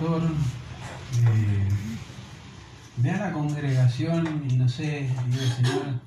pastor, 0.00 0.22
eh, 1.28 1.68
ve 2.96 3.10
a 3.10 3.18
la 3.18 3.32
congregación 3.32 4.46
y 4.48 4.56
no 4.56 4.66
sé, 4.66 5.10
digo, 5.26 5.42
Señor, 5.42 6.00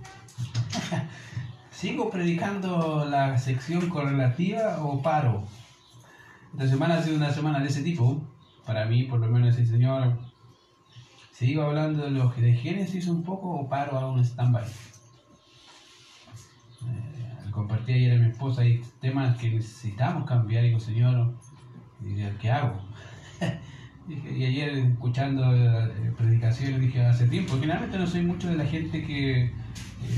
¿sigo 1.72 2.10
predicando 2.10 3.06
la 3.06 3.38
sección 3.38 3.90
correlativa 3.90 4.84
o 4.84 5.00
paro? 5.04 5.44
Esta 6.54 6.68
semana 6.68 6.98
ha 6.98 7.04
sido 7.04 7.18
una 7.18 7.32
semana 7.32 7.60
de 7.60 7.68
ese 7.68 7.84
tipo, 7.84 8.20
para 8.66 8.86
mí 8.86 9.04
por 9.04 9.20
lo 9.20 9.28
menos 9.28 9.56
el 9.58 9.68
Señor, 9.68 10.18
¿sigo 11.32 11.62
hablando 11.62 12.06
de 12.06 12.12
los 12.12 12.36
de 12.36 12.56
Génesis 12.56 13.08
un 13.08 13.24
poco 13.24 13.52
o 13.52 13.70
paro 13.70 14.00
a 14.00 14.10
un 14.10 14.20
stand-by? 14.26 14.66
Eh, 16.88 17.52
compartí 17.52 17.94
ayer 17.94 18.18
a 18.18 18.24
mi 18.24 18.32
esposa 18.32 18.64
hay 18.64 18.82
temas 19.00 19.38
que 19.38 19.52
necesitamos 19.52 20.28
cambiar 20.28 20.64
y 20.64 20.70
digo, 20.70 20.80
Señor, 20.80 21.36
¿qué 22.42 22.52
hago? 22.52 22.82
y 24.08 24.44
ayer 24.44 24.70
escuchando 24.78 25.56
eh, 25.56 26.14
predicaciones 26.18 26.82
dije 26.82 27.06
hace 27.06 27.28
tiempo, 27.28 27.54
generalmente 27.54 27.98
no 27.98 28.06
soy 28.06 28.24
mucho 28.24 28.50
de 28.50 28.58
la 28.58 28.66
gente 28.66 29.04
que 29.04 29.46
eh, 29.46 29.52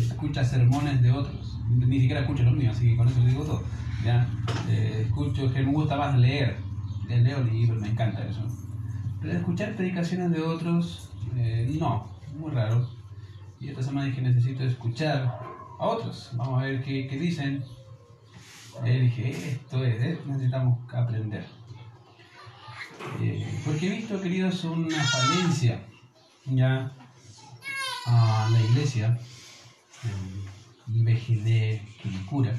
escucha 0.02 0.44
sermones 0.44 1.02
de 1.02 1.12
otros, 1.12 1.60
ni 1.70 2.00
siquiera 2.00 2.22
escucho 2.22 2.44
los 2.44 2.56
míos, 2.56 2.76
así 2.76 2.90
que 2.90 2.98
con 2.98 3.08
eso 3.08 3.22
digo 3.22 3.44
todo. 3.44 3.64
¿ya? 4.04 4.28
Eh, 4.70 5.04
escucho 5.06 5.52
que 5.54 5.62
me 5.62 5.72
gusta 5.72 5.98
más 5.98 6.18
leer, 6.18 6.58
leo 7.08 7.44
libros, 7.44 7.82
me 7.82 7.90
encanta 7.90 8.26
eso. 8.26 8.42
Pero 9.22 9.34
escuchar 9.34 9.76
predicaciones 9.76 10.32
de 10.32 10.42
otros, 10.42 11.12
no, 11.80 12.08
muy 12.40 12.52
raro. 12.52 12.88
Y 13.60 13.70
esta 13.70 13.84
semana 13.84 14.08
dije 14.08 14.22
necesito 14.22 14.64
escuchar 14.64 15.40
a 15.80 15.86
otros, 15.86 16.32
vamos 16.36 16.62
a 16.62 16.66
ver 16.66 16.84
qué, 16.84 17.08
qué 17.08 17.20
dicen. 17.20 17.64
Y 18.84 18.90
dije, 18.90 19.30
esto 19.30 19.84
es, 19.86 20.26
necesitamos 20.26 20.80
aprender. 20.94 21.46
Eh, 23.22 23.62
porque 23.66 23.88
he 23.88 23.90
visto, 23.98 24.22
queridos, 24.22 24.64
una 24.66 25.02
falencia 25.04 25.82
ya 26.46 26.92
a 28.06 28.50
la 28.52 28.60
iglesia, 28.62 29.18
IBGD 30.88 31.82
Quilicura, 32.02 32.54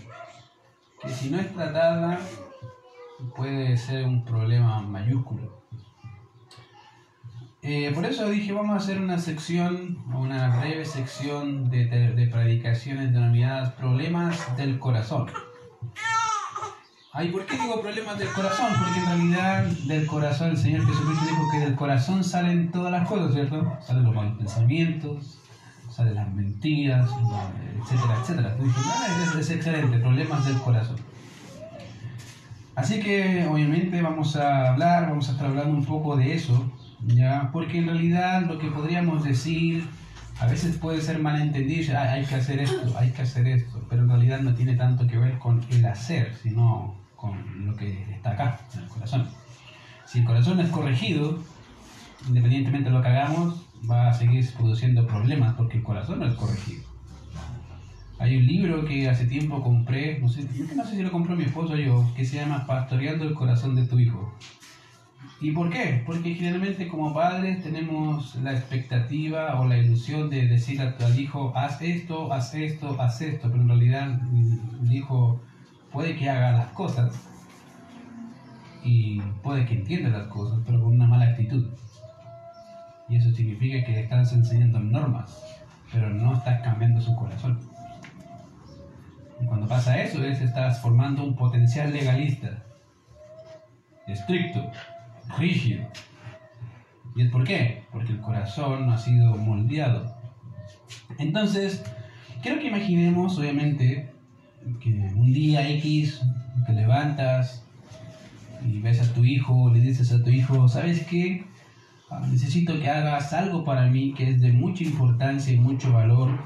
que 1.00 1.08
si 1.08 1.30
no 1.30 1.38
es 1.38 1.52
tratada 1.54 2.18
puede 3.36 3.76
ser 3.76 4.04
un 4.04 4.24
problema 4.24 4.80
mayúsculo. 4.82 5.62
Eh, 7.62 7.90
por 7.94 8.04
eso 8.04 8.28
dije, 8.28 8.52
vamos 8.52 8.74
a 8.74 8.76
hacer 8.76 9.00
una 9.00 9.18
sección, 9.18 9.98
una 10.12 10.60
breve 10.60 10.84
sección 10.84 11.68
de 11.70 12.28
predicaciones 12.32 13.12
denominadas 13.12 13.72
problemas 13.72 14.56
del 14.56 14.78
corazón. 14.78 15.30
Ay, 17.18 17.30
¿por 17.30 17.46
qué 17.46 17.56
digo 17.56 17.80
problemas 17.80 18.18
del 18.18 18.28
corazón? 18.28 18.74
Porque 18.78 19.00
en 19.00 19.06
realidad 19.06 19.64
del 19.64 20.06
corazón 20.06 20.50
el 20.50 20.58
Señor 20.58 20.86
Jesucristo 20.86 21.24
dijo 21.24 21.50
que 21.50 21.60
del 21.60 21.74
corazón 21.74 22.22
salen 22.22 22.70
todas 22.70 22.92
las 22.92 23.08
cosas, 23.08 23.32
¿cierto? 23.32 23.72
Salen 23.80 24.04
los 24.04 24.14
malos 24.14 24.36
pensamientos, 24.36 25.38
salen 25.88 26.14
las 26.14 26.30
mentiras, 26.34 27.08
etcétera, 27.80 28.18
etcétera. 28.20 28.56
Ah, 28.60 29.06
es, 29.22 29.34
es 29.34 29.50
excelente, 29.50 29.98
problemas 29.98 30.44
del 30.44 30.58
corazón. 30.58 30.96
Así 32.74 33.00
que 33.00 33.46
obviamente 33.50 34.02
vamos 34.02 34.36
a 34.36 34.72
hablar, 34.72 35.08
vamos 35.08 35.30
a 35.30 35.32
estar 35.32 35.46
hablando 35.46 35.74
un 35.74 35.86
poco 35.86 36.18
de 36.18 36.34
eso, 36.34 36.70
¿ya? 37.00 37.48
Porque 37.50 37.78
en 37.78 37.86
realidad 37.86 38.42
lo 38.42 38.58
que 38.58 38.70
podríamos 38.70 39.24
decir 39.24 39.88
a 40.38 40.46
veces 40.46 40.76
puede 40.76 41.00
ser 41.00 41.18
malentendido, 41.18 41.98
hay 41.98 42.26
que 42.26 42.34
hacer 42.34 42.58
esto, 42.58 42.94
hay 42.98 43.10
que 43.12 43.22
hacer 43.22 43.46
esto, 43.46 43.82
pero 43.88 44.02
en 44.02 44.10
realidad 44.10 44.40
no 44.40 44.54
tiene 44.54 44.76
tanto 44.76 45.06
que 45.06 45.16
ver 45.16 45.38
con 45.38 45.64
el 45.70 45.86
hacer, 45.86 46.34
sino 46.42 47.05
con 47.16 47.66
lo 47.66 47.74
que 47.74 48.02
está 48.12 48.32
acá, 48.32 48.60
en 48.74 48.84
el 48.84 48.88
corazón. 48.88 49.28
Si 50.04 50.20
el 50.20 50.24
corazón 50.24 50.60
es 50.60 50.68
corregido, 50.70 51.38
independientemente 52.28 52.90
de 52.90 52.96
lo 52.96 53.02
que 53.02 53.08
hagamos, 53.08 53.66
va 53.90 54.08
a 54.08 54.14
seguir 54.14 54.48
produciendo 54.54 55.06
problemas 55.06 55.54
porque 55.54 55.78
el 55.78 55.82
corazón 55.82 56.20
no 56.20 56.26
es 56.26 56.34
corregido. 56.34 56.84
Hay 58.18 58.36
un 58.36 58.46
libro 58.46 58.84
que 58.86 59.08
hace 59.08 59.26
tiempo 59.26 59.62
compré, 59.62 60.18
no 60.20 60.28
sé, 60.28 60.48
no 60.74 60.84
sé 60.84 60.96
si 60.96 61.02
lo 61.02 61.12
compró 61.12 61.36
mi 61.36 61.44
esposo 61.44 61.74
o 61.74 61.76
yo, 61.76 62.10
que 62.16 62.24
se 62.24 62.36
llama 62.36 62.66
Pastoreando 62.66 63.24
el 63.24 63.34
corazón 63.34 63.74
de 63.74 63.86
tu 63.86 63.98
hijo. 63.98 64.34
¿Y 65.40 65.50
por 65.50 65.68
qué? 65.68 66.02
Porque 66.06 66.34
generalmente 66.34 66.88
como 66.88 67.12
padres 67.12 67.62
tenemos 67.62 68.34
la 68.36 68.52
expectativa 68.52 69.60
o 69.60 69.66
la 69.66 69.76
ilusión 69.76 70.30
de 70.30 70.46
decir 70.46 70.80
al 70.80 71.20
hijo, 71.20 71.52
haz 71.54 71.82
esto, 71.82 72.32
haz 72.32 72.54
esto, 72.54 72.98
haz 72.98 73.20
esto, 73.20 73.50
pero 73.50 73.62
en 73.62 73.68
realidad 73.68 74.18
el 74.82 74.92
hijo 74.92 75.42
puede 75.92 76.16
que 76.16 76.28
haga 76.28 76.52
las 76.52 76.68
cosas 76.68 77.14
y 78.82 79.20
puede 79.42 79.66
que 79.66 79.74
entienda 79.74 80.10
las 80.10 80.28
cosas, 80.28 80.60
pero 80.64 80.80
con 80.80 80.92
una 80.92 81.06
mala 81.06 81.26
actitud. 81.26 81.66
Y 83.08 83.16
eso 83.16 83.30
significa 83.32 83.84
que 83.84 83.92
le 83.92 84.00
estás 84.00 84.32
enseñando 84.32 84.78
normas, 84.80 85.42
pero 85.92 86.10
no 86.10 86.34
estás 86.34 86.62
cambiando 86.62 87.00
su 87.00 87.14
corazón. 87.16 87.58
Y 89.40 89.46
cuando 89.46 89.66
pasa 89.66 90.00
eso, 90.00 90.24
es 90.24 90.40
estás 90.40 90.80
formando 90.80 91.24
un 91.24 91.36
potencial 91.36 91.92
legalista, 91.92 92.64
estricto, 94.06 94.70
rígido. 95.36 95.86
¿Y 97.14 97.22
es 97.22 97.30
por 97.30 97.44
qué? 97.44 97.84
Porque 97.92 98.12
el 98.12 98.20
corazón 98.20 98.86
no 98.86 98.92
ha 98.92 98.98
sido 98.98 99.36
moldeado. 99.36 100.16
Entonces, 101.18 101.84
quiero 102.42 102.60
que 102.60 102.68
imaginemos, 102.68 103.38
obviamente, 103.38 104.12
que 104.80 104.90
un 105.14 105.32
día 105.32 105.68
X 105.70 106.20
te 106.66 106.72
levantas 106.72 107.64
y 108.64 108.78
ves 108.80 109.00
a 109.00 109.12
tu 109.12 109.24
hijo, 109.24 109.70
le 109.72 109.80
dices 109.80 110.12
a 110.12 110.22
tu 110.22 110.30
hijo, 110.30 110.68
¿sabes 110.68 111.06
qué? 111.06 111.44
Ah, 112.10 112.24
necesito 112.30 112.78
que 112.78 112.88
hagas 112.88 113.32
algo 113.32 113.64
para 113.64 113.86
mí 113.86 114.14
que 114.14 114.30
es 114.30 114.40
de 114.40 114.52
mucha 114.52 114.84
importancia 114.84 115.52
y 115.52 115.56
mucho 115.56 115.92
valor 115.92 116.38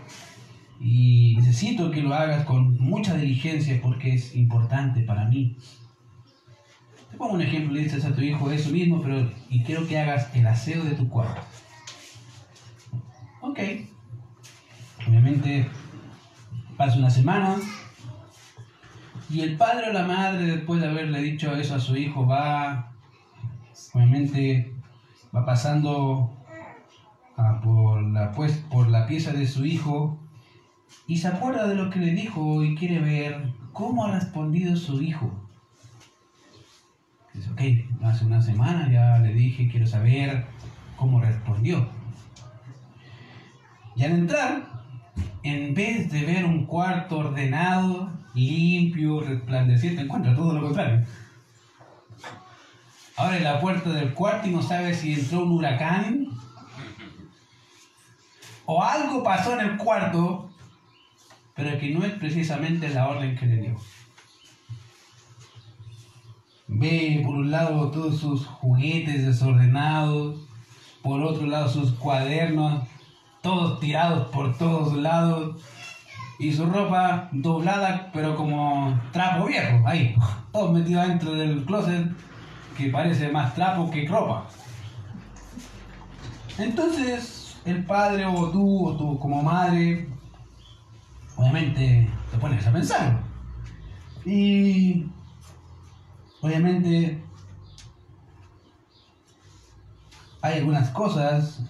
y 0.80 1.36
necesito 1.36 1.90
que 1.90 2.00
lo 2.00 2.14
hagas 2.14 2.44
con 2.46 2.78
mucha 2.78 3.14
diligencia 3.14 3.78
porque 3.82 4.14
es 4.14 4.34
importante 4.34 5.02
para 5.02 5.26
mí. 5.26 5.56
Te 7.10 7.16
pongo 7.18 7.34
un 7.34 7.42
ejemplo, 7.42 7.74
le 7.74 7.82
dices 7.82 8.04
a 8.04 8.14
tu 8.14 8.22
hijo 8.22 8.50
eso 8.50 8.70
mismo, 8.70 9.02
pero 9.02 9.30
y 9.50 9.62
quiero 9.62 9.86
que 9.86 9.98
hagas 9.98 10.34
el 10.34 10.46
aseo 10.46 10.82
de 10.84 10.92
tu 10.92 11.08
cuarto. 11.08 11.42
Ok. 13.42 13.58
Obviamente 15.06 15.66
pasa 16.76 16.96
una 16.96 17.10
semana, 17.10 17.58
y 19.30 19.40
el 19.40 19.56
padre 19.56 19.90
o 19.90 19.92
la 19.92 20.04
madre, 20.04 20.44
después 20.44 20.80
de 20.80 20.88
haberle 20.88 21.22
dicho 21.22 21.54
eso 21.54 21.76
a 21.76 21.80
su 21.80 21.96
hijo, 21.96 22.26
va, 22.26 22.92
obviamente, 23.94 24.74
va 25.34 25.44
pasando 25.44 26.36
por, 27.62 28.02
la, 28.02 28.32
pues, 28.32 28.56
por 28.70 28.88
la 28.88 29.06
pieza 29.06 29.32
de 29.32 29.46
su 29.46 29.64
hijo 29.64 30.18
y 31.06 31.18
se 31.18 31.28
acuerda 31.28 31.68
de 31.68 31.76
lo 31.76 31.90
que 31.90 32.00
le 32.00 32.12
dijo 32.12 32.64
y 32.64 32.74
quiere 32.74 32.98
ver 32.98 33.52
cómo 33.72 34.04
ha 34.04 34.12
respondido 34.12 34.76
su 34.76 35.00
hijo. 35.00 35.30
Dice, 37.32 37.50
ok, 37.50 38.04
hace 38.04 38.24
una 38.24 38.42
semana 38.42 38.90
ya 38.90 39.18
le 39.18 39.32
dije, 39.32 39.68
quiero 39.70 39.86
saber 39.86 40.46
cómo 40.96 41.20
respondió. 41.20 41.88
Y 43.94 44.04
al 44.04 44.12
entrar, 44.12 44.64
en 45.44 45.74
vez 45.74 46.10
de 46.10 46.24
ver 46.24 46.44
un 46.44 46.66
cuarto 46.66 47.18
ordenado, 47.18 48.19
limpio, 48.34 49.20
resplandeciente, 49.20 50.02
encuentra 50.02 50.34
todo 50.34 50.54
lo 50.54 50.62
contrario. 50.62 51.04
Abre 53.16 53.40
la 53.40 53.60
puerta 53.60 53.90
del 53.90 54.14
cuarto 54.14 54.48
y 54.48 54.52
no 54.52 54.62
sabe 54.62 54.94
si 54.94 55.14
entró 55.14 55.42
un 55.42 55.52
huracán 55.52 56.28
o 58.72 58.82
algo 58.82 59.24
pasó 59.24 59.58
en 59.58 59.66
el 59.66 59.76
cuarto, 59.76 60.48
pero 61.56 61.76
que 61.78 61.90
no 61.90 62.04
es 62.04 62.12
precisamente 62.12 62.88
la 62.88 63.08
orden 63.08 63.36
que 63.36 63.46
le 63.46 63.56
dio. 63.56 63.76
Ve 66.68 67.20
por 67.24 67.34
un 67.34 67.50
lado 67.50 67.90
todos 67.90 68.20
sus 68.20 68.46
juguetes 68.46 69.26
desordenados, 69.26 70.40
por 71.02 71.20
otro 71.20 71.48
lado 71.48 71.68
sus 71.68 71.92
cuadernos, 71.94 72.84
todos 73.42 73.80
tirados 73.80 74.28
por 74.28 74.56
todos 74.56 74.94
lados, 74.94 75.60
y 76.40 76.54
su 76.54 76.64
ropa 76.64 77.28
doblada, 77.32 78.10
pero 78.14 78.34
como 78.34 78.98
trapo 79.12 79.44
viejo, 79.44 79.86
ahí, 79.86 80.16
todo 80.52 80.72
metido 80.72 81.02
dentro 81.02 81.34
del 81.34 81.66
closet, 81.66 82.10
que 82.78 82.88
parece 82.88 83.28
más 83.30 83.54
trapo 83.54 83.90
que 83.90 84.08
ropa. 84.08 84.46
Entonces, 86.56 87.60
el 87.66 87.84
padre 87.84 88.24
o 88.24 88.50
tú 88.50 88.88
o 88.88 88.96
tú 88.96 89.18
como 89.18 89.42
madre, 89.42 90.08
obviamente 91.36 92.08
te 92.30 92.38
pones 92.38 92.66
a 92.66 92.72
pensar. 92.72 93.20
Y 94.24 95.04
obviamente 96.40 97.22
hay 100.40 100.58
algunas 100.60 100.88
cosas 100.88 101.62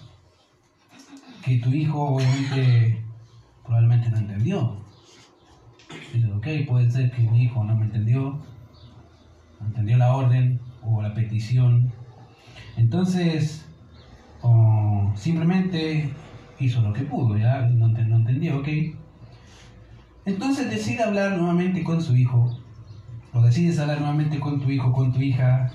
que 1.43 1.57
tu 1.57 1.71
hijo 1.71 2.15
obviamente 2.15 3.03
probablemente 3.71 4.09
no 4.09 4.17
entendió. 4.17 4.75
Dice, 6.13 6.29
ok, 6.33 6.47
puede 6.67 6.91
ser 6.91 7.09
que 7.11 7.21
mi 7.21 7.43
hijo 7.43 7.63
no 7.63 7.73
me 7.73 7.85
entendió, 7.85 8.37
no 9.61 9.67
entendió 9.67 9.97
la 9.97 10.13
orden 10.13 10.59
o 10.83 11.01
la 11.01 11.13
petición. 11.13 11.89
Entonces, 12.75 13.65
simplemente 15.15 16.11
hizo 16.59 16.81
lo 16.81 16.91
que 16.91 17.03
pudo, 17.03 17.37
ya 17.37 17.61
no, 17.61 17.87
no 17.87 18.17
entendió, 18.17 18.59
ok. 18.59 18.67
Entonces 20.25 20.69
decide 20.69 21.03
hablar 21.03 21.37
nuevamente 21.37 21.81
con 21.81 22.01
su 22.01 22.17
hijo, 22.17 22.59
o 23.31 23.41
decides 23.41 23.79
hablar 23.79 23.99
nuevamente 23.99 24.41
con 24.41 24.59
tu 24.59 24.69
hijo, 24.69 24.91
con 24.91 25.13
tu 25.13 25.21
hija, 25.21 25.71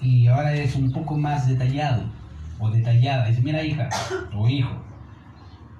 y 0.00 0.26
ahora 0.26 0.54
es 0.54 0.74
un 0.74 0.90
poco 0.90 1.16
más 1.16 1.46
detallado 1.46 2.02
o 2.58 2.68
detallada. 2.68 3.28
Dice, 3.28 3.42
mira 3.42 3.62
hija 3.62 3.88
o 4.34 4.48
hijo, 4.48 4.87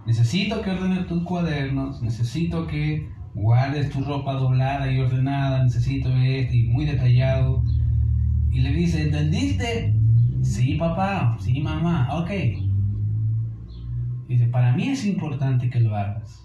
necesito 0.08 0.62
que 0.62 0.70
ordenes 0.70 1.06
tus 1.06 1.22
cuadernos, 1.22 2.00
necesito 2.00 2.66
que 2.66 3.06
guardes 3.34 3.90
tu 3.90 4.02
ropa 4.02 4.32
doblada 4.32 4.90
y 4.90 4.98
ordenada, 5.00 5.62
necesito 5.62 6.08
esto 6.16 6.56
y 6.56 6.62
muy 6.68 6.86
detallado. 6.86 7.62
Y 8.50 8.60
le 8.60 8.72
dice, 8.72 9.02
¿entendiste? 9.02 9.94
Sí, 10.42 10.76
papá, 10.76 11.36
sí, 11.38 11.60
mamá, 11.60 12.08
ok. 12.10 12.30
Dice, 14.28 14.46
para 14.46 14.72
mí 14.72 14.88
es 14.88 15.04
importante 15.04 15.68
que 15.68 15.80
lo 15.80 15.94
hagas. 15.94 16.42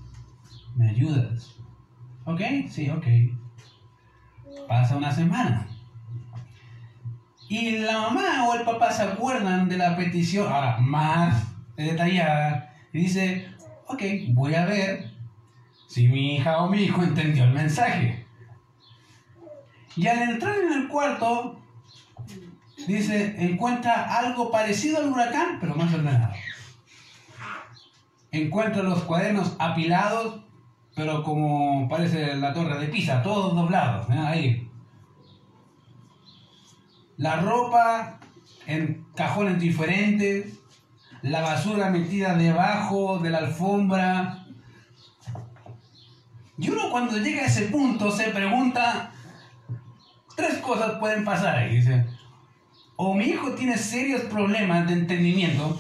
¿Me 0.75 0.89
ayudas? 0.89 1.55
Ok, 2.25 2.41
sí, 2.67 2.89
ok. 2.89 3.05
Pasa 4.67 4.97
una 4.97 5.13
semana. 5.13 5.67
Y 7.47 7.77
la 7.77 8.01
mamá 8.01 8.49
o 8.49 8.55
el 8.55 8.65
papá 8.65 8.91
se 8.91 9.03
acuerdan 9.03 9.69
de 9.69 9.77
la 9.77 9.95
petición, 9.95 10.51
ahora 10.51 10.79
más 10.79 11.47
detallada, 11.77 12.73
y 12.93 12.99
dice, 12.99 13.47
ok, 13.87 14.01
voy 14.29 14.55
a 14.55 14.65
ver 14.65 15.11
si 15.87 16.07
mi 16.07 16.35
hija 16.35 16.59
o 16.59 16.69
mi 16.69 16.83
hijo 16.83 17.03
entendió 17.03 17.43
el 17.43 17.53
mensaje. 17.53 18.25
Y 19.95 20.07
al 20.07 20.23
entrar 20.23 20.55
en 20.57 20.73
el 20.73 20.87
cuarto, 20.87 21.61
dice, 22.87 23.35
encuentra 23.37 24.17
algo 24.17 24.51
parecido 24.51 24.97
al 24.97 25.11
huracán, 25.11 25.57
pero 25.59 25.75
más 25.75 25.93
ordenado. 25.93 26.33
Encuentra 28.31 28.81
los 28.81 29.03
cuadernos 29.03 29.55
apilados, 29.59 30.41
pero 30.95 31.23
como 31.23 31.87
parece 31.87 32.35
la 32.35 32.53
torre 32.53 32.79
de 32.79 32.87
Pisa, 32.87 33.21
todos 33.21 33.55
doblados, 33.55 34.09
ahí. 34.09 34.67
La 37.17 37.35
ropa 37.37 38.19
en 38.65 39.05
cajones 39.15 39.59
diferentes, 39.59 40.59
la 41.23 41.41
basura 41.41 41.89
metida 41.89 42.35
debajo 42.35 43.17
de 43.19 43.29
la 43.29 43.39
alfombra. 43.39 44.45
Y 46.57 46.69
uno 46.69 46.91
cuando 46.91 47.17
llega 47.17 47.43
a 47.43 47.47
ese 47.47 47.67
punto 47.67 48.11
se 48.11 48.25
pregunta, 48.29 49.11
tres 50.35 50.57
cosas 50.57 50.99
pueden 50.99 51.23
pasar 51.23 51.55
ahí. 51.55 51.77
Dice, 51.77 52.05
o 52.97 53.13
mi 53.13 53.25
hijo 53.25 53.53
tiene 53.53 53.77
serios 53.77 54.21
problemas 54.23 54.85
de 54.87 54.93
entendimiento, 54.93 55.79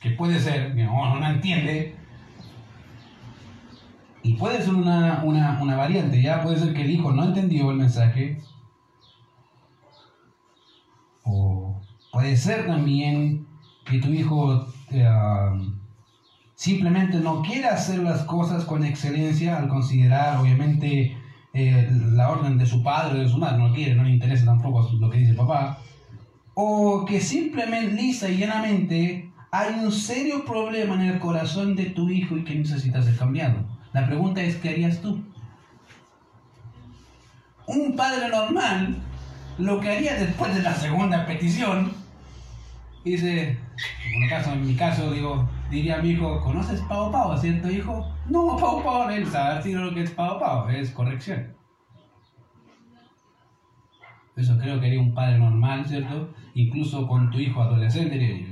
que 0.00 0.10
puede 0.10 0.38
ser, 0.38 0.76
no, 0.76 1.18
no 1.18 1.26
entiende, 1.26 1.96
y 4.22 4.34
puede 4.34 4.62
ser 4.62 4.74
una, 4.74 5.22
una, 5.24 5.76
variante, 5.76 6.20
ya 6.20 6.42
puede 6.42 6.58
ser 6.58 6.74
que 6.74 6.82
el 6.82 6.90
hijo 6.90 7.12
no 7.12 7.24
entendió 7.24 7.70
el 7.70 7.78
mensaje, 7.78 8.40
o 11.24 11.80
puede 12.12 12.36
ser 12.36 12.66
también 12.66 13.47
que 13.88 13.98
tu 13.98 14.08
hijo 14.08 14.66
eh, 14.90 15.08
simplemente 16.54 17.18
no 17.18 17.42
quiere 17.42 17.68
hacer 17.68 18.00
las 18.00 18.22
cosas 18.22 18.64
con 18.64 18.84
excelencia 18.84 19.58
al 19.58 19.68
considerar, 19.68 20.38
obviamente, 20.38 21.16
eh, 21.54 21.88
la 22.12 22.30
orden 22.30 22.58
de 22.58 22.66
su 22.66 22.82
padre 22.82 23.20
o 23.20 23.22
de 23.22 23.28
su 23.28 23.38
madre, 23.38 23.58
no 23.58 23.72
quiere, 23.72 23.94
no 23.94 24.04
le 24.04 24.10
interesa 24.10 24.44
tampoco 24.44 24.88
lo 24.98 25.08
que 25.08 25.18
dice 25.18 25.30
el 25.30 25.36
papá, 25.36 25.78
o 26.54 27.04
que 27.04 27.20
simplemente 27.20 27.94
lisa 27.94 28.28
y 28.28 28.38
llanamente 28.38 29.30
hay 29.50 29.74
un 29.74 29.92
serio 29.92 30.44
problema 30.44 30.94
en 30.94 31.02
el 31.02 31.18
corazón 31.20 31.74
de 31.74 31.86
tu 31.86 32.10
hijo 32.10 32.36
y 32.36 32.44
que 32.44 32.54
necesitas 32.54 33.04
ser 33.04 33.16
cambiado. 33.16 33.64
La 33.92 34.06
pregunta 34.06 34.42
es, 34.42 34.56
¿qué 34.56 34.70
harías 34.70 35.00
tú? 35.00 35.22
Un 37.66 37.96
padre 37.96 38.28
normal, 38.28 38.96
lo 39.58 39.80
que 39.80 39.90
haría 39.90 40.14
después 40.14 40.54
de 40.54 40.62
la 40.62 40.74
segunda 40.74 41.26
petición, 41.26 41.92
dice, 43.04 43.58
en, 44.12 44.66
mi 44.66 44.74
caso, 44.74 45.12
digo, 45.12 45.48
diría 45.70 45.98
a 45.98 46.02
mi 46.02 46.10
hijo, 46.10 46.40
¿conoces 46.40 46.80
Pau 46.82 47.10
Pau, 47.10 47.36
cierto 47.36 47.70
hijo? 47.70 48.12
No, 48.28 48.56
Pau 48.56 48.82
Pau, 48.82 49.08
él 49.10 49.26
sabe 49.26 49.72
lo 49.72 49.94
que 49.94 50.02
es 50.02 50.10
Pau 50.10 50.38
Pau, 50.38 50.68
es 50.68 50.90
corrección. 50.90 51.54
Eso 54.36 54.56
creo 54.56 54.80
que 54.80 54.86
haría 54.86 55.00
un 55.00 55.14
padre 55.14 55.38
normal, 55.38 55.84
¿cierto? 55.86 56.32
Incluso 56.54 57.06
con 57.08 57.30
tu 57.30 57.38
hijo 57.38 57.60
adolescente, 57.60 58.46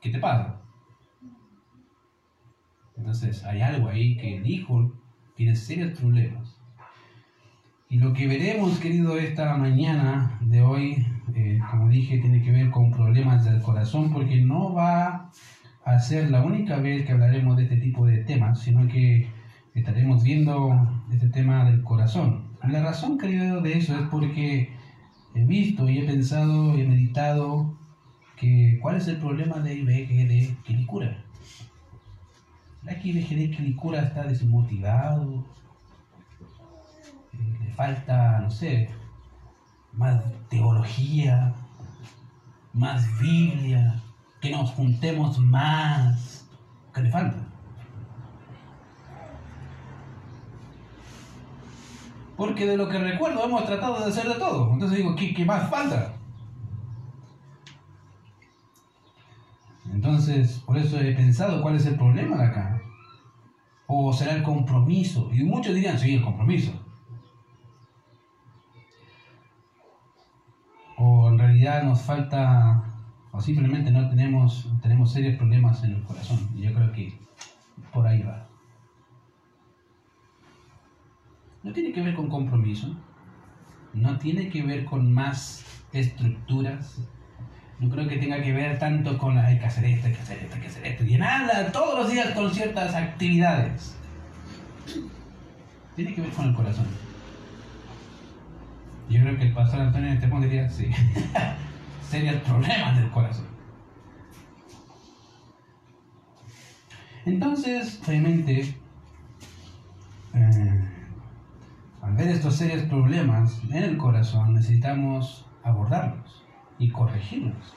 ¿qué 0.00 0.10
te 0.10 0.18
pasa? 0.18 0.60
Entonces 2.96 3.44
hay 3.44 3.60
algo 3.62 3.88
ahí 3.88 4.16
que 4.16 4.38
el 4.38 4.46
hijo 4.46 4.92
tiene 5.34 5.54
serios 5.56 5.98
problemas. 5.98 6.60
Y 7.88 7.98
lo 7.98 8.12
que 8.12 8.28
veremos, 8.28 8.78
querido, 8.78 9.16
esta 9.16 9.56
mañana 9.56 10.38
de 10.40 10.62
hoy, 10.62 11.06
eh, 11.34 11.58
como 11.70 11.88
dije, 11.88 12.18
tiene 12.18 12.42
que 12.42 12.50
ver 12.50 12.70
con 12.70 12.90
problemas 12.90 13.44
del 13.44 13.60
corazón, 13.62 14.12
porque 14.12 14.40
no 14.40 14.72
va 14.74 15.30
a 15.84 15.98
ser 15.98 16.30
la 16.30 16.42
única 16.42 16.76
vez 16.76 17.04
que 17.04 17.12
hablaremos 17.12 17.56
de 17.56 17.64
este 17.64 17.76
tipo 17.76 18.06
de 18.06 18.18
temas, 18.18 18.60
sino 18.60 18.86
que 18.88 19.28
estaremos 19.74 20.22
viendo 20.22 21.02
este 21.12 21.28
tema 21.28 21.64
del 21.64 21.82
corazón. 21.82 22.50
La 22.68 22.82
razón, 22.82 23.18
querido, 23.18 23.60
de 23.60 23.78
eso 23.78 23.94
es 23.98 24.02
porque 24.08 24.70
he 25.34 25.44
visto 25.44 25.88
y 25.88 25.98
he 25.98 26.04
pensado 26.04 26.76
y 26.76 26.82
he 26.82 26.86
meditado 26.86 27.78
que 28.36 28.78
cuál 28.80 28.96
es 28.96 29.08
el 29.08 29.16
problema 29.16 29.58
de 29.60 29.84
de 29.84 30.56
Quilicura. 30.64 31.24
La 32.82 32.94
de 32.94 33.00
Quilicura 33.00 34.00
está 34.00 34.24
desmotivado, 34.24 35.44
eh, 37.34 37.58
le 37.62 37.70
falta, 37.72 38.40
no 38.40 38.50
sé, 38.50 38.88
más 39.92 40.22
teología, 40.48 41.54
más 42.72 43.06
Biblia, 43.18 44.00
que 44.40 44.50
nos 44.50 44.70
juntemos 44.70 45.38
más. 45.38 46.46
¿Qué 46.94 47.02
le 47.02 47.10
falta? 47.10 47.50
Porque 52.40 52.64
de 52.66 52.78
lo 52.78 52.88
que 52.88 52.98
recuerdo 52.98 53.44
hemos 53.44 53.66
tratado 53.66 54.00
de 54.00 54.06
hacer 54.06 54.26
de 54.26 54.36
todo. 54.36 54.72
Entonces 54.72 54.96
digo, 54.96 55.14
¿qué, 55.14 55.44
más 55.44 55.68
falta? 55.68 56.14
Entonces, 59.92 60.62
por 60.64 60.78
eso 60.78 60.98
he 60.98 61.12
pensado 61.14 61.60
cuál 61.60 61.76
es 61.76 61.84
el 61.84 61.96
problema 61.96 62.38
de 62.38 62.44
acá. 62.44 62.82
O 63.86 64.10
será 64.14 64.32
el 64.32 64.42
compromiso. 64.42 65.28
Y 65.34 65.42
muchos 65.42 65.74
dirían, 65.74 65.98
sí, 65.98 66.14
el 66.14 66.24
compromiso. 66.24 66.72
Realidad 71.60 71.82
nos 71.82 72.02
falta, 72.02 72.82
o 73.32 73.40
simplemente 73.40 73.90
no 73.90 74.08
tenemos, 74.08 74.68
tenemos 74.82 75.12
serios 75.12 75.36
problemas 75.36 75.82
en 75.84 75.92
el 75.96 76.02
corazón. 76.02 76.48
Y 76.54 76.62
yo 76.62 76.72
creo 76.72 76.92
que 76.92 77.18
por 77.92 78.06
ahí 78.06 78.22
va. 78.22 78.46
no 81.62 81.72
tiene 81.72 81.92
que 81.92 82.02
ver 82.02 82.14
con 82.14 82.28
compromiso, 82.28 82.96
no 83.92 84.18
tiene 84.18 84.48
que 84.48 84.62
ver 84.62 84.84
con 84.84 85.12
más 85.12 85.64
estructuras, 85.92 86.98
no 87.78 87.90
creo 87.90 88.08
que 88.08 88.16
tenga 88.16 88.40
que 88.42 88.52
ver 88.52 88.78
tanto 88.78 89.18
con 89.18 89.36
hay 89.38 89.58
que 89.58 89.66
hacer 89.66 89.84
esto, 89.84 90.06
hay 90.06 90.14
que 90.14 90.20
hacer 90.20 90.38
esto, 90.38 90.54
hay 90.54 90.60
que 90.60 90.68
hacer 90.68 90.86
esto, 90.86 91.04
y 91.04 91.18
nada, 91.18 91.70
todos 91.72 91.98
los 91.98 92.10
días 92.10 92.30
con 92.30 92.50
ciertas 92.52 92.94
actividades. 92.94 93.96
Tiene 95.96 96.14
que 96.14 96.22
ver 96.22 96.30
con 96.30 96.48
el 96.48 96.54
corazón. 96.54 96.86
Yo 99.10 99.20
creo 99.22 99.36
que 99.36 99.42
el 99.42 99.52
pastor 99.52 99.80
Antonio 99.80 100.08
en 100.08 100.14
este 100.14 100.28
punto 100.28 100.46
diría, 100.46 100.68
sí, 100.68 100.88
serios 102.08 102.40
problemas 102.42 102.96
del 102.96 103.10
corazón. 103.10 103.46
Entonces, 107.26 108.00
obviamente, 108.06 108.76
eh, 110.32 110.88
al 112.00 112.14
ver 112.14 112.28
estos 112.28 112.54
serios 112.54 112.84
problemas 112.84 113.60
en 113.64 113.82
el 113.82 113.98
corazón, 113.98 114.54
necesitamos 114.54 115.44
abordarlos 115.64 116.44
y 116.78 116.88
corregirlos. 116.90 117.74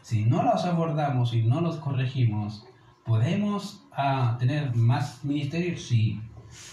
Si 0.00 0.24
no 0.24 0.42
los 0.42 0.64
abordamos 0.64 1.34
y 1.34 1.42
no 1.42 1.60
los 1.60 1.76
corregimos, 1.76 2.66
¿podemos 3.04 3.86
ah, 3.92 4.36
tener 4.38 4.74
más 4.74 5.22
ministerios? 5.22 5.82
Sí. 5.82 6.18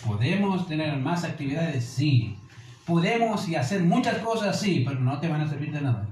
¿Podemos 0.06 0.68
tener 0.68 0.98
más 0.98 1.26
actividades? 1.26 1.84
Sí. 1.84 2.40
¿Podemos 2.86 3.48
y 3.50 3.56
hacer 3.56 3.84
muchas 3.84 4.20
cosas? 4.20 4.60
Sí, 4.60 4.84
pero 4.86 5.00
no 5.00 5.20
te 5.20 5.28
van 5.28 5.42
a 5.42 5.48
servir 5.48 5.72
de 5.72 5.82
nada. 5.82 6.08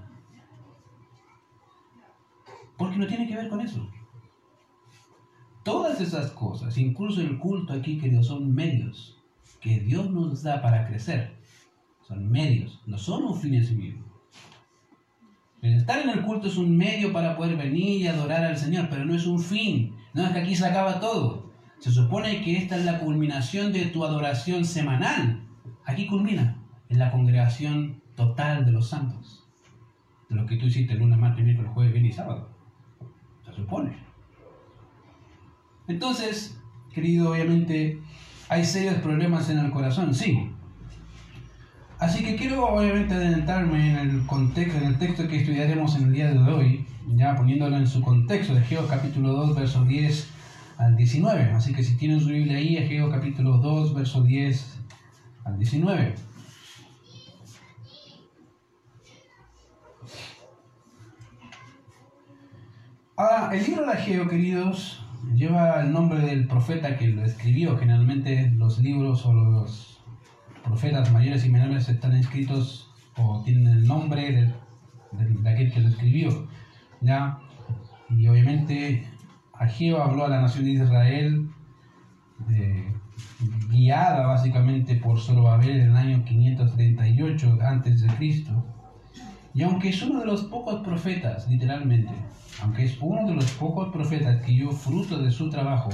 Porque 2.78 2.98
no 2.98 3.08
tiene 3.08 3.28
que 3.28 3.36
ver 3.36 3.50
con 3.50 3.62
eso. 3.62 3.88
Todas 5.64 6.02
esas 6.02 6.32
cosas, 6.32 6.78
incluso 6.78 7.22
el 7.22 7.38
culto 7.38 7.74
aquí, 7.74 7.98
queridos, 7.98 8.28
son 8.28 8.54
medios 8.54 9.22
que 9.62 9.80
Dios 9.80 10.10
nos 10.10 10.44
da 10.44 10.62
para 10.62 10.86
crecer 10.88 11.44
son 12.08 12.30
medios, 12.30 12.82
no 12.86 12.98
son 12.98 13.24
un 13.24 13.40
fin 13.40 13.56
en 13.56 13.66
sí 13.66 13.76
mismo. 13.76 14.04
El 15.62 15.76
estar 15.76 16.00
en 16.00 16.10
el 16.10 16.24
culto 16.24 16.48
es 16.48 16.58
un 16.58 16.76
medio 16.76 17.14
para 17.14 17.38
poder 17.38 17.56
venir 17.56 18.02
y 18.02 18.08
adorar 18.08 18.44
al 18.44 18.58
Señor, 18.58 18.88
pero 18.90 19.06
no 19.06 19.16
es 19.16 19.26
un 19.26 19.40
fin. 19.40 19.96
No 20.14 20.26
es 20.26 20.32
que 20.32 20.40
aquí 20.40 20.56
se 20.56 20.66
acaba 20.66 21.00
todo. 21.00 21.52
Se 21.80 21.92
supone 21.92 22.42
que 22.42 22.58
esta 22.58 22.76
es 22.76 22.84
la 22.84 23.00
culminación 23.00 23.72
de 23.72 23.86
tu 23.86 24.04
adoración 24.04 24.66
semanal. 24.66 25.42
Aquí 25.86 26.06
culmina 26.06 26.63
en 26.94 27.00
la 27.00 27.12
congregación 27.12 28.02
total 28.16 28.66
de 28.66 28.72
los 28.72 28.90
santos. 28.90 29.44
De 30.30 30.36
lo 30.36 30.46
que 30.46 30.58
tú 30.58 30.68
hiciste 30.68 30.94
lunes, 30.94 31.18
martes, 31.18 31.44
miércoles, 31.44 31.72
jueves, 31.74 31.92
viernes 31.92 32.14
y 32.14 32.16
sábado. 32.16 32.50
Se 33.46 33.52
supone. 33.54 33.98
Entonces, 35.88 36.56
querido, 36.94 37.32
obviamente, 37.32 38.00
hay 38.48 38.64
serios 38.64 38.96
problemas 38.96 39.50
en 39.50 39.58
el 39.58 39.72
corazón, 39.72 40.14
sí. 40.14 40.52
Así 41.98 42.24
que 42.24 42.36
quiero 42.36 42.68
obviamente 42.68 43.16
adentrarme 43.16 43.90
en 43.90 43.98
el 43.98 44.26
contexto, 44.28 44.78
en 44.78 44.84
el 44.84 45.00
texto 45.00 45.28
que 45.28 45.40
estudiaremos 45.40 45.96
en 45.96 46.04
el 46.04 46.14
día 46.14 46.32
de 46.32 46.40
hoy, 46.40 46.86
ya 47.16 47.36
poniéndolo 47.36 47.76
en 47.76 47.88
su 47.88 48.02
contexto, 48.02 48.54
de 48.54 48.62
Egeo 48.62 48.88
capítulo 48.88 49.32
2, 49.34 49.56
versos 49.56 49.88
10 49.88 50.30
al 50.78 50.96
19. 50.96 51.52
Así 51.54 51.74
que 51.74 51.84
si 51.84 51.96
tienen 51.96 52.20
su 52.20 52.28
Biblia 52.28 52.58
ahí, 52.58 52.78
Egeo 52.78 53.10
capítulo 53.10 53.58
2, 53.58 53.96
verso 53.96 54.22
10 54.22 54.80
al 55.46 55.58
19. 55.58 56.33
Ahora, 63.16 63.52
el 63.54 63.64
libro 63.64 63.86
de 63.86 63.92
Ageo, 63.92 64.28
queridos, 64.28 65.06
lleva 65.36 65.82
el 65.82 65.94
nombre 65.94 66.20
del 66.22 66.48
profeta 66.48 66.98
que 66.98 67.10
lo 67.10 67.24
escribió. 67.24 67.78
Generalmente 67.78 68.52
los 68.56 68.80
libros 68.80 69.24
o 69.28 69.34
los 69.34 70.04
profetas 70.64 71.12
mayores 71.12 71.46
y 71.46 71.50
menores 71.50 71.88
están 71.90 72.16
escritos 72.16 72.92
o 73.16 73.44
tienen 73.44 73.68
el 73.68 73.86
nombre 73.86 74.52
de, 75.12 75.50
aquel 75.50 75.72
que 75.72 75.82
lo 75.82 75.90
escribió. 75.90 76.48
¿ya? 77.02 77.38
Y 78.10 78.28
obviamente 78.28 79.08
Ageo 79.54 80.02
habló 80.02 80.26
a 80.26 80.30
la 80.30 80.42
nación 80.42 80.66
de 80.66 80.72
Israel, 80.72 81.50
guiada 83.70 84.26
básicamente 84.26 84.96
por 84.96 85.20
Zorobabel 85.20 85.82
en 85.82 85.90
el 85.92 85.96
año 85.96 86.26
538 86.26 87.60
a.C. 87.62 88.46
Y 89.54 89.62
aunque 89.62 89.90
es 89.90 90.02
uno 90.02 90.22
de 90.22 90.26
los 90.26 90.46
pocos 90.46 90.82
profetas, 90.84 91.48
literalmente, 91.48 92.12
aunque 92.62 92.86
es 92.86 92.98
uno 93.02 93.28
de 93.28 93.36
los 93.36 93.52
pocos 93.52 93.90
profetas 93.90 94.42
que 94.42 94.52
dio 94.52 94.72
fruto 94.72 95.22
de 95.22 95.32
su 95.32 95.50
trabajo, 95.50 95.90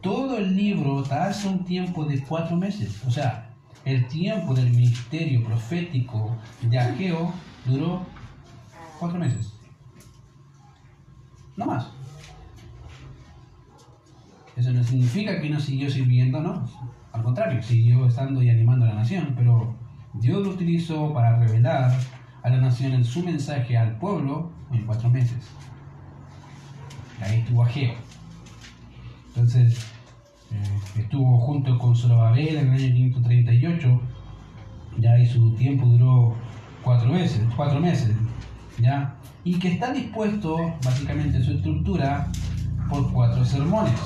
todo 0.00 0.38
el 0.38 0.56
libro 0.56 1.02
hace 1.10 1.48
un 1.48 1.64
tiempo 1.64 2.04
de 2.04 2.22
cuatro 2.22 2.56
meses. 2.56 3.02
O 3.06 3.10
sea, 3.10 3.50
el 3.84 4.06
tiempo 4.08 4.54
del 4.54 4.70
ministerio 4.70 5.42
profético 5.44 6.36
de 6.62 6.78
Ageo 6.78 7.32
duró 7.64 8.04
cuatro 8.98 9.18
meses. 9.18 9.52
No 11.56 11.66
más. 11.66 11.88
Eso 14.56 14.72
no 14.72 14.82
significa 14.82 15.40
que 15.40 15.50
no 15.50 15.60
siguió 15.60 15.90
sirviendo, 15.90 16.40
no. 16.40 16.68
Al 17.12 17.22
contrario, 17.22 17.62
siguió 17.62 18.06
estando 18.06 18.42
y 18.42 18.50
animando 18.50 18.84
a 18.84 18.88
la 18.88 18.94
nación, 18.94 19.34
pero 19.36 19.74
Dios 20.14 20.42
lo 20.42 20.50
utilizó 20.50 21.12
para 21.12 21.38
revelar 21.38 21.92
a 22.46 22.50
la 22.50 22.58
nación 22.58 22.92
en 22.92 23.04
su 23.04 23.24
mensaje 23.24 23.76
al 23.76 23.98
pueblo 23.98 24.52
en 24.70 24.86
cuatro 24.86 25.10
meses 25.10 25.50
ahí 27.20 27.40
estuvo 27.40 27.62
Ageo. 27.62 27.94
Entonces, 29.28 29.78
eh, 30.52 31.00
estuvo 31.00 31.38
junto 31.38 31.78
con 31.78 31.96
Zorobabel 31.96 32.56
en 32.56 32.72
el 32.72 32.84
año 32.84 32.94
538, 32.94 34.00
ya 34.98 35.12
ahí 35.12 35.26
su 35.26 35.52
tiempo 35.54 35.86
duró 35.86 36.34
cuatro 36.82 37.12
meses, 37.12 37.42
cuatro 37.56 37.80
meses, 37.80 38.14
¿ya? 38.78 39.14
Y 39.44 39.58
que 39.58 39.72
está 39.72 39.92
dispuesto, 39.92 40.56
básicamente, 40.84 41.42
su 41.42 41.52
estructura 41.52 42.28
por 42.88 43.12
cuatro 43.12 43.44
sermones. 43.44 44.00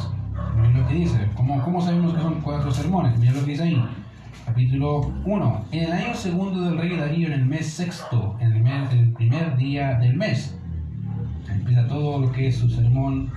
Miren 0.57 0.81
lo 0.81 0.89
que 0.89 0.95
dice. 0.95 1.29
¿Cómo, 1.35 1.63
¿Cómo 1.63 1.81
sabemos 1.81 2.15
que 2.15 2.21
son 2.21 2.41
cuatro 2.41 2.71
sermones? 2.73 3.19
Mira 3.19 3.33
lo 3.33 3.45
que 3.45 3.53
dice 3.53 3.63
ahí. 3.63 3.85
Capítulo 4.45 5.13
1. 5.25 5.65
En 5.73 5.85
el 5.85 5.93
año 5.93 6.15
segundo 6.15 6.63
del 6.63 6.79
rey 6.79 6.97
Darío, 6.97 7.29
en 7.29 7.35
el 7.35 7.47
mes 7.47 7.67
sexto, 7.73 8.37
en 8.41 8.53
el, 8.53 8.63
mes, 8.63 8.93
el 8.93 9.13
primer 9.13 9.57
día 9.57 9.95
del 9.99 10.17
mes 10.17 10.57
empieza 11.49 11.87
todo 11.87 12.21
lo 12.21 12.33
que 12.33 12.49
es 12.49 12.57
su 12.57 12.69
sermón 12.69 13.31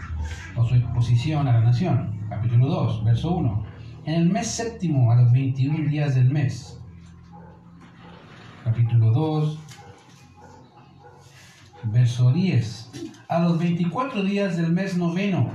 o 0.56 0.66
su 0.66 0.76
exposición 0.76 1.48
a 1.48 1.54
la 1.54 1.62
nación. 1.62 2.20
Capítulo 2.30 2.68
2, 2.68 3.04
verso 3.04 3.36
1. 3.36 3.66
En 4.06 4.14
el 4.16 4.30
mes 4.30 4.48
séptimo, 4.48 5.12
a 5.12 5.16
los 5.16 5.32
21 5.32 5.90
días 5.90 6.16
del 6.16 6.32
mes. 6.32 6.80
Capítulo 8.64 9.12
2, 9.12 9.60
verso 11.84 12.32
10. 12.32 12.92
A 13.28 13.40
los 13.40 13.60
24 13.60 14.24
días 14.24 14.58
del 14.58 14.72
mes 14.72 14.98
noveno, 14.98 15.52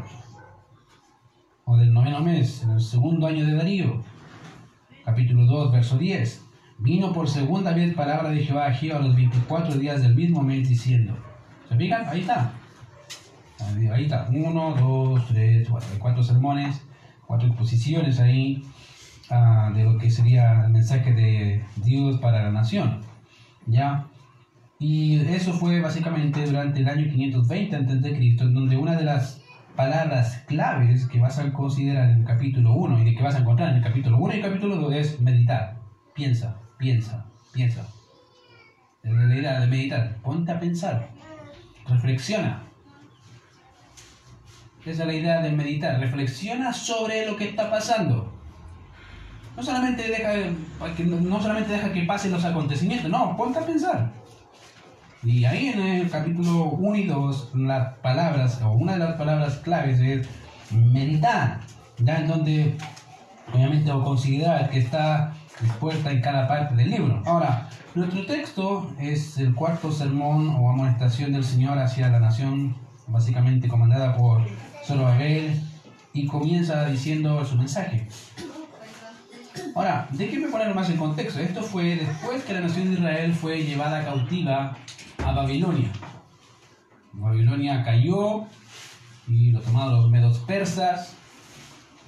o 1.64 1.76
del 1.76 1.92
noveno 1.92 2.20
mes, 2.20 2.62
en 2.62 2.70
el 2.70 2.80
segundo 2.80 3.26
año 3.26 3.44
de 3.44 3.54
Darío. 3.54 4.02
Capítulo 5.08 5.46
2, 5.46 5.72
verso 5.72 5.96
10. 5.96 6.44
Vino 6.76 7.14
por 7.14 7.30
segunda 7.30 7.72
vez 7.72 7.94
palabra 7.94 8.28
de 8.28 8.44
Jehová 8.44 8.66
a 8.66 8.74
Jehová 8.74 8.98
a 8.98 9.02
los 9.04 9.16
24 9.16 9.76
días 9.76 10.02
del 10.02 10.14
mismo 10.14 10.42
mes 10.42 10.68
diciendo. 10.68 11.16
¿Se 11.66 11.76
fijan? 11.78 12.06
Ahí 12.06 12.20
está. 12.20 12.52
Ahí 13.90 14.02
está, 14.02 14.28
uno, 14.30 14.74
dos, 14.74 15.26
tres, 15.28 15.66
cuatro, 15.66 15.88
cuatro 15.98 16.22
sermones, 16.22 16.82
cuatro 17.26 17.48
exposiciones 17.48 18.20
ahí 18.20 18.62
uh, 19.30 19.72
de 19.72 19.84
lo 19.84 19.96
que 19.96 20.10
sería 20.10 20.66
el 20.66 20.72
mensaje 20.72 21.14
de 21.14 21.64
Dios 21.76 22.18
para 22.18 22.42
la 22.42 22.50
nación. 22.50 23.00
¿Ya? 23.64 24.08
Y 24.78 25.20
eso 25.20 25.54
fue 25.54 25.80
básicamente 25.80 26.44
durante 26.44 26.80
el 26.80 26.88
año 26.90 27.10
520 27.10 27.76
a.C., 27.76 28.36
en 28.40 28.54
donde 28.54 28.76
una 28.76 28.94
de 28.94 29.04
las 29.04 29.40
palabras 29.78 30.42
claves 30.48 31.06
que 31.06 31.20
vas 31.20 31.38
a 31.38 31.52
considerar 31.52 32.10
en 32.10 32.16
el 32.16 32.24
capítulo 32.24 32.72
1 32.72 32.98
y 32.98 33.04
de 33.04 33.14
que 33.14 33.22
vas 33.22 33.36
a 33.36 33.38
encontrar 33.38 33.70
en 33.70 33.76
el 33.76 33.82
capítulo 33.84 34.18
1 34.18 34.34
y 34.34 34.36
el 34.38 34.42
capítulo 34.42 34.74
2 34.74 34.92
es 34.92 35.20
meditar. 35.20 35.76
Piensa, 36.14 36.56
piensa, 36.78 37.26
piensa. 37.52 37.86
La 39.04 39.36
idea 39.36 39.60
de 39.60 39.68
meditar. 39.68 40.16
Ponte 40.16 40.50
a 40.50 40.58
pensar. 40.58 41.10
Reflexiona. 41.86 42.64
Esa 44.84 45.02
es 45.02 45.06
la 45.06 45.14
idea 45.14 45.42
de 45.42 45.52
meditar. 45.52 46.00
Reflexiona 46.00 46.72
sobre 46.72 47.24
lo 47.24 47.36
que 47.36 47.50
está 47.50 47.70
pasando. 47.70 48.32
No 49.56 49.62
solamente 49.62 50.08
deja, 50.08 50.32
no 51.06 51.40
solamente 51.40 51.74
deja 51.74 51.92
que 51.92 52.02
pasen 52.02 52.32
los 52.32 52.44
acontecimientos, 52.44 53.08
no, 53.08 53.36
ponte 53.36 53.60
a 53.60 53.64
pensar. 53.64 54.10
Y 55.24 55.44
ahí 55.44 55.66
en 55.66 55.80
el 55.80 56.10
capítulo 56.10 56.64
1 56.70 56.96
y 56.96 57.06
2, 57.06 57.50
las 57.54 57.94
palabras, 57.98 58.60
o 58.62 58.70
una 58.70 58.92
de 58.92 58.98
las 59.00 59.16
palabras 59.16 59.56
claves 59.56 59.98
es 59.98 60.28
meditar, 60.70 61.58
ya 61.98 62.18
en 62.20 62.28
donde 62.28 62.78
obviamente 63.52 63.90
o 63.90 64.04
considerar 64.04 64.70
que 64.70 64.78
está 64.78 65.32
dispuesta 65.60 66.12
en 66.12 66.20
cada 66.20 66.46
parte 66.46 66.76
del 66.76 66.90
libro. 66.90 67.20
Ahora, 67.26 67.68
nuestro 67.96 68.26
texto 68.26 68.94
es 69.00 69.38
el 69.38 69.56
cuarto 69.56 69.90
sermón 69.90 70.50
o 70.50 70.70
amonestación 70.70 71.32
del 71.32 71.42
Señor 71.42 71.78
hacia 71.78 72.10
la 72.10 72.20
nación, 72.20 72.76
básicamente 73.08 73.66
comandada 73.66 74.16
por 74.16 74.42
Zorobabel 74.84 75.60
y 76.12 76.26
comienza 76.26 76.84
diciendo 76.84 77.44
su 77.44 77.56
mensaje. 77.56 78.06
Ahora, 79.74 80.06
déjenme 80.12 80.46
ponerlo 80.46 80.76
más 80.76 80.88
en 80.90 80.96
contexto. 80.96 81.40
Esto 81.40 81.62
fue 81.62 81.96
después 81.96 82.44
que 82.44 82.52
la 82.52 82.60
nación 82.60 82.90
de 82.90 82.94
Israel 82.94 83.34
fue 83.34 83.64
llevada 83.64 84.04
cautiva 84.04 84.76
Babilonia. 85.32 85.90
Babilonia 87.12 87.84
cayó 87.84 88.44
y 89.26 89.50
lo 89.50 89.60
tomaron 89.60 89.96
los 89.96 90.10
medos 90.10 90.38
persas. 90.40 91.16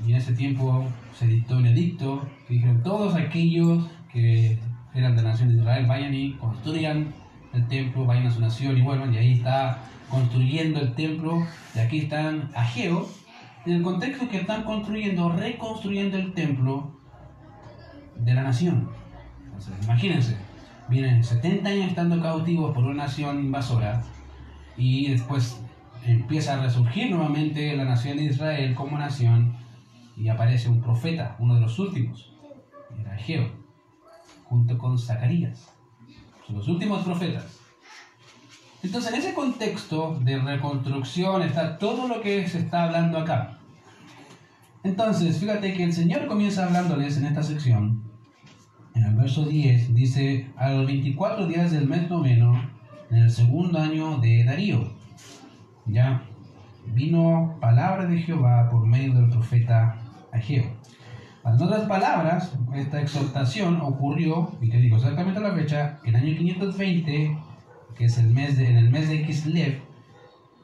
Y 0.07 0.13
en 0.13 0.19
ese 0.19 0.33
tiempo 0.33 0.87
se 1.19 1.27
dictó 1.27 1.57
un 1.57 1.67
edicto 1.67 2.27
que 2.47 2.55
dijeron 2.55 2.83
todos 2.83 3.15
aquellos 3.15 3.87
que 4.13 4.59
eran 4.95 5.15
de 5.15 5.23
la 5.23 5.31
nación 5.31 5.51
de 5.51 5.57
Israel 5.57 5.87
vayan 5.87 6.15
y 6.15 6.33
construyan 6.35 7.13
el 7.53 7.67
templo, 7.69 8.07
vayan 8.07 8.27
a 8.27 8.31
su 8.31 8.41
nación 8.41 8.79
y 8.79 8.83
vuelvan. 8.83 9.13
Y 9.15 9.19
ahí 9.19 9.33
está 9.33 9.79
construyendo 10.09 10.81
el 10.81 10.95
templo, 10.95 11.47
y 11.75 11.79
aquí 11.79 11.99
están 12.01 12.51
Ageo, 12.55 13.09
en 13.65 13.75
el 13.75 13.83
contexto 13.83 14.29
que 14.29 14.39
están 14.39 14.65
construyendo, 14.65 15.31
reconstruyendo 15.31 16.17
el 16.17 16.33
templo 16.33 16.99
de 18.17 18.35
la 18.35 18.43
nación. 18.43 18.89
Imagínense, 19.85 20.37
vienen 20.91 21.23
70 21.23 21.69
años 21.69 21.89
estando 21.89 22.21
cautivos 22.21 22.75
por 22.75 22.85
una 22.85 23.05
nación 23.05 23.39
invasora 23.39 24.03
y 24.77 25.11
después 25.13 25.63
empieza 26.05 26.55
a 26.55 26.63
resurgir 26.63 27.11
nuevamente 27.11 27.75
la 27.77 27.85
nación 27.85 28.17
de 28.17 28.25
Israel 28.25 28.75
como 28.75 28.99
nación 28.99 29.57
y 30.17 30.29
aparece 30.29 30.69
un 30.69 30.83
profeta, 30.83 31.37
uno 31.39 31.55
de 31.55 31.61
los 31.61 31.79
últimos, 31.79 32.33
era 32.99 33.15
Ageo, 33.15 33.51
junto 34.45 34.77
con 34.77 34.99
Zacarías. 34.99 35.73
Son 36.47 36.57
los 36.57 36.69
últimos 36.69 37.05
profetas. 37.05 37.59
Entonces, 38.83 39.13
en 39.13 39.21
ese 39.21 39.35
contexto 39.35 40.19
de 40.21 40.39
reconstrucción 40.39 41.43
está 41.43 41.79
todo 41.79 42.09
lo 42.09 42.21
que 42.21 42.49
se 42.49 42.59
está 42.59 42.85
hablando 42.85 43.19
acá. 43.19 43.59
Entonces, 44.83 45.39
fíjate 45.39 45.75
que 45.75 45.85
el 45.85 45.93
Señor 45.93 46.27
comienza 46.27 46.65
hablándoles 46.65 47.17
en 47.19 47.27
esta 47.27 47.43
sección. 47.43 48.10
En 48.95 49.05
el 49.05 49.15
verso 49.15 49.45
10 49.45 49.95
dice, 49.95 50.51
a 50.57 50.71
los 50.71 50.87
24 50.87 51.47
días 51.47 51.71
del 51.71 51.87
mes 51.87 52.09
noveno, 52.11 52.71
en 53.11 53.19
el 53.19 53.31
segundo 53.31 53.79
año 53.79 54.19
de 54.19 54.45
Darío. 54.45 54.93
Ya 55.87 56.23
vino 56.87 57.57
palabra 57.61 58.07
de 58.07 58.19
Jehová 58.19 58.69
por 58.71 58.87
medio 58.87 59.15
del 59.15 59.31
profeta 59.31 59.97
Ageo. 60.33 60.65
En 61.45 61.55
otras 61.55 61.87
palabras, 61.87 62.53
esta 62.75 63.01
exhortación 63.01 63.81
ocurrió, 63.81 64.53
y 64.61 64.69
te 64.69 64.77
digo 64.77 64.97
exactamente 64.97 65.41
la 65.41 65.55
fecha, 65.55 65.99
en 66.05 66.15
el 66.15 66.23
año 66.23 66.37
520, 66.37 67.39
que 67.97 68.05
es 68.05 68.19
el 68.19 68.31
mes 68.31 68.59
de, 68.59 68.71
en 68.71 68.77
el 68.77 68.91
mes 68.91 69.09
de 69.09 69.23
Kislev, 69.25 69.81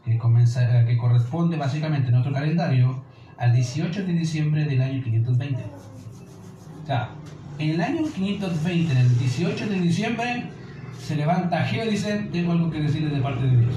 que, 0.04 0.18
comienza, 0.18 0.84
que 0.84 0.96
corresponde 0.96 1.56
básicamente 1.56 2.08
en 2.08 2.12
nuestro 2.12 2.32
calendario 2.32 3.02
al 3.38 3.52
18 3.52 4.04
de 4.04 4.12
diciembre 4.12 4.64
del 4.64 4.82
año 4.82 5.02
520. 5.02 5.62
O 6.82 6.86
sea, 6.86 7.10
en 7.58 7.70
el 7.70 7.80
año 7.80 8.02
520, 8.04 8.92
en 8.92 8.98
el 8.98 9.18
18 9.18 9.66
de 9.66 9.80
diciembre, 9.80 10.44
se 10.98 11.16
levanta 11.16 11.60
Ageo 11.60 11.86
y 11.86 11.90
dice, 11.90 12.28
tengo 12.32 12.52
algo 12.52 12.70
que 12.70 12.80
decirle 12.80 13.14
de 13.14 13.20
parte 13.20 13.44
de 13.44 13.56
Dios. 13.56 13.74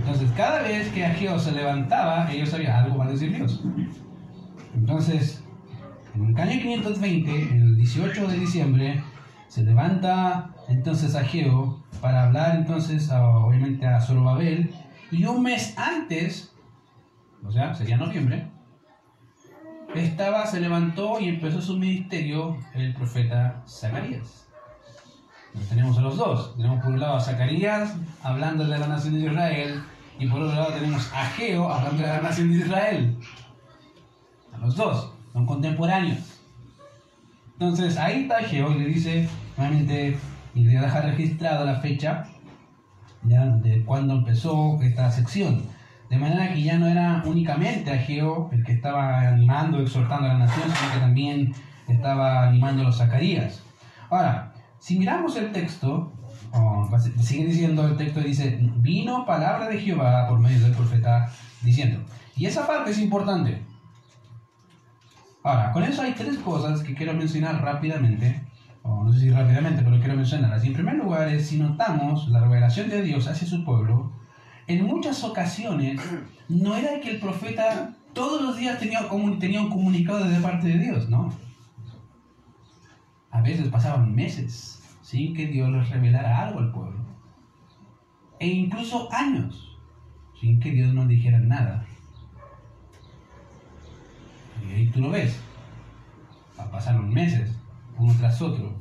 Entonces, 0.00 0.30
cada 0.36 0.62
vez 0.62 0.88
que 0.90 1.04
Ageo 1.04 1.38
se 1.38 1.52
levantaba, 1.52 2.30
ellos 2.30 2.50
sabían 2.50 2.84
algo 2.84 2.98
va 2.98 3.06
a 3.06 3.10
decir 3.10 3.34
Dios. 3.34 3.64
Entonces, 4.74 5.42
en 6.14 6.28
el 6.28 6.36
año 6.36 6.60
520, 6.60 7.42
el 7.54 7.76
18 7.76 8.26
de 8.28 8.38
diciembre, 8.38 9.02
se 9.48 9.62
levanta 9.62 10.54
entonces 10.68 11.14
Ageo 11.14 11.84
para 12.00 12.24
hablar 12.24 12.56
entonces 12.56 13.10
obviamente 13.10 13.86
a 13.86 14.00
Zorobabel 14.00 14.74
y 15.10 15.24
un 15.24 15.42
mes 15.42 15.76
antes, 15.78 16.54
o 17.44 17.52
sea, 17.52 17.74
sería 17.74 17.96
noviembre, 17.96 18.50
estaba, 19.94 20.46
se 20.46 20.60
levantó 20.60 21.20
y 21.20 21.28
empezó 21.28 21.60
su 21.60 21.76
ministerio 21.76 22.56
el 22.74 22.94
profeta 22.94 23.62
Zacarías. 23.68 24.46
tenemos 25.68 25.98
a 25.98 26.02
los 26.02 26.16
dos. 26.16 26.56
Tenemos 26.56 26.82
por 26.82 26.92
un 26.92 27.00
lado 27.00 27.16
a 27.16 27.20
Zacarías 27.20 27.94
hablando 28.22 28.64
de 28.64 28.78
la 28.78 28.86
nación 28.86 29.14
de 29.14 29.26
Israel 29.26 29.82
y 30.18 30.26
por 30.26 30.42
otro 30.42 30.56
lado 30.56 30.72
tenemos 30.72 31.10
a 31.12 31.24
Geo 31.26 31.68
hablando 31.68 32.02
de 32.02 32.08
la 32.08 32.20
nación 32.20 32.50
de 32.50 32.58
Israel. 32.58 33.18
A 34.52 34.58
los 34.58 34.76
dos, 34.76 35.12
son 35.32 35.46
contemporáneos. 35.46 36.40
Entonces 37.54 37.96
ahí 37.96 38.22
está 38.22 38.40
Geo 38.40 38.72
y 38.72 38.78
le 38.78 38.86
dice, 38.86 39.28
nuevamente, 39.56 40.18
y 40.54 40.64
le 40.64 40.80
deja 40.80 41.00
registrada 41.00 41.64
la 41.64 41.80
fecha 41.80 42.26
de 43.22 43.84
cuando 43.84 44.14
empezó 44.14 44.78
esta 44.82 45.10
sección. 45.10 45.62
De 46.12 46.18
manera 46.18 46.52
que 46.52 46.62
ya 46.62 46.78
no 46.78 46.88
era 46.88 47.22
únicamente 47.24 47.90
Ageo 47.90 48.50
el 48.52 48.62
que 48.64 48.72
estaba 48.72 49.28
animando, 49.28 49.80
exhortando 49.80 50.26
a 50.26 50.34
la 50.34 50.40
nación, 50.40 50.64
sino 50.64 50.92
que 50.92 51.00
también 51.00 51.54
estaba 51.88 52.48
animando 52.48 52.82
a 52.82 52.84
los 52.84 52.98
Zacarías. 52.98 53.62
Ahora, 54.10 54.52
si 54.78 54.98
miramos 54.98 55.34
el 55.36 55.52
texto, 55.52 56.12
sigue 57.18 57.46
diciendo 57.46 57.86
el 57.88 57.96
texto, 57.96 58.20
dice, 58.20 58.58
vino 58.60 59.24
palabra 59.24 59.70
de 59.70 59.80
Jehová 59.80 60.28
por 60.28 60.38
medio 60.38 60.60
del 60.60 60.72
profeta 60.72 61.32
diciendo. 61.62 62.04
Y 62.36 62.44
esa 62.44 62.66
parte 62.66 62.90
es 62.90 62.98
importante. 62.98 63.62
Ahora, 65.42 65.72
con 65.72 65.82
eso 65.82 66.02
hay 66.02 66.12
tres 66.12 66.36
cosas 66.36 66.82
que 66.82 66.94
quiero 66.94 67.14
mencionar 67.14 67.62
rápidamente, 67.62 68.44
o 68.82 69.02
no 69.02 69.10
sé 69.14 69.20
si 69.20 69.30
rápidamente, 69.30 69.80
pero 69.82 69.98
quiero 69.98 70.16
mencionarlas. 70.16 70.62
en 70.62 70.74
primer 70.74 70.96
lugar, 70.96 71.40
si 71.40 71.58
notamos 71.58 72.28
la 72.28 72.40
revelación 72.40 72.90
de 72.90 73.00
Dios 73.00 73.26
hacia 73.28 73.48
su 73.48 73.64
pueblo, 73.64 74.12
en 74.72 74.86
muchas 74.86 75.22
ocasiones 75.24 76.00
no 76.48 76.76
era 76.76 77.00
que 77.00 77.10
el 77.10 77.20
profeta 77.20 77.94
todos 78.12 78.42
los 78.42 78.56
días 78.56 78.78
tenía, 78.78 79.00
un 79.06 79.70
comunicado 79.70 80.24
de 80.24 80.40
parte 80.40 80.68
de 80.68 80.78
Dios, 80.78 81.08
¿no? 81.08 81.32
A 83.30 83.40
veces 83.40 83.68
pasaban 83.68 84.14
meses 84.14 84.82
sin 85.00 85.34
que 85.34 85.46
Dios 85.46 85.70
les 85.70 85.88
revelara 85.88 86.46
algo 86.46 86.60
al 86.60 86.72
pueblo. 86.72 87.00
E 88.38 88.46
incluso 88.46 89.12
años 89.12 89.78
sin 90.40 90.60
que 90.60 90.72
Dios 90.72 90.92
nos 90.92 91.08
dijera 91.08 91.38
nada. 91.38 91.86
Y 94.68 94.72
ahí 94.72 94.86
tú 94.88 95.00
lo 95.00 95.10
ves. 95.10 95.40
Pasaron 96.70 97.12
meses, 97.12 97.58
uno 97.98 98.14
tras 98.18 98.40
otro. 98.40 98.78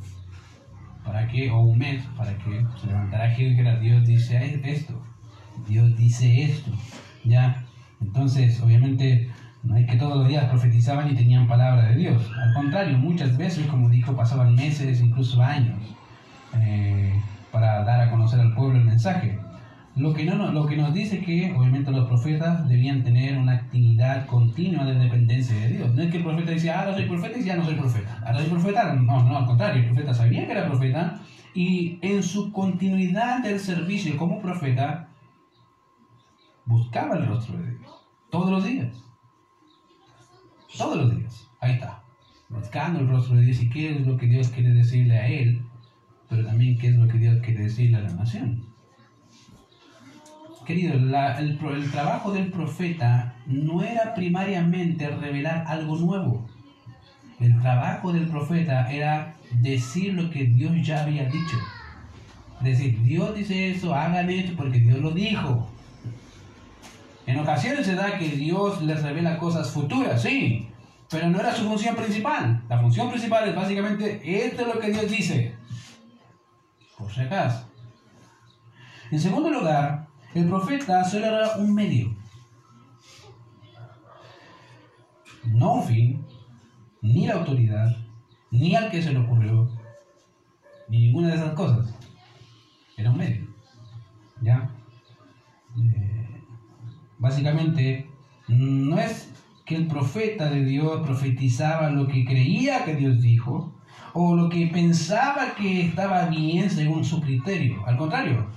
¿Para 1.03 1.27
qué? 1.27 1.49
O 1.49 1.61
un 1.61 1.77
mes, 1.77 2.03
para 2.15 2.37
que 2.37 2.65
se 2.79 2.87
levantara 2.87 3.37
y 3.37 3.49
dijera, 3.49 3.79
Dios 3.79 4.05
dice 4.05 4.61
esto. 4.63 5.10
Dios 5.67 5.95
dice 5.97 6.43
esto, 6.43 6.71
¿ya? 7.23 7.63
Entonces, 8.01 8.61
obviamente, 8.61 9.29
no 9.63 9.77
es 9.77 9.87
que 9.87 9.97
todos 9.97 10.17
los 10.17 10.27
días 10.27 10.45
profetizaban 10.45 11.11
y 11.11 11.15
tenían 11.15 11.47
palabra 11.47 11.89
de 11.89 11.95
Dios. 11.95 12.31
Al 12.35 12.53
contrario, 12.53 12.97
muchas 12.97 13.37
veces, 13.37 13.67
como 13.67 13.89
dijo, 13.89 14.15
pasaban 14.15 14.55
meses, 14.55 15.01
incluso 15.01 15.41
años, 15.41 15.79
eh, 16.59 17.13
para 17.51 17.83
dar 17.83 18.01
a 18.01 18.09
conocer 18.09 18.39
al 18.39 18.53
pueblo 18.53 18.79
el 18.79 18.85
mensaje. 18.85 19.37
Lo 19.95 20.13
que, 20.13 20.23
no, 20.23 20.51
lo 20.51 20.65
que 20.65 20.77
nos 20.77 20.93
dice 20.93 21.19
que, 21.19 21.53
obviamente, 21.53 21.91
los 21.91 22.07
profetas 22.07 22.67
debían 22.69 23.03
tener 23.03 23.37
una 23.37 23.53
actividad 23.53 24.25
continua 24.25 24.85
de 24.85 24.95
dependencia 24.95 25.55
de 25.55 25.67
Dios. 25.67 25.93
No 25.93 26.01
es 26.01 26.09
que 26.09 26.17
el 26.17 26.23
profeta 26.23 26.51
decía, 26.51 26.79
ahora 26.79 26.95
soy 26.95 27.05
profeta 27.05 27.37
y 27.37 27.43
ya 27.43 27.57
no 27.57 27.65
soy 27.65 27.75
profeta. 27.75 28.17
Ahora 28.25 28.39
soy 28.39 28.49
profeta. 28.49 28.93
No, 28.93 29.23
no, 29.23 29.37
al 29.37 29.45
contrario, 29.45 29.81
el 29.81 29.89
profeta 29.89 30.13
sabía 30.13 30.45
que 30.45 30.51
era 30.53 30.65
profeta 30.65 31.19
y 31.53 31.99
en 32.01 32.23
su 32.23 32.51
continuidad 32.51 33.43
del 33.43 33.59
servicio 33.59 34.15
como 34.17 34.41
profeta, 34.41 35.09
buscaba 36.71 37.17
el 37.17 37.27
rostro 37.27 37.57
de 37.57 37.77
Dios. 37.77 37.91
Todos 38.29 38.49
los 38.49 38.63
días. 38.63 39.03
Todos 40.77 40.97
los 40.97 41.15
días. 41.15 41.47
Ahí 41.59 41.73
está. 41.73 42.01
Buscando 42.49 42.99
el 42.99 43.07
rostro 43.07 43.35
de 43.35 43.43
Dios 43.43 43.61
y 43.61 43.69
qué 43.69 43.91
es 43.91 44.07
lo 44.07 44.17
que 44.17 44.25
Dios 44.25 44.49
quiere 44.49 44.71
decirle 44.71 45.17
a 45.17 45.27
él, 45.27 45.65
pero 46.29 46.45
también 46.45 46.77
qué 46.77 46.89
es 46.89 46.95
lo 46.95 47.07
que 47.07 47.17
Dios 47.17 47.41
quiere 47.43 47.63
decirle 47.63 47.97
a 47.97 48.01
la 48.01 48.13
nación. 48.13 48.65
Querido, 50.65 50.93
el, 50.93 51.13
el 51.13 51.91
trabajo 51.91 52.31
del 52.31 52.51
profeta 52.51 53.35
no 53.47 53.81
era 53.83 54.13
primariamente 54.13 55.09
revelar 55.09 55.65
algo 55.67 55.97
nuevo. 55.97 56.47
El 57.39 57.59
trabajo 57.59 58.13
del 58.13 58.27
profeta 58.27 58.91
era 58.91 59.35
decir 59.59 60.13
lo 60.13 60.29
que 60.29 60.45
Dios 60.45 60.73
ya 60.85 61.03
había 61.03 61.25
dicho. 61.25 61.57
Decir, 62.61 63.01
Dios 63.01 63.35
dice 63.35 63.71
eso, 63.71 63.95
hagan 63.95 64.29
esto 64.29 64.55
porque 64.55 64.79
Dios 64.79 64.99
lo 64.99 65.11
dijo. 65.11 65.70
En 67.25 67.39
ocasiones 67.39 67.85
se 67.85 67.95
da 67.95 68.17
que 68.17 68.29
Dios 68.29 68.81
les 68.81 69.01
revela 69.01 69.37
cosas 69.37 69.69
futuras, 69.69 70.21
sí, 70.21 70.67
pero 71.09 71.29
no 71.29 71.39
era 71.39 71.53
su 71.53 71.63
función 71.65 71.95
principal. 71.95 72.63
La 72.67 72.79
función 72.79 73.09
principal 73.09 73.47
es 73.47 73.55
básicamente 73.55 74.45
esto 74.45 74.61
es 74.61 74.67
lo 74.67 74.79
que 74.79 74.91
Dios 74.91 75.09
dice. 75.09 75.55
Por 76.97 77.11
si 77.11 77.21
acaso. 77.21 77.67
En 79.11 79.19
segundo 79.19 79.49
lugar, 79.49 80.07
el 80.33 80.47
profeta 80.47 81.03
solo 81.03 81.25
era 81.25 81.57
un 81.57 81.73
medio. 81.73 82.15
No 85.43 85.73
un 85.73 85.83
fin, 85.83 86.25
ni 87.01 87.27
la 87.27 87.35
autoridad, 87.35 87.97
ni 88.51 88.75
al 88.75 88.89
que 88.89 89.01
se 89.01 89.11
le 89.11 89.19
ocurrió, 89.19 89.69
ni 90.87 91.07
ninguna 91.07 91.29
de 91.29 91.35
esas 91.35 91.53
cosas. 91.53 91.93
Era 92.95 93.11
un 93.11 93.17
medio. 93.17 93.47
¿Ya? 94.41 94.69
Eh, 95.77 96.10
Básicamente, 97.21 98.07
no 98.47 98.97
es 98.97 99.29
que 99.63 99.75
el 99.75 99.85
profeta 99.85 100.49
de 100.49 100.65
Dios 100.65 101.05
profetizaba 101.05 101.91
lo 101.91 102.07
que 102.07 102.25
creía 102.25 102.83
que 102.83 102.95
Dios 102.95 103.21
dijo 103.21 103.71
o 104.13 104.35
lo 104.35 104.49
que 104.49 104.65
pensaba 104.65 105.53
que 105.55 105.81
estaba 105.81 106.25
bien 106.25 106.71
según 106.71 107.05
su 107.05 107.21
criterio. 107.21 107.85
Al 107.85 107.95
contrario, 107.95 108.47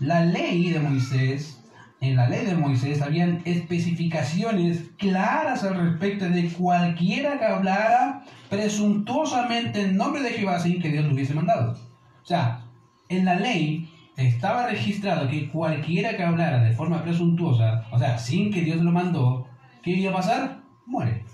la 0.00 0.24
ley 0.24 0.70
de 0.70 0.80
Moisés, 0.80 1.62
en 2.00 2.16
la 2.16 2.30
ley 2.30 2.46
de 2.46 2.54
Moisés 2.54 3.02
habían 3.02 3.42
especificaciones 3.44 4.84
claras 4.96 5.62
al 5.62 5.74
respecto 5.74 6.30
de 6.30 6.48
cualquiera 6.48 7.38
que 7.38 7.44
hablara 7.44 8.24
presuntuosamente 8.48 9.82
en 9.82 9.98
nombre 9.98 10.22
de 10.22 10.30
Jehová 10.30 10.58
sin 10.60 10.80
que 10.80 10.88
Dios 10.88 11.04
lo 11.04 11.12
hubiese 11.12 11.34
mandado. 11.34 11.72
O 12.22 12.26
sea, 12.26 12.64
en 13.10 13.26
la 13.26 13.34
ley 13.34 13.92
estaba 14.18 14.66
registrado 14.66 15.28
que 15.28 15.48
cualquiera 15.48 16.16
que 16.16 16.24
hablara 16.24 16.62
de 16.62 16.74
forma 16.74 17.02
presuntuosa, 17.02 17.86
o 17.92 17.98
sea, 17.98 18.18
sin 18.18 18.52
que 18.52 18.62
Dios 18.62 18.78
lo 18.78 18.90
mandó, 18.90 19.46
¿qué 19.82 19.90
iba 19.90 20.10
a 20.10 20.16
pasar? 20.16 20.60
Muere. 20.86 21.24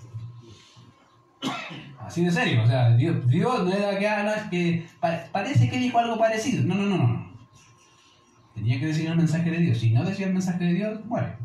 Así 1.99 2.23
de 2.23 2.31
serio, 2.31 2.61
o 2.63 2.67
sea, 2.67 2.95
Dios, 2.95 3.25
no 3.27 3.73
era 3.73 3.97
que, 3.97 4.07
ah, 4.07 4.47
que 4.51 4.85
parece 5.31 5.69
que 5.69 5.79
dijo 5.79 5.97
algo 5.97 6.19
parecido. 6.19 6.63
No, 6.63 6.75
no, 6.75 6.85
no, 6.85 6.97
no. 6.97 7.35
Tenía 8.53 8.79
que 8.79 8.87
decir 8.87 9.07
el 9.07 9.17
mensaje 9.17 9.49
de 9.49 9.57
Dios. 9.57 9.79
Si 9.79 9.89
no 9.89 10.03
decía 10.03 10.27
el 10.27 10.33
mensaje 10.33 10.63
de 10.63 10.73
Dios, 10.73 11.05
muere. 11.05 11.35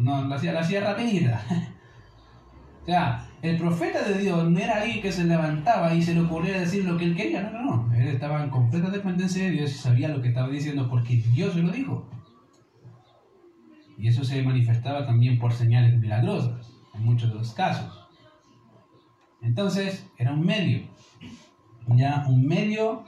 No, 0.00 0.22
lo 0.22 0.34
hacía, 0.34 0.52
lo 0.52 0.60
hacía 0.60 0.82
rapidita. 0.82 1.42
o 2.82 2.86
sea, 2.86 3.26
el 3.42 3.56
profeta 3.56 4.02
de 4.02 4.18
Dios 4.18 4.50
no 4.50 4.58
era 4.58 4.82
alguien 4.82 5.00
que 5.00 5.12
se 5.12 5.24
levantaba 5.24 5.94
y 5.94 6.02
se 6.02 6.14
le 6.14 6.20
ocurría 6.20 6.60
decir 6.60 6.84
lo 6.84 6.98
que 6.98 7.04
él 7.04 7.16
quería. 7.16 7.42
No, 7.42 7.50
no, 7.52 7.86
no. 7.86 7.94
Él 7.94 8.08
estaba 8.08 8.44
en 8.44 8.50
completa 8.50 8.90
dependencia 8.90 9.44
de 9.44 9.52
Dios 9.52 9.70
y 9.70 9.74
sabía 9.74 10.08
lo 10.08 10.20
que 10.20 10.28
estaba 10.28 10.48
diciendo 10.48 10.88
porque 10.90 11.16
Dios 11.16 11.54
se 11.54 11.62
lo 11.62 11.70
dijo. 11.70 12.06
Y 13.96 14.08
eso 14.08 14.24
se 14.24 14.42
manifestaba 14.42 15.06
también 15.06 15.38
por 15.38 15.52
señales 15.52 15.98
milagrosas, 15.98 16.72
en 16.94 17.04
muchos 17.04 17.30
de 17.30 17.36
los 17.36 17.52
casos. 17.52 18.08
Entonces, 19.42 20.06
era 20.18 20.32
un 20.32 20.44
medio. 20.44 20.82
Ya, 21.86 22.24
un 22.28 22.46
medio 22.46 23.04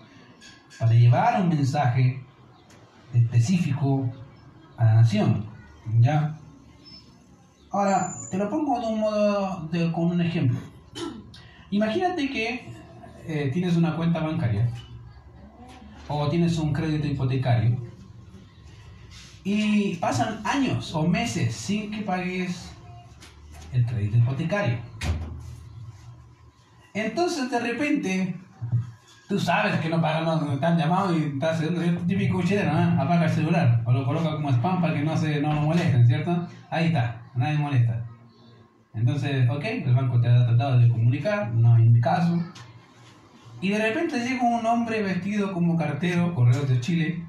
para 0.79 0.93
llevar 0.93 1.41
un 1.43 1.51
mensaje 1.51 2.23
específico 3.13 4.11
a 4.77 4.85
la 4.85 4.95
nación. 4.95 5.47
¿Ya? 6.01 6.39
Ahora, 7.73 8.15
te 8.31 8.37
lo 8.37 8.51
pongo 8.51 8.79
de 8.81 8.87
un 8.87 9.01
modo, 9.01 9.69
con 9.93 10.05
un 10.11 10.21
ejemplo. 10.21 10.59
Imagínate 11.71 12.29
que 12.29 12.71
eh, 13.27 13.51
tienes 13.51 13.77
una 13.77 13.97
cuenta 13.97 14.21
bancaria 14.21 14.69
o 16.07 16.29
tienes 16.29 16.59
un 16.59 16.75
crédito 16.75 17.07
hipotecario 17.07 17.79
y 19.43 19.97
pasan 19.97 20.41
años 20.45 20.95
o 20.95 21.05
meses 21.09 21.55
sin 21.55 21.91
que 21.91 22.03
pagues 22.03 22.71
el 23.73 23.87
crédito 23.87 24.19
hipotecario. 24.19 24.79
Entonces 26.93 27.51
de 27.51 27.59
repente 27.59 28.37
tú 29.29 29.39
sabes 29.39 29.81
que 29.81 29.89
no 29.89 29.99
pagan, 30.03 30.25
no, 30.27 30.67
han 30.67 30.77
llamado 30.77 31.17
y 31.17 31.23
estás 31.23 31.57
haciendo 31.57 31.81
el 31.81 32.07
típico 32.07 32.43
chileno, 32.43 32.79
¿eh? 32.79 32.97
apaga 33.01 33.25
el 33.25 33.31
celular 33.31 33.83
o 33.87 33.93
lo 33.93 34.05
coloca 34.05 34.33
como 34.33 34.51
spam 34.51 34.83
para 34.83 34.93
que 34.93 35.03
no 35.03 35.17
se 35.17 35.41
no 35.41 35.55
lo 35.55 35.63
molesten, 35.63 36.07
¿cierto? 36.07 36.47
Ahí 36.69 36.89
está, 36.89 37.22
nadie 37.35 37.59
molesta. 37.59 38.05
Entonces, 38.95 39.49
ok, 39.49 39.65
el 39.65 39.95
banco 39.95 40.21
te 40.21 40.29
ha 40.29 40.47
tratado 40.47 40.79
de 40.79 40.89
comunicar, 40.89 41.53
no 41.53 41.75
hay 41.75 42.01
caso. 42.01 42.39
Y 43.61 43.71
de 43.71 43.79
repente 43.79 44.19
llega 44.19 44.43
un 44.43 44.67
hombre 44.67 45.03
vestido 45.03 45.53
como 45.53 45.77
cartero, 45.77 46.35
correos 46.35 46.69
de 46.69 46.81
Chile, 46.81 47.25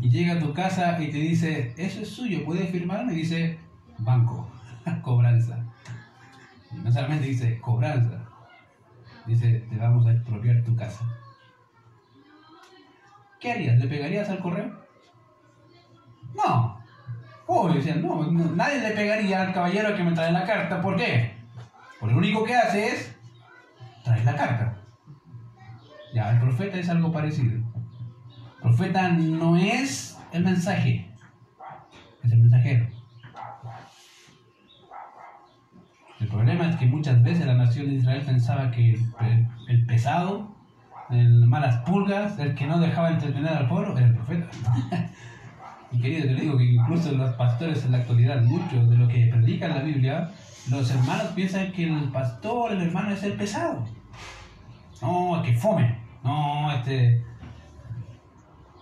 y 0.00 0.10
llega 0.10 0.34
a 0.34 0.38
tu 0.38 0.52
casa 0.52 1.00
y 1.02 1.10
te 1.10 1.18
dice, 1.18 1.74
eso 1.76 2.02
es 2.02 2.08
suyo, 2.08 2.44
¿puedes 2.44 2.70
firmarme? 2.70 3.14
Y 3.14 3.16
dice, 3.16 3.58
banco, 3.98 4.48
cobranza. 5.02 5.64
Y 6.72 6.76
no 6.76 6.92
solamente 6.92 7.26
dice, 7.26 7.58
cobranza, 7.60 8.22
dice, 9.26 9.66
te 9.68 9.76
vamos 9.76 10.06
a 10.06 10.12
expropiar 10.12 10.62
tu 10.62 10.76
casa. 10.76 11.04
¿Qué 13.40 13.52
harías? 13.52 13.78
¿Le 13.78 13.88
pegarías 13.88 14.28
al 14.28 14.38
correo? 14.38 14.70
No. 16.34 16.85
Obvio, 17.46 17.96
no, 17.96 18.24
nadie 18.56 18.80
le 18.80 18.90
pegaría 18.90 19.42
al 19.42 19.52
caballero 19.52 19.94
que 19.94 20.02
me 20.02 20.12
trae 20.12 20.32
la 20.32 20.44
carta. 20.44 20.80
¿Por 20.80 20.96
qué? 20.96 21.32
Porque 22.00 22.12
lo 22.12 22.18
único 22.18 22.44
que 22.44 22.56
hace 22.56 22.88
es 22.88 23.16
traer 24.04 24.24
la 24.24 24.36
carta. 24.36 24.78
Ya, 26.12 26.30
el 26.30 26.40
profeta 26.40 26.78
es 26.78 26.88
algo 26.88 27.12
parecido. 27.12 27.54
El 27.54 28.62
profeta 28.62 29.08
no 29.10 29.56
es 29.56 30.18
el 30.32 30.42
mensaje, 30.42 31.10
es 32.24 32.32
el 32.32 32.38
mensajero. 32.40 32.88
El 36.18 36.28
problema 36.28 36.68
es 36.68 36.76
que 36.76 36.86
muchas 36.86 37.22
veces 37.22 37.46
la 37.46 37.54
nación 37.54 37.86
de 37.86 37.94
Israel 37.94 38.22
pensaba 38.24 38.70
que 38.70 38.98
el, 39.68 39.86
pesado, 39.86 40.56
el 41.10 41.46
malas 41.46 41.76
pulgas, 41.84 42.38
el 42.38 42.54
que 42.54 42.66
no 42.66 42.80
dejaba 42.80 43.10
entretener 43.10 43.52
al 43.52 43.68
pueblo, 43.68 43.96
era 43.96 44.06
el 44.06 44.14
profeta. 44.14 44.46
y 45.92 46.00
querido, 46.00 46.26
te 46.26 46.34
digo 46.34 46.58
que 46.58 46.64
incluso 46.64 47.12
los 47.12 47.30
pastores 47.34 47.84
en 47.84 47.92
la 47.92 47.98
actualidad, 47.98 48.42
muchos 48.42 48.88
de 48.90 48.96
lo 48.96 49.08
que 49.08 49.26
predican 49.26 49.70
la 49.70 49.82
Biblia, 49.82 50.30
los 50.68 50.90
hermanos 50.90 51.26
piensan 51.34 51.72
que 51.72 51.84
el 51.84 52.10
pastor, 52.10 52.72
el 52.72 52.82
hermano 52.82 53.10
es 53.10 53.22
el 53.22 53.34
pesado. 53.34 53.84
No, 55.00 55.42
que 55.44 55.54
fome. 55.54 55.98
No, 56.24 56.72
este. 56.72 57.24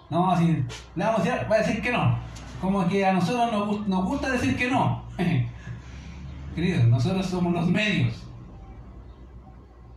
No, 0.09 0.31
así. 0.31 0.65
Le 0.95 1.05
vamos 1.05 1.21
a 1.21 1.25
decir, 1.25 1.51
va 1.51 1.57
a 1.57 1.59
decir 1.59 1.83
que 1.83 1.93
no. 1.93 2.19
Como 2.61 2.89
que 2.89 3.05
a 3.05 3.13
nosotros 3.13 3.53
nos, 3.53 3.87
nos 3.89 4.05
gusta 4.07 4.31
decir 4.31 4.57
que 4.57 4.71
no. 4.71 5.05
Queridos, 6.55 6.85
nosotros 6.85 7.27
somos 7.27 7.53
los 7.53 7.67
medios. 7.69 8.25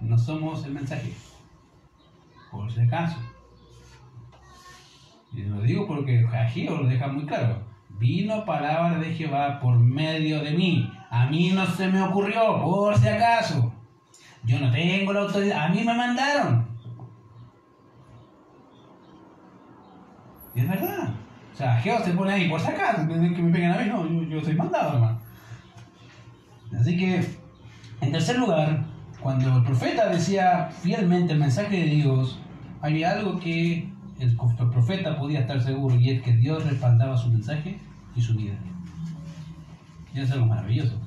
No 0.01 0.17
somos 0.17 0.65
el 0.65 0.73
mensaje. 0.73 1.13
Por 2.51 2.71
si 2.71 2.81
acaso. 2.81 3.17
Y 5.33 5.41
lo 5.43 5.61
digo 5.61 5.87
porque 5.87 6.25
Agio 6.25 6.77
lo 6.77 6.87
deja 6.87 7.07
muy 7.07 7.25
claro. 7.25 7.61
Vino 7.99 8.45
palabra 8.45 8.99
de 8.99 9.13
Jehová 9.13 9.59
por 9.59 9.77
medio 9.77 10.41
de 10.41 10.51
mí. 10.51 10.91
A 11.09 11.27
mí 11.27 11.51
no 11.51 11.65
se 11.65 11.87
me 11.87 12.01
ocurrió, 12.01 12.61
por 12.61 12.97
si 12.97 13.07
acaso. 13.07 13.73
Yo 14.43 14.59
no 14.59 14.71
tengo 14.71 15.13
la 15.13 15.21
autoridad. 15.21 15.65
A 15.65 15.69
mí 15.69 15.83
me 15.83 15.93
mandaron. 15.93 16.67
Es 20.55 20.67
verdad. 20.67 21.09
O 21.53 21.55
sea, 21.55 21.75
Jehová 21.77 22.03
se 22.03 22.11
pone 22.11 22.33
ahí 22.33 22.49
por 22.49 22.59
si 22.59 22.67
acaso. 22.67 23.07
Que 23.07 23.15
me 23.15 23.51
peguen 23.51 23.71
a 23.71 23.77
mí. 23.77 23.89
No, 23.89 24.07
yo, 24.07 24.23
yo 24.23 24.41
soy 24.41 24.55
mandado, 24.55 24.93
hermano. 24.93 25.19
Así 26.79 26.97
que, 26.97 27.25
en 28.01 28.11
tercer 28.11 28.37
lugar, 28.37 28.85
cuando 29.21 29.57
el 29.57 29.63
profeta 29.63 30.09
decía 30.09 30.69
fielmente 30.69 31.33
el 31.33 31.39
mensaje 31.39 31.77
de 31.77 31.85
Dios, 31.85 32.39
había 32.81 33.11
algo 33.11 33.39
que 33.39 33.89
el 34.19 34.35
profeta 34.35 35.19
podía 35.19 35.41
estar 35.41 35.61
seguro 35.61 35.95
y 35.95 36.09
es 36.09 36.21
que 36.21 36.33
Dios 36.33 36.65
respaldaba 36.65 37.17
su 37.17 37.29
mensaje 37.29 37.79
y 38.15 38.21
su 38.21 38.35
vida. 38.35 38.55
Y 40.13 40.19
eso 40.19 40.27
es 40.27 40.31
algo 40.31 40.47
maravilloso. 40.47 40.99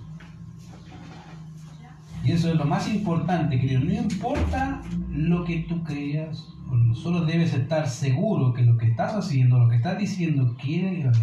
Y 2.23 2.33
eso 2.33 2.51
es 2.51 2.57
lo 2.57 2.64
más 2.66 2.88
importante, 2.88 3.59
querido. 3.59 3.81
No 3.81 3.92
importa 3.92 4.83
lo 5.11 5.44
que 5.44 5.61
tú 5.61 5.83
creas, 5.83 6.46
solo 6.94 7.25
debes 7.25 7.55
estar 7.55 7.88
seguro 7.88 8.53
que 8.53 8.62
lo 8.62 8.77
que 8.77 8.87
estás 8.87 9.14
haciendo, 9.14 9.59
lo 9.59 9.68
que 9.68 9.77
estás 9.77 9.99
diciendo, 9.99 10.55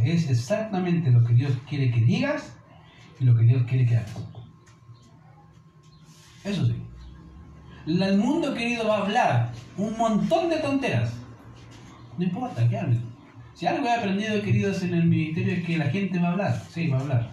es 0.04 0.30
exactamente 0.30 1.12
lo 1.12 1.24
que 1.24 1.34
Dios 1.34 1.54
quiere 1.70 1.92
que 1.92 2.02
digas 2.02 2.58
y 3.20 3.26
lo 3.26 3.36
que 3.36 3.44
Dios 3.44 3.64
quiere 3.68 3.86
que 3.86 3.98
hagas. 3.98 4.16
Eso 6.44 6.66
sí. 6.66 6.76
El 7.86 8.18
mundo 8.18 8.54
querido 8.54 8.88
va 8.88 8.98
a 8.98 9.02
hablar 9.04 9.52
un 9.78 9.98
montón 9.98 10.50
de 10.50 10.58
tonteras. 10.58 11.14
No 12.18 12.24
importa, 12.24 12.68
que 12.68 12.78
hablen. 12.78 13.02
Si 13.54 13.66
algo 13.66 13.88
he 13.88 13.92
aprendido, 13.92 14.42
queridos, 14.42 14.84
en 14.84 14.94
el 14.94 15.06
ministerio 15.06 15.54
es 15.54 15.66
que 15.66 15.78
la 15.78 15.90
gente 15.90 16.20
va 16.20 16.30
a 16.30 16.32
hablar. 16.32 16.64
Sí, 16.70 16.88
va 16.88 16.98
a 16.98 17.02
hablar. 17.02 17.32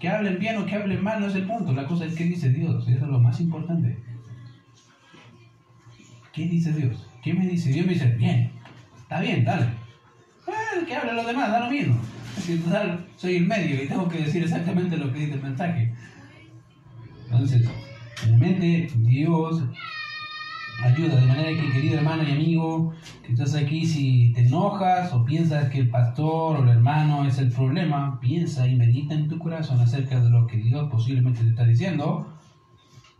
Que 0.00 0.08
hablen 0.08 0.38
bien 0.38 0.56
o 0.56 0.66
que 0.66 0.74
hablen 0.74 1.02
mal 1.02 1.20
no 1.20 1.26
es 1.26 1.34
el 1.34 1.46
punto. 1.46 1.72
La 1.72 1.86
cosa 1.86 2.04
es 2.04 2.14
qué 2.14 2.24
dice 2.24 2.50
Dios. 2.50 2.86
Eso 2.88 3.04
es 3.04 3.10
lo 3.10 3.18
más 3.18 3.40
importante. 3.40 3.98
¿Qué 6.32 6.46
dice 6.46 6.72
Dios? 6.72 7.08
¿Qué 7.22 7.34
me 7.34 7.46
dice? 7.46 7.70
Dios 7.70 7.86
me 7.86 7.94
dice, 7.94 8.06
bien. 8.12 8.52
Está 8.96 9.20
bien, 9.20 9.44
dale. 9.44 9.66
Eh, 10.46 10.86
que 10.86 10.94
hablen 10.94 11.16
los 11.16 11.26
demás, 11.26 11.50
da 11.50 11.60
lo 11.60 11.70
mismo 11.70 11.98
soy 13.16 13.36
el 13.36 13.46
medio 13.46 13.82
y 13.82 13.88
tengo 13.88 14.08
que 14.08 14.18
decir 14.18 14.42
exactamente 14.42 14.96
lo 14.96 15.12
que 15.12 15.20
dice 15.20 15.34
el 15.34 15.42
mensaje. 15.42 15.92
Entonces, 17.24 17.68
realmente 18.24 18.90
Dios 18.96 19.62
ayuda, 20.82 21.20
de 21.20 21.26
manera 21.26 21.60
que 21.60 21.72
querido 21.72 21.98
hermano 21.98 22.22
y 22.22 22.32
amigo, 22.32 22.92
que 23.24 23.32
estás 23.32 23.54
aquí, 23.54 23.84
si 23.84 24.32
te 24.32 24.42
enojas 24.42 25.12
o 25.12 25.24
piensas 25.24 25.68
que 25.70 25.78
el 25.78 25.90
pastor 25.90 26.56
o 26.56 26.62
el 26.62 26.68
hermano 26.68 27.26
es 27.26 27.38
el 27.38 27.50
problema, 27.50 28.18
piensa 28.20 28.66
y 28.66 28.76
medita 28.76 29.14
en 29.14 29.28
tu 29.28 29.38
corazón 29.38 29.80
acerca 29.80 30.20
de 30.20 30.30
lo 30.30 30.46
que 30.46 30.58
Dios 30.58 30.88
posiblemente 30.90 31.42
te 31.42 31.50
está 31.50 31.64
diciendo 31.64 32.32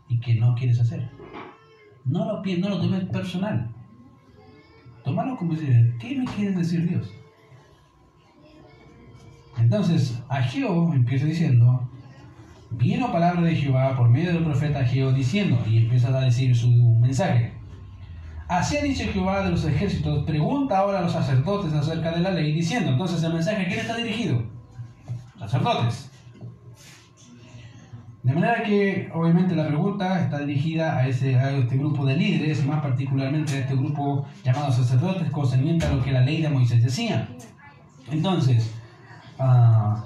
y 0.07 0.19
que 0.19 0.35
no 0.35 0.55
quieres 0.55 0.79
hacer. 0.79 1.09
No 2.05 2.25
lo, 2.25 2.43
no 2.43 2.69
lo 2.69 2.81
tomes 2.81 3.05
personal. 3.05 3.69
Tómalo 5.03 5.35
como 5.37 5.53
decir, 5.53 5.95
¿qué 5.99 6.15
me 6.15 6.25
quiere 6.25 6.55
decir 6.55 6.87
Dios? 6.87 7.13
Entonces, 9.57 10.21
Ageo 10.29 10.93
empieza 10.93 11.25
diciendo, 11.25 11.89
vino 12.71 13.11
palabra 13.11 13.41
de 13.41 13.55
Jehová 13.55 13.95
por 13.95 14.09
medio 14.09 14.33
del 14.33 14.43
profeta 14.43 14.79
Ageo 14.79 15.11
diciendo, 15.11 15.57
y 15.67 15.77
empieza 15.77 16.09
a 16.09 16.21
decir 16.21 16.55
su 16.55 16.69
mensaje. 16.99 17.53
Así 18.47 18.77
ha 18.77 18.81
dicho 18.81 19.03
Jehová 19.11 19.43
de 19.43 19.51
los 19.51 19.65
ejércitos, 19.65 20.25
pregunta 20.25 20.79
ahora 20.79 20.99
a 20.99 21.01
los 21.01 21.11
sacerdotes 21.11 21.73
acerca 21.73 22.11
de 22.11 22.21
la 22.21 22.31
ley, 22.31 22.53
diciendo, 22.53 22.91
entonces 22.91 23.21
el 23.23 23.33
mensaje 23.33 23.67
quién 23.67 23.79
está 23.79 23.95
dirigido? 23.95 24.43
Sacerdotes. 25.37 26.11
De 28.23 28.33
manera 28.33 28.63
que, 28.63 29.09
obviamente, 29.13 29.55
la 29.55 29.67
pregunta 29.67 30.19
está 30.19 30.39
dirigida 30.39 30.97
a, 30.97 31.07
ese, 31.07 31.37
a 31.37 31.51
este 31.51 31.77
grupo 31.77 32.05
de 32.05 32.17
líderes, 32.17 32.65
más 32.65 32.81
particularmente 32.81 33.53
a 33.55 33.59
este 33.59 33.75
grupo 33.75 34.25
llamado 34.43 34.71
sacerdotes, 34.71 35.31
concerniente 35.31 35.85
a 35.85 35.93
lo 35.93 36.03
que 36.03 36.11
la 36.11 36.21
ley 36.21 36.41
de 36.41 36.49
Moisés 36.49 36.83
decía. 36.83 37.29
Entonces, 38.11 38.73
Ah, 39.39 40.03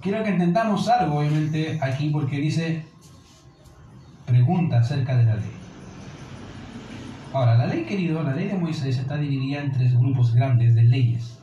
quiero 0.00 0.22
que 0.22 0.30
intentamos 0.30 0.88
algo, 0.88 1.18
obviamente, 1.18 1.78
aquí 1.82 2.10
porque 2.10 2.38
dice 2.38 2.84
pregunta 4.26 4.78
acerca 4.78 5.16
de 5.16 5.24
la 5.24 5.34
ley. 5.34 5.50
Ahora, 7.32 7.56
la 7.56 7.66
ley, 7.66 7.84
querido, 7.84 8.22
la 8.22 8.34
ley 8.34 8.48
de 8.48 8.54
Moisés 8.54 8.98
está 8.98 9.16
dividida 9.16 9.60
en 9.60 9.72
tres 9.72 9.96
grupos 9.96 10.34
grandes 10.34 10.74
de 10.74 10.82
leyes. 10.82 11.38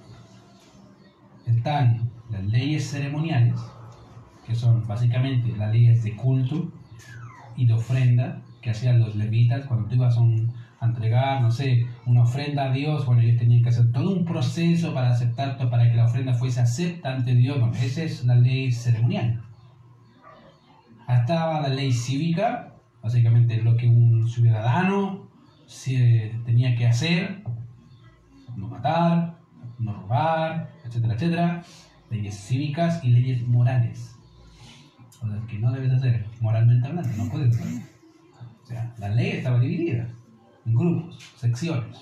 Están 1.46 2.10
las 2.30 2.44
leyes 2.46 2.90
ceremoniales, 2.90 3.60
que 4.46 4.56
son 4.56 4.86
básicamente 4.88 5.56
las 5.58 5.72
leyes 5.72 6.04
de 6.04 6.16
culto 6.16 6.72
y 7.56 7.66
de 7.66 7.74
ofrenda 7.74 8.42
que 8.62 8.72
hacían 8.72 9.00
los 9.00 9.16
levitas 9.16 9.66
cuando 9.66 9.88
tú 9.88 9.96
ibas 9.96 10.18
a 10.18 10.22
un, 10.22 10.52
entregar, 10.86 11.42
no 11.42 11.50
sé, 11.50 11.88
una 12.06 12.24
ofrenda 12.24 12.66
a 12.66 12.72
Dios, 12.72 13.06
bueno, 13.06 13.22
ellos 13.22 13.38
tenían 13.38 13.64
que 13.64 13.70
hacer 13.70 13.92
todo 13.92 14.12
un 14.12 14.26
proceso 14.26 14.94
para 14.94 15.10
aceptar, 15.10 15.58
para 15.58 15.90
que 15.90 15.96
la 15.96 16.06
ofrenda 16.06 16.34
fuese 16.34 16.62
acepta 16.62 17.14
ante 17.14 17.34
Dios. 17.34 17.60
Bueno, 17.60 17.74
esa 17.76 18.04
es 18.04 18.24
la 18.26 18.36
ley 18.36 18.72
ceremonial. 18.72 19.42
Estaba 21.08 21.62
la 21.62 21.70
ley 21.70 21.92
cívica, 21.92 22.76
básicamente 23.02 23.62
lo 23.62 23.76
que 23.76 23.88
un 23.88 24.28
ciudadano 24.28 25.28
tenía 26.46 26.76
que 26.76 26.86
hacer, 26.86 27.44
no 28.56 28.68
matar, 28.68 29.38
no 29.80 29.94
robar, 29.94 30.70
etcétera, 30.86 31.14
etcétera, 31.16 31.64
leyes 32.12 32.36
cívicas 32.36 33.04
y 33.04 33.10
leyes 33.10 33.48
morales. 33.48 34.16
O 35.22 35.28
sea, 35.28 35.40
que 35.48 35.58
no 35.58 35.72
debes 35.72 35.92
hacer, 35.94 36.26
moralmente 36.40 36.88
hablando, 36.88 37.10
no 37.18 37.30
puedes. 37.32 37.58
O 37.58 38.66
sea, 38.66 38.94
la 39.00 39.10
ley 39.10 39.30
estaba 39.32 39.60
dividida 39.60 40.08
grupos, 40.74 41.18
secciones. 41.36 41.98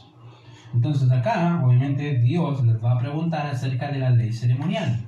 Entonces 0.74 1.10
acá, 1.10 1.62
obviamente, 1.64 2.20
Dios 2.20 2.64
les 2.66 2.84
va 2.84 2.94
a 2.94 3.00
preguntar 3.00 3.48
acerca 3.48 3.92
de 3.92 4.00
la 4.00 4.10
ley 4.10 4.34
ceremonial. 4.34 5.08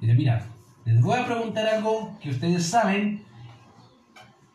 Dice, 0.00 0.14
mira, 0.14 0.46
les 0.84 1.00
voy 1.00 1.18
a 1.18 1.26
preguntar 1.26 1.66
algo 1.66 2.16
que 2.20 2.30
ustedes 2.30 2.66
saben 2.66 3.22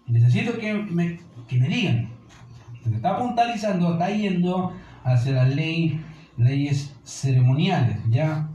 y 0.06 0.12
necesito 0.12 0.58
que 0.58 0.74
me, 0.74 1.20
que 1.48 1.58
me 1.58 1.68
digan. 1.68 2.10
Se 2.84 2.96
está 2.96 3.18
puntualizando, 3.18 3.94
está 3.94 4.10
yendo 4.10 4.74
hacia 5.04 5.34
la 5.34 5.46
ley, 5.46 6.02
leyes 6.38 6.96
ceremoniales, 7.04 7.98
¿ya? 8.10 8.50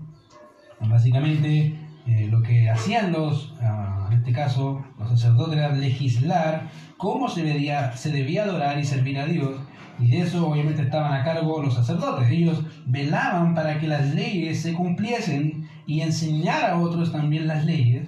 Básicamente, 0.81 1.79
eh, 2.09 2.27
lo 2.31 2.43
que 2.43 2.71
hacían 2.71 3.13
los, 3.13 3.55
ah, 3.61 4.09
en 4.11 4.19
este 4.19 4.33
caso, 4.33 4.85
los 4.99 5.11
sacerdotes 5.11 5.59
era 5.59 5.73
legislar 5.73 6.69
cómo 6.97 7.29
se 7.29 7.43
debía, 7.43 7.97
se 7.97 8.11
debía 8.11 8.45
adorar 8.45 8.79
y 8.79 8.85
servir 8.85 9.19
a 9.19 9.27
Dios 9.27 9.61
y 10.01 10.09
de 10.09 10.21
eso 10.21 10.49
obviamente 10.49 10.83
estaban 10.83 11.13
a 11.13 11.25
cargo 11.25 11.61
los 11.61 11.75
sacerdotes. 11.75 12.31
Ellos 12.31 12.63
velaban 12.87 13.55
para 13.55 13.79
que 13.79 13.89
las 13.89 14.15
leyes 14.15 14.63
se 14.63 14.73
cumpliesen 14.73 15.69
y 15.87 16.01
enseñar 16.01 16.65
a 16.65 16.79
otros 16.79 17.11
también 17.11 17.47
las 17.47 17.65
leyes. 17.65 18.07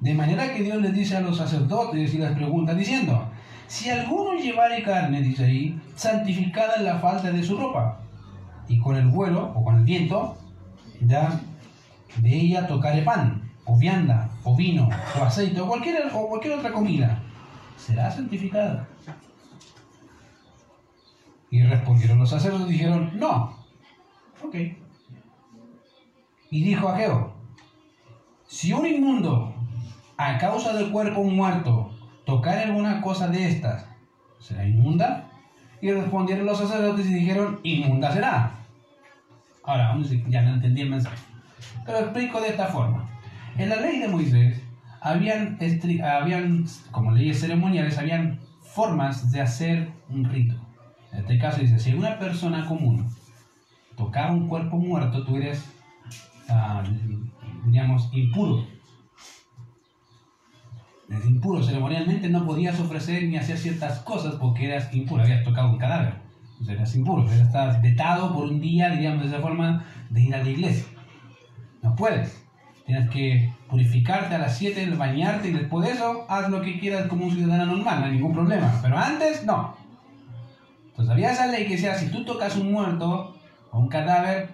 De 0.00 0.14
manera 0.14 0.52
que 0.52 0.62
Dios 0.62 0.80
les 0.80 0.94
dice 0.94 1.16
a 1.16 1.20
los 1.20 1.38
sacerdotes 1.38 2.14
y 2.14 2.18
les 2.18 2.32
pregunta 2.32 2.74
diciendo, 2.74 3.28
si 3.66 3.88
alguno 3.88 4.34
llevare 4.34 4.82
carne, 4.82 5.22
dice 5.22 5.44
ahí, 5.44 5.80
santificada 5.94 6.76
en 6.76 6.84
la 6.84 6.98
falta 6.98 7.30
de 7.30 7.42
su 7.42 7.56
ropa, 7.56 8.00
y 8.68 8.78
con 8.78 8.96
el 8.96 9.08
vuelo 9.08 9.52
o 9.54 9.64
con 9.64 9.76
el 9.76 9.84
viento, 9.84 10.36
ya 11.00 11.40
de 12.18 12.34
ella 12.34 12.66
tocare 12.66 13.02
pan, 13.02 13.50
o 13.64 13.78
vianda, 13.78 14.30
o 14.44 14.56
vino, 14.56 14.88
o 15.18 15.24
aceite, 15.24 15.60
o 15.60 15.68
cualquier, 15.68 16.06
otra 16.06 16.72
comida, 16.72 17.22
será 17.76 18.10
santificada. 18.10 18.88
Y 21.50 21.62
respondieron 21.62 22.18
los 22.18 22.30
sacerdotes 22.30 22.68
y 22.68 22.72
dijeron, 22.72 23.10
no. 23.18 23.56
Ok. 24.44 24.54
Y 26.50 26.64
dijo 26.64 26.88
Ageo, 26.88 27.32
si 28.46 28.72
un 28.72 28.86
inmundo, 28.86 29.54
a 30.16 30.38
causa 30.38 30.72
del 30.72 30.90
cuerpo 30.90 31.22
muerto, 31.24 31.90
tocar 32.24 32.58
alguna 32.58 33.00
cosa 33.00 33.28
de 33.28 33.48
estas, 33.48 33.86
¿será 34.38 34.66
inmunda? 34.66 35.28
Y 35.80 35.90
respondieron 35.92 36.46
los 36.46 36.58
sacerdotes 36.58 37.06
y 37.06 37.14
dijeron, 37.14 37.60
inmunda 37.62 38.12
será. 38.12 38.54
Ahora, 39.62 39.88
vamos 39.88 40.10
ya 40.28 40.42
no 40.42 40.54
entendí 40.54 40.82
el 40.82 40.90
mensaje. 40.90 41.29
Pero 41.84 41.98
explico 41.98 42.40
de 42.40 42.48
esta 42.48 42.66
forma. 42.66 43.08
En 43.56 43.68
la 43.68 43.76
ley 43.76 43.98
de 43.98 44.08
Moisés, 44.08 44.62
habían, 45.00 45.58
habían 46.04 46.64
como 46.90 47.12
leyes 47.12 47.40
ceremoniales, 47.40 47.98
habían 47.98 48.40
formas 48.62 49.30
de 49.32 49.40
hacer 49.40 49.92
un 50.08 50.24
rito. 50.24 50.54
En 51.12 51.20
este 51.20 51.38
caso 51.38 51.60
dice, 51.60 51.78
si 51.78 51.92
una 51.92 52.18
persona 52.18 52.66
común 52.66 53.06
tocaba 53.96 54.32
un 54.32 54.48
cuerpo 54.48 54.76
muerto, 54.76 55.24
tú 55.24 55.36
eres, 55.36 55.64
ah, 56.48 56.82
digamos, 57.66 58.08
impuro. 58.12 58.66
Eres 61.08 61.26
impuro. 61.26 61.62
Ceremonialmente 61.62 62.28
no 62.28 62.46
podías 62.46 62.78
ofrecer 62.78 63.24
ni 63.24 63.36
hacer 63.36 63.58
ciertas 63.58 63.98
cosas 64.00 64.36
porque 64.36 64.66
eras 64.66 64.94
impuro, 64.94 65.22
habías 65.22 65.44
tocado 65.44 65.70
un 65.70 65.78
cadáver. 65.78 66.14
Entonces 66.52 66.76
eras 66.76 66.94
impuro, 66.94 67.30
estás 67.30 67.82
vetado 67.82 68.32
por 68.34 68.44
un 68.44 68.60
día, 68.60 68.90
digamos, 68.90 69.22
de 69.22 69.28
esa 69.28 69.40
forma, 69.40 69.84
de 70.10 70.22
ir 70.22 70.34
a 70.34 70.42
la 70.42 70.48
iglesia. 70.48 70.84
No 71.82 71.94
puedes. 71.96 72.44
Tienes 72.86 73.08
que 73.10 73.52
purificarte 73.68 74.34
a 74.34 74.38
las 74.38 74.58
7, 74.58 74.90
bañarte 74.96 75.48
y 75.48 75.52
después 75.52 75.86
de 75.86 75.94
eso 75.94 76.26
haz 76.28 76.50
lo 76.50 76.60
que 76.60 76.80
quieras 76.80 77.06
como 77.06 77.26
un 77.26 77.32
ciudadano 77.32 77.76
normal, 77.76 78.00
no 78.00 78.06
hay 78.06 78.12
ningún 78.12 78.32
problema. 78.32 78.78
Pero 78.82 78.98
antes, 78.98 79.44
no. 79.44 79.76
Entonces 80.88 81.12
había 81.12 81.32
esa 81.32 81.46
ley 81.46 81.66
que 81.66 81.74
decía, 81.74 81.94
si 81.94 82.10
tú 82.10 82.24
tocas 82.24 82.56
un 82.56 82.72
muerto 82.72 83.36
o 83.70 83.78
un 83.78 83.88
cadáver, 83.88 84.50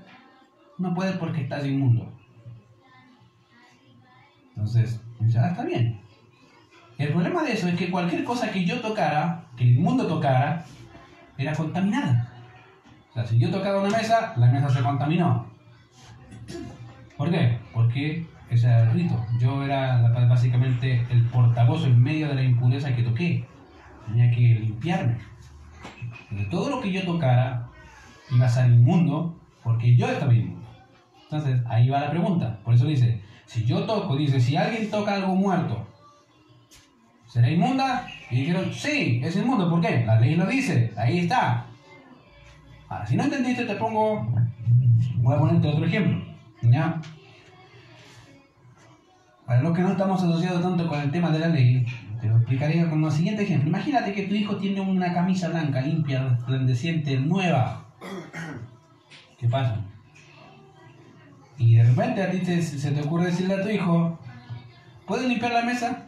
no 0.78 0.94
puedes 0.94 1.16
porque 1.16 1.42
estás 1.42 1.64
inmundo. 1.64 2.12
Entonces, 4.50 5.00
ya 5.20 5.48
está 5.48 5.64
bien. 5.64 6.00
El 6.98 7.08
problema 7.12 7.42
de 7.42 7.52
eso 7.52 7.68
es 7.68 7.74
que 7.74 7.90
cualquier 7.90 8.24
cosa 8.24 8.50
que 8.50 8.64
yo 8.64 8.80
tocara, 8.80 9.46
que 9.56 9.64
el 9.64 9.78
mundo 9.78 10.06
tocara, 10.06 10.64
era 11.36 11.54
contaminada. 11.54 12.32
O 13.10 13.14
sea, 13.14 13.26
si 13.26 13.38
yo 13.38 13.50
tocaba 13.50 13.80
una 13.80 13.96
mesa, 13.96 14.34
la 14.36 14.46
mesa 14.46 14.68
se 14.70 14.82
contaminó. 14.82 15.45
¿Por 17.16 17.30
qué? 17.30 17.58
Porque 17.72 18.26
ese 18.50 18.66
era 18.66 18.82
el 18.82 18.92
rito. 18.92 19.24
Yo 19.40 19.62
era 19.62 20.02
básicamente 20.28 21.04
el 21.10 21.24
portavoz 21.26 21.84
en 21.84 22.02
medio 22.02 22.28
de 22.28 22.34
la 22.34 22.42
impureza 22.42 22.94
que 22.94 23.02
toqué. 23.02 23.44
Tenía 24.06 24.30
que 24.30 24.40
limpiarme. 24.40 25.18
De 26.30 26.44
todo 26.44 26.70
lo 26.70 26.80
que 26.80 26.92
yo 26.92 27.04
tocara 27.04 27.68
iba 28.30 28.46
a 28.46 28.48
ser 28.48 28.70
inmundo 28.70 29.38
porque 29.62 29.96
yo 29.96 30.06
estaba 30.08 30.34
inmundo. 30.34 30.66
Entonces, 31.24 31.60
ahí 31.66 31.88
va 31.88 32.00
la 32.00 32.10
pregunta. 32.10 32.60
Por 32.64 32.74
eso 32.74 32.86
dice, 32.86 33.20
si 33.46 33.64
yo 33.64 33.84
toco, 33.84 34.16
dice, 34.16 34.40
si 34.40 34.56
alguien 34.56 34.90
toca 34.90 35.14
algo 35.14 35.34
muerto, 35.34 35.86
¿será 37.26 37.50
inmunda? 37.50 38.06
Y 38.30 38.40
dijeron, 38.40 38.72
sí, 38.72 39.20
es 39.24 39.36
inmundo. 39.36 39.68
¿Por 39.68 39.80
qué? 39.80 40.04
La 40.04 40.20
ley 40.20 40.36
lo 40.36 40.46
dice. 40.46 40.92
Ahí 40.96 41.20
está. 41.20 41.66
Ahora, 42.88 43.06
si 43.06 43.16
no 43.16 43.24
entendiste, 43.24 43.64
te 43.64 43.74
pongo, 43.74 44.28
voy 45.16 45.34
a 45.34 45.38
ponerte 45.38 45.68
otro 45.68 45.84
ejemplo. 45.84 46.25
¿Ya? 46.70 47.00
Para 49.46 49.62
los 49.62 49.76
que 49.76 49.82
no 49.82 49.92
estamos 49.92 50.22
asociados 50.22 50.60
tanto 50.60 50.88
con 50.88 51.00
el 51.00 51.10
tema 51.10 51.30
de 51.30 51.38
la 51.38 51.48
ley, 51.48 51.86
te 52.20 52.26
lo 52.26 52.36
explicaría 52.36 52.90
con 52.90 53.04
el 53.04 53.12
siguiente 53.12 53.44
ejemplo. 53.44 53.68
Imagínate 53.68 54.12
que 54.12 54.24
tu 54.24 54.34
hijo 54.34 54.56
tiene 54.56 54.80
una 54.80 55.12
camisa 55.12 55.48
blanca, 55.48 55.80
limpia, 55.80 56.28
resplandeciente, 56.28 57.16
nueva. 57.18 57.84
¿Qué 59.38 59.48
pasa? 59.48 59.80
Y 61.58 61.76
de 61.76 61.84
repente 61.84 62.22
a 62.22 62.30
ti 62.30 62.44
se 62.44 62.90
te 62.90 63.00
ocurre 63.02 63.26
decirle 63.26 63.54
a 63.54 63.62
tu 63.62 63.68
hijo, 63.68 64.18
¿puedes 65.06 65.28
limpiar 65.28 65.52
la 65.52 65.62
mesa? 65.62 66.06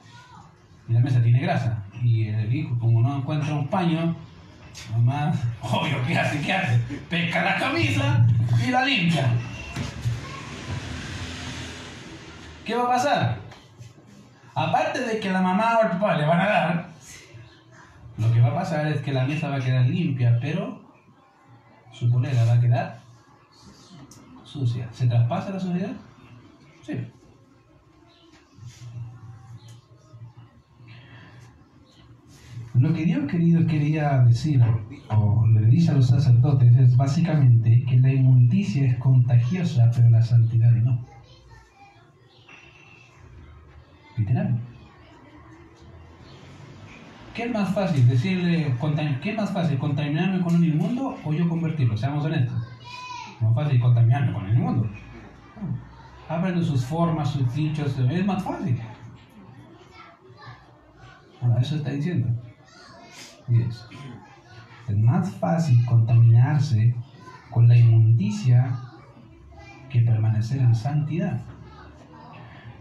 Y 0.88 0.92
la 0.92 1.00
mesa 1.00 1.22
tiene 1.22 1.40
grasa. 1.40 1.84
Y 2.02 2.28
el 2.28 2.52
hijo, 2.52 2.78
como 2.78 3.00
no 3.02 3.18
encuentra 3.18 3.54
un 3.54 3.68
paño, 3.68 4.16
mamá, 4.92 5.32
obvio, 5.62 5.96
¿qué 6.06 6.18
hace? 6.18 6.40
¿Qué 6.40 6.52
hace? 6.52 6.78
Pesca 7.08 7.44
la 7.44 7.56
camisa 7.56 8.26
y 8.66 8.70
la 8.70 8.84
limpia. 8.84 9.28
¿Qué 12.68 12.74
va 12.74 12.84
a 12.84 12.88
pasar? 12.88 13.38
aparte 14.54 15.00
de 15.00 15.20
que 15.20 15.30
la 15.30 15.40
mamá 15.40 15.78
o 15.78 15.84
el 15.84 15.92
papá 15.92 16.18
le 16.18 16.26
van 16.26 16.40
a 16.40 16.46
dar, 16.46 16.88
lo 18.18 18.30
que 18.30 18.42
va 18.42 18.48
a 18.48 18.54
pasar 18.56 18.86
es 18.88 19.00
que 19.00 19.10
la 19.10 19.24
mesa 19.24 19.48
va 19.48 19.56
a 19.56 19.60
quedar 19.60 19.86
limpia, 19.86 20.38
pero 20.38 20.78
su 21.92 22.10
polera 22.10 22.44
va 22.44 22.52
a 22.52 22.60
quedar 22.60 23.00
sucia. 24.44 24.86
¿Se 24.92 25.06
traspasa 25.06 25.48
la 25.48 25.60
suciedad? 25.60 25.92
Sí. 26.82 27.06
Lo 32.74 32.92
que 32.92 33.04
Dios 33.06 33.30
querido 33.30 33.66
quería 33.66 34.18
decir, 34.24 34.62
o 35.08 35.46
le 35.46 35.66
dice 35.68 35.92
a 35.92 35.94
los 35.94 36.08
sacerdotes, 36.08 36.76
es 36.76 36.94
básicamente 36.98 37.82
que 37.88 37.96
la 37.96 38.12
inmundicia 38.12 38.84
es 38.84 38.98
contagiosa, 38.98 39.90
pero 39.96 40.10
la 40.10 40.20
santidad 40.20 40.70
no. 40.72 41.07
Literal. 44.18 44.60
¿Qué 47.34 47.44
es 47.44 47.52
más 47.52 47.72
fácil 47.72 48.08
decirle, 48.08 48.74
qué 49.22 49.30
es 49.30 49.36
más 49.36 49.52
fácil, 49.52 49.78
contaminarme 49.78 50.40
con 50.40 50.56
un 50.56 50.64
inmundo 50.64 51.16
o 51.24 51.32
yo 51.32 51.48
convertirlo? 51.48 51.96
Seamos 51.96 52.24
honestos. 52.24 52.60
Es 53.36 53.42
más 53.42 53.54
fácil 53.54 53.80
contaminarme 53.80 54.32
con 54.32 54.46
el 54.46 54.58
inmundo. 54.58 54.90
Aprendo 56.28 56.64
sus 56.64 56.84
formas, 56.84 57.30
sus 57.30 57.54
dichos, 57.54 57.96
es 57.96 58.26
más 58.26 58.42
fácil. 58.42 58.80
Ahora, 61.40 61.60
eso 61.60 61.76
está 61.76 61.90
diciendo. 61.90 62.28
Es 64.88 64.96
más 64.96 65.30
fácil 65.34 65.84
contaminarse 65.86 66.92
con 67.50 67.68
la 67.68 67.76
inmundicia 67.76 68.80
que 69.88 70.00
permanecer 70.00 70.60
en 70.60 70.74
santidad. 70.74 71.40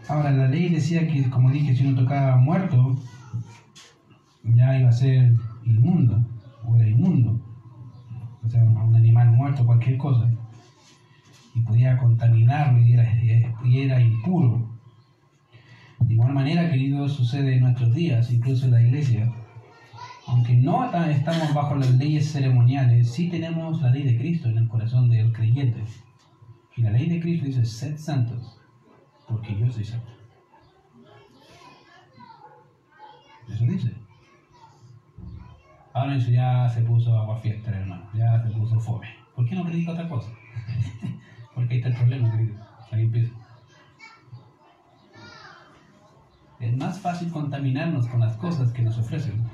Ahora, 0.08 0.30
la 0.30 0.48
ley 0.48 0.70
decía 0.70 1.06
que, 1.06 1.28
como 1.28 1.50
dije, 1.50 1.76
si 1.76 1.86
uno 1.86 2.00
tocaba 2.00 2.36
muerto, 2.38 2.98
ya 4.42 4.78
iba 4.78 4.88
a 4.88 4.92
ser 4.92 5.34
inmundo, 5.66 6.24
o 6.64 6.76
era 6.76 6.88
inmundo. 6.88 7.38
O 8.42 8.48
sea, 8.48 8.62
un 8.62 8.96
animal 8.96 9.30
muerto, 9.32 9.66
cualquier 9.66 9.98
cosa. 9.98 10.30
Y 11.54 11.60
podía 11.60 11.98
contaminarlo 11.98 12.80
y 12.80 12.94
era, 12.94 13.04
y 13.64 13.78
era 13.80 14.00
impuro. 14.00 14.66
De 16.00 16.14
igual 16.14 16.32
manera, 16.32 16.70
querido, 16.70 17.06
sucede 17.08 17.56
en 17.56 17.64
nuestros 17.64 17.94
días, 17.94 18.30
incluso 18.32 18.64
en 18.64 18.72
la 18.72 18.82
iglesia. 18.82 19.30
aunque 20.26 20.54
no 20.54 20.84
estamos 21.08 21.54
bajo 21.54 21.74
las 21.74 21.90
leyes 21.94 22.30
ceremoniales, 22.30 23.10
sí 23.10 23.28
tenemos 23.28 23.80
la 23.82 23.90
ley 23.90 24.04
de 24.04 24.18
Cristo 24.18 24.48
en 24.48 24.58
el 24.58 24.68
corazón 24.68 25.10
del 25.10 25.32
creyente. 25.32 25.82
Y 26.76 26.82
la 26.82 26.90
ley 26.90 27.08
de 27.08 27.20
Cristo 27.20 27.46
dice, 27.46 27.64
sed 27.64 27.98
santos, 27.98 28.57
porque 29.28 29.58
yo 29.58 29.70
soy 29.70 29.84
santo. 29.84 30.10
Eso 33.48 33.64
dice. 33.64 33.94
Ahora 35.92 36.16
eso 36.16 36.30
ya 36.30 36.68
se 36.68 36.82
puso 36.82 37.16
agua 37.16 37.36
fiesta, 37.38 37.70
hermano. 37.70 38.08
Ya 38.14 38.42
se 38.42 38.50
puso 38.50 38.78
fome. 38.78 39.08
¿Por 39.34 39.48
qué 39.48 39.54
no 39.54 39.64
predica 39.64 39.92
otra 39.92 40.08
cosa? 40.08 40.30
porque 41.54 41.74
ahí 41.74 41.80
está 41.80 41.90
el 41.90 41.96
problema, 41.96 42.30
querido. 42.30 42.54
Ahí 42.90 43.02
empieza. 43.02 43.32
Es 46.60 46.76
más 46.76 47.00
fácil 47.00 47.30
contaminarnos 47.30 48.06
con 48.08 48.20
las 48.20 48.36
cosas 48.36 48.72
que 48.72 48.82
nos 48.82 48.98
ofrecen 48.98 49.48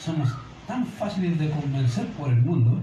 somos 0.00 0.34
tan 0.66 0.86
fáciles 0.86 1.38
de 1.38 1.50
convencer 1.50 2.06
por 2.12 2.30
el 2.30 2.40
mundo 2.40 2.78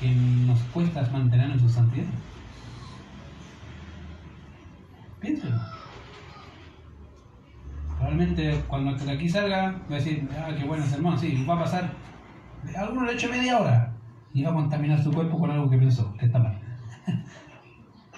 que 0.00 0.08
nos 0.10 0.58
cuesta 0.72 1.06
mantenernos 1.12 1.60
en 1.62 1.68
santidad. 1.68 2.06
Piénselo. 5.20 5.60
Probablemente 7.96 8.64
cuando 8.66 8.94
de 8.94 9.12
aquí 9.12 9.28
salga, 9.28 9.72
va 9.90 9.96
a 9.96 9.98
decir, 9.98 10.26
ah, 10.32 10.50
qué 10.56 10.64
bueno 10.64 10.84
hermano, 10.84 11.18
sí, 11.18 11.44
va 11.48 11.54
a 11.54 11.58
pasar, 11.60 11.92
alguno 12.74 13.04
le 13.04 13.12
ha 13.12 13.14
hecho 13.14 13.28
media 13.28 13.58
hora 13.58 13.92
y 14.32 14.42
va 14.42 14.50
a 14.50 14.54
contaminar 14.54 15.02
su 15.02 15.12
cuerpo 15.12 15.38
con 15.38 15.50
algo 15.50 15.68
que 15.68 15.76
pensó 15.76 16.14
que 16.16 16.26
está 16.26 16.38
mal. 16.38 16.58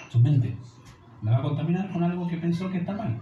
su 0.08 0.20
mente 0.20 0.56
la 1.22 1.32
va 1.32 1.38
a 1.38 1.42
contaminar 1.42 1.90
con 1.90 2.02
algo 2.04 2.28
que 2.28 2.36
pensó 2.36 2.70
que 2.70 2.78
está 2.78 2.92
mal. 2.92 3.20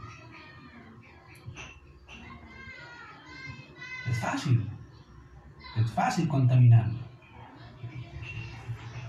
Es 4.11 4.19
fácil. 4.19 4.69
Es 5.79 5.91
fácil 5.93 6.29
contaminar. 6.29 6.91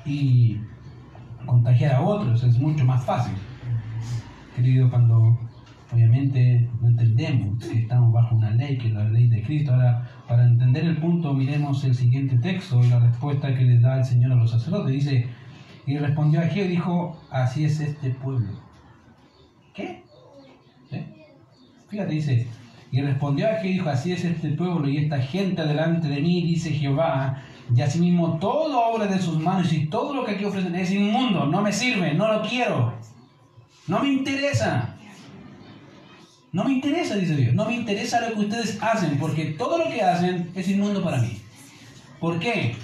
Y 0.06 0.60
contagiar 1.46 1.96
a 1.96 2.02
otros 2.02 2.44
es 2.44 2.58
mucho 2.58 2.86
más 2.86 3.04
fácil. 3.04 3.36
Querido, 4.56 4.90
cuando 4.90 5.38
obviamente 5.94 6.70
no 6.82 6.90
entendemos 6.90 7.66
que 7.66 7.80
estamos 7.80 8.12
bajo 8.14 8.36
una 8.36 8.52
ley, 8.52 8.78
que 8.78 8.88
es 8.88 8.94
la 8.94 9.06
ley 9.10 9.28
de 9.28 9.42
Cristo. 9.44 9.74
Ahora, 9.74 10.10
para 10.28 10.44
entender 10.44 10.86
el 10.86 10.98
punto, 10.98 11.34
miremos 11.34 11.84
el 11.84 11.96
siguiente 11.96 12.38
texto 12.38 12.84
y 12.84 12.90
la 12.90 13.00
respuesta 13.00 13.54
que 13.54 13.64
les 13.64 13.82
da 13.82 13.98
el 13.98 14.06
Señor 14.06 14.34
a 14.34 14.36
los 14.36 14.52
sacerdotes. 14.52 14.92
Dice, 14.92 15.28
y 15.86 15.98
respondió 15.98 16.42
a 16.42 16.44
Jehová 16.44 16.68
y 16.68 16.70
dijo, 16.70 17.22
así 17.32 17.66
es 17.66 17.80
este 17.80 18.12
pueblo. 18.12 18.60
¿Qué? 19.74 20.04
Fíjate, 21.90 22.14
dice, 22.14 22.48
y 22.92 23.02
respondió 23.02 23.48
a 23.48 23.56
Jehová 23.56 23.66
y 23.66 23.74
dijo, 23.74 23.90
así 23.90 24.12
es 24.14 24.24
este 24.24 24.50
pueblo 24.52 24.88
y 24.88 24.98
esta 24.98 25.20
gente 25.20 25.66
delante 25.66 26.08
de 26.08 26.22
mí, 26.22 26.44
dice 26.44 26.72
Jehová, 26.72 27.42
y 27.74 27.82
asimismo 27.82 28.38
todo 28.38 28.94
obra 28.94 29.08
de 29.08 29.20
sus 29.20 29.40
manos 29.40 29.72
y 29.74 29.88
todo 29.88 30.14
lo 30.14 30.26
que 30.26 30.32
aquí 30.32 30.46
ofrecen 30.46 30.76
es 30.76 30.92
inmundo, 30.92 31.46
no 31.46 31.62
me 31.62 31.72
sirve, 31.72 32.14
no 32.14 32.32
lo 32.32 32.42
quiero, 32.42 32.94
no 33.88 34.00
me 34.00 34.10
interesa. 34.10 34.96
No 36.52 36.66
me 36.66 36.74
interesa, 36.74 37.16
dice 37.16 37.36
Dios, 37.36 37.54
no 37.54 37.66
me 37.66 37.76
interesa 37.76 38.20
lo 38.28 38.36
que 38.36 38.42
ustedes 38.42 38.78
hacen, 38.82 39.18
porque 39.18 39.46
todo 39.58 39.78
lo 39.78 39.90
que 39.90 40.02
hacen 40.02 40.52
es 40.54 40.68
inmundo 40.68 41.02
para 41.02 41.18
mí. 41.18 41.42
¿Por 42.20 42.40
qué? 42.40 42.76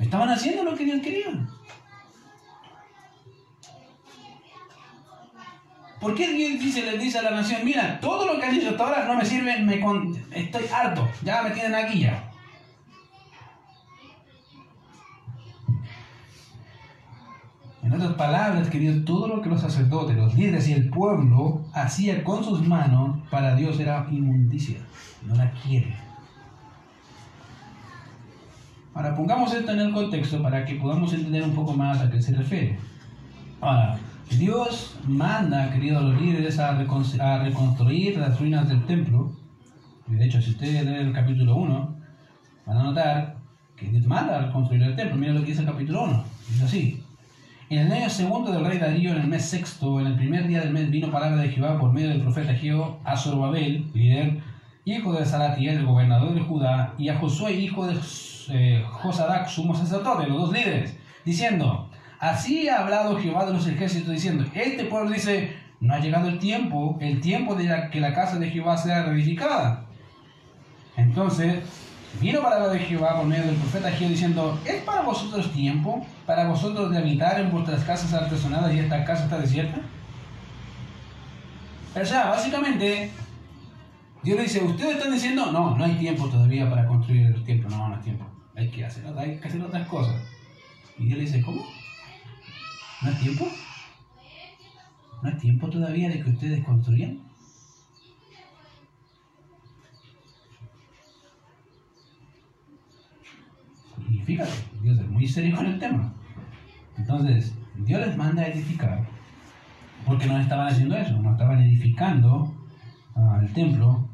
Estaban 0.00 0.28
haciendo 0.28 0.64
lo 0.64 0.74
que 0.76 0.84
Dios 0.84 1.00
quería. 1.02 1.48
¿Por 6.00 6.14
qué 6.14 6.32
Dios 6.32 6.60
dice, 6.60 6.82
le 6.82 6.98
dice 6.98 7.18
a 7.18 7.22
la 7.22 7.30
nación, 7.30 7.64
mira, 7.64 8.00
todo 8.00 8.26
lo 8.26 8.38
que 8.38 8.46
han 8.46 8.54
hecho 8.54 8.70
hasta 8.70 8.84
ahora 8.84 9.06
no 9.06 9.14
me 9.14 9.24
sirve, 9.24 9.58
me 9.60 9.80
estoy 10.32 10.64
harto, 10.72 11.08
ya 11.22 11.42
me 11.42 11.50
tienen 11.50 11.74
aquí 11.74 12.00
ya? 12.00 12.30
En 17.86 17.92
otras 17.92 18.14
palabras, 18.14 18.68
queridos, 18.68 19.04
todo 19.04 19.28
lo 19.28 19.40
que 19.40 19.48
los 19.48 19.60
sacerdotes, 19.60 20.16
los 20.16 20.34
líderes 20.34 20.68
y 20.68 20.72
el 20.72 20.88
pueblo 20.88 21.66
hacía 21.72 22.24
con 22.24 22.42
sus 22.42 22.66
manos, 22.66 23.20
para 23.30 23.54
Dios 23.54 23.78
era 23.78 24.08
inmundicia. 24.10 24.78
No 25.24 25.36
la 25.36 25.52
quiere. 25.52 25.94
Ahora, 28.92 29.14
pongamos 29.14 29.54
esto 29.54 29.70
en 29.70 29.78
el 29.78 29.92
contexto 29.92 30.42
para 30.42 30.64
que 30.64 30.74
podamos 30.74 31.12
entender 31.12 31.44
un 31.44 31.54
poco 31.54 31.74
más 31.74 32.00
a 32.00 32.10
qué 32.10 32.20
se 32.20 32.34
refiere. 32.34 32.76
Ahora, 33.60 33.96
Dios 34.36 34.98
manda, 35.06 35.70
queridos 35.70 36.02
los 36.02 36.20
líderes, 36.20 36.58
a, 36.58 36.72
reconstruir 36.74 38.18
las 38.18 38.40
ruinas 38.40 38.68
del 38.68 38.84
templo. 38.86 39.30
Y 40.08 40.16
de 40.16 40.24
hecho, 40.24 40.42
si 40.42 40.50
ustedes 40.50 40.84
leen 40.84 41.06
el 41.06 41.12
capítulo 41.12 41.54
1, 41.54 41.96
van 42.66 42.76
a 42.78 42.82
notar 42.82 43.36
que 43.76 43.86
Dios 43.86 44.04
manda 44.06 44.38
a 44.38 44.46
reconstruir 44.46 44.82
el 44.82 44.96
templo. 44.96 45.16
Mira 45.16 45.34
lo 45.34 45.42
que 45.42 45.50
dice 45.50 45.60
el 45.60 45.68
capítulo 45.68 46.02
1. 46.02 46.24
Dice 46.48 46.64
así. 46.64 47.05
En 47.68 47.78
el 47.78 47.92
año 47.92 48.08
segundo 48.08 48.52
del 48.52 48.64
rey 48.64 48.78
Darío, 48.78 49.10
en 49.10 49.22
el 49.22 49.26
mes 49.26 49.44
sexto, 49.44 49.98
en 49.98 50.06
el 50.06 50.14
primer 50.14 50.46
día 50.46 50.60
del 50.60 50.70
mes, 50.70 50.88
vino 50.88 51.10
palabra 51.10 51.42
de 51.42 51.48
Jehová 51.48 51.76
por 51.80 51.92
medio 51.92 52.10
del 52.10 52.20
profeta 52.20 52.54
Jehová 52.54 52.98
a 53.02 53.16
Zorobabel, 53.16 53.90
líder, 53.92 54.40
hijo 54.84 55.12
de 55.12 55.26
Salatiel, 55.26 55.78
el 55.78 55.86
gobernador 55.86 56.32
de 56.32 56.42
Judá, 56.42 56.94
y 56.96 57.08
a 57.08 57.18
Josué, 57.18 57.54
hijo 57.54 57.84
de 57.88 57.98
eh, 58.50 58.84
Josadac, 58.88 59.48
sumo 59.48 59.74
sacerdote, 59.74 60.28
los 60.28 60.42
dos 60.42 60.52
líderes, 60.52 60.96
diciendo, 61.24 61.90
Así 62.20 62.68
ha 62.68 62.82
hablado 62.82 63.18
Jehová 63.18 63.46
de 63.46 63.54
los 63.54 63.66
ejércitos 63.66 64.12
diciendo, 64.12 64.44
este 64.54 64.84
pueblo 64.84 65.10
dice, 65.10 65.56
no 65.80 65.92
ha 65.92 65.98
llegado 65.98 66.28
el 66.28 66.38
tiempo, 66.38 66.96
el 67.00 67.20
tiempo 67.20 67.56
de 67.56 67.88
que 67.90 68.00
la 68.00 68.14
casa 68.14 68.38
de 68.38 68.48
Jehová 68.48 68.76
sea 68.76 69.06
reedificada. 69.06 69.86
Entonces, 70.96 71.64
vino 72.20 72.42
palabra 72.42 72.68
de 72.68 72.78
Jehová 72.78 73.16
por 73.16 73.26
medio 73.26 73.44
del 73.46 73.56
profeta 73.56 73.90
Jehová 73.90 74.10
diciendo, 74.10 74.58
¿es 74.64 74.82
para 74.82 75.02
vosotros 75.02 75.52
tiempo, 75.52 76.06
para 76.24 76.48
vosotros 76.48 76.90
de 76.90 76.98
habitar 76.98 77.40
en 77.40 77.50
vuestras 77.50 77.84
casas 77.84 78.12
artesonadas 78.14 78.74
y 78.74 78.78
esta 78.78 79.04
casa 79.04 79.24
está 79.24 79.38
desierta? 79.38 79.80
O 82.00 82.04
sea, 82.04 82.26
básicamente, 82.28 83.10
Dios 84.22 84.36
le 84.36 84.42
dice, 84.42 84.62
ustedes 84.62 84.96
están 84.96 85.12
diciendo, 85.12 85.50
no, 85.52 85.76
no 85.76 85.84
hay 85.84 85.94
tiempo 85.94 86.28
todavía 86.28 86.68
para 86.68 86.86
construir 86.86 87.26
el 87.26 87.44
templo, 87.44 87.70
no, 87.70 87.88
no 87.88 87.96
hay 87.96 88.02
tiempo, 88.02 88.26
hay 88.54 88.70
que 88.70 88.84
hacer, 88.84 89.04
hay 89.16 89.38
que 89.38 89.48
hacer 89.48 89.62
otras 89.62 89.88
cosas. 89.88 90.16
Y 90.98 91.06
Dios 91.06 91.18
le 91.18 91.24
dice, 91.24 91.42
¿cómo? 91.42 91.64
¿No 93.02 93.10
es 93.10 93.20
tiempo? 93.20 93.46
¿No 95.22 95.28
es 95.28 95.38
tiempo 95.38 95.68
todavía 95.68 96.08
de 96.08 96.22
que 96.22 96.30
ustedes 96.30 96.64
construyan? 96.64 97.25
Dios 104.26 104.98
es 104.98 105.08
muy 105.08 105.26
serio 105.26 105.56
con 105.56 105.66
el 105.66 105.78
tema. 105.78 106.12
Entonces, 106.96 107.56
Dios 107.76 108.06
les 108.06 108.16
manda 108.16 108.42
a 108.42 108.48
edificar, 108.48 109.06
porque 110.04 110.26
no 110.26 110.38
estaban 110.38 110.68
haciendo 110.68 110.96
eso, 110.96 111.20
no 111.20 111.32
estaban 111.32 111.60
edificando 111.60 112.54
ah, 113.14 113.38
el 113.42 113.52
templo. 113.52 114.08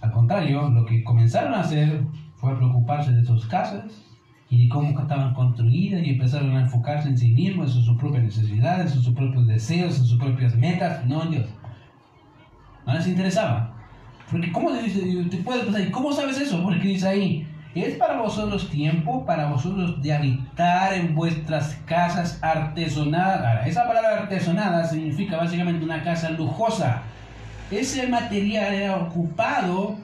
Al 0.00 0.12
contrario, 0.12 0.68
lo 0.70 0.84
que 0.86 1.02
comenzaron 1.04 1.54
a 1.54 1.60
hacer 1.60 2.04
fue 2.36 2.56
preocuparse 2.56 3.12
de 3.12 3.24
sus 3.24 3.46
casas, 3.46 4.10
y 4.50 4.68
cómo 4.68 4.98
estaban 5.00 5.32
construidas 5.32 6.04
y 6.04 6.10
empezaron 6.10 6.56
a 6.56 6.62
enfocarse 6.62 7.08
en 7.08 7.16
sí 7.16 7.28
mismos, 7.28 7.76
en 7.76 7.82
sus 7.82 7.96
propias 7.96 8.24
necesidades, 8.24 8.92
en 8.92 9.00
sus 9.00 9.14
propios 9.14 9.46
deseos, 9.46 9.96
en 10.00 10.04
sus 10.04 10.18
propias 10.18 10.56
metas, 10.56 11.06
no 11.06 11.22
en 11.22 11.30
Dios. 11.30 11.48
No 12.84 12.94
les 12.94 13.06
interesaba. 13.06 13.72
Porque 14.28 14.50
¿cómo 14.50 14.72
dice, 14.72 15.18
usted 15.18 15.44
puede 15.44 15.62
pensar, 15.62 15.88
¿cómo 15.92 16.12
sabes 16.12 16.40
eso? 16.40 16.60
Porque 16.64 16.88
dice 16.88 17.06
ahí, 17.06 17.46
es 17.74 17.94
para 17.96 18.20
vosotros 18.20 18.68
tiempo, 18.68 19.24
para 19.24 19.46
vosotros 19.46 20.02
de 20.02 20.12
habitar 20.12 20.92
en 20.94 21.14
vuestras 21.14 21.76
casas 21.86 22.38
artesonadas. 22.42 23.66
Esa 23.66 23.86
palabra 23.86 24.22
artesonada 24.22 24.84
significa 24.84 25.36
básicamente 25.36 25.84
una 25.84 26.02
casa 26.02 26.30
lujosa. 26.30 27.02
Ese 27.70 28.08
material 28.08 28.74
era 28.74 28.96
ocupado 28.96 29.96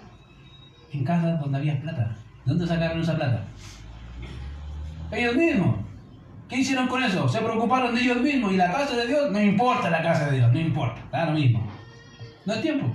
en 0.92 1.04
casas 1.04 1.40
donde 1.40 1.58
había 1.58 1.80
plata. 1.80 2.16
¿De 2.44 2.52
dónde 2.52 2.66
sacaron 2.68 3.00
esa 3.00 3.16
plata? 3.16 3.42
Ellos 5.10 5.34
mismos. 5.34 5.76
¿Qué 6.48 6.58
hicieron 6.58 6.86
con 6.86 7.02
eso? 7.02 7.28
Se 7.28 7.40
preocuparon 7.40 7.92
de 7.92 8.02
ellos 8.02 8.20
mismos 8.20 8.52
y 8.52 8.56
la 8.56 8.70
casa 8.70 8.94
de 8.96 9.08
Dios, 9.08 9.32
no 9.32 9.40
importa 9.40 9.90
la 9.90 10.00
casa 10.00 10.26
de 10.26 10.36
Dios, 10.36 10.52
no 10.52 10.60
importa, 10.60 11.00
da 11.10 11.26
lo 11.26 11.32
mismo. 11.32 11.66
No 12.44 12.54
es 12.54 12.62
tiempo. 12.62 12.86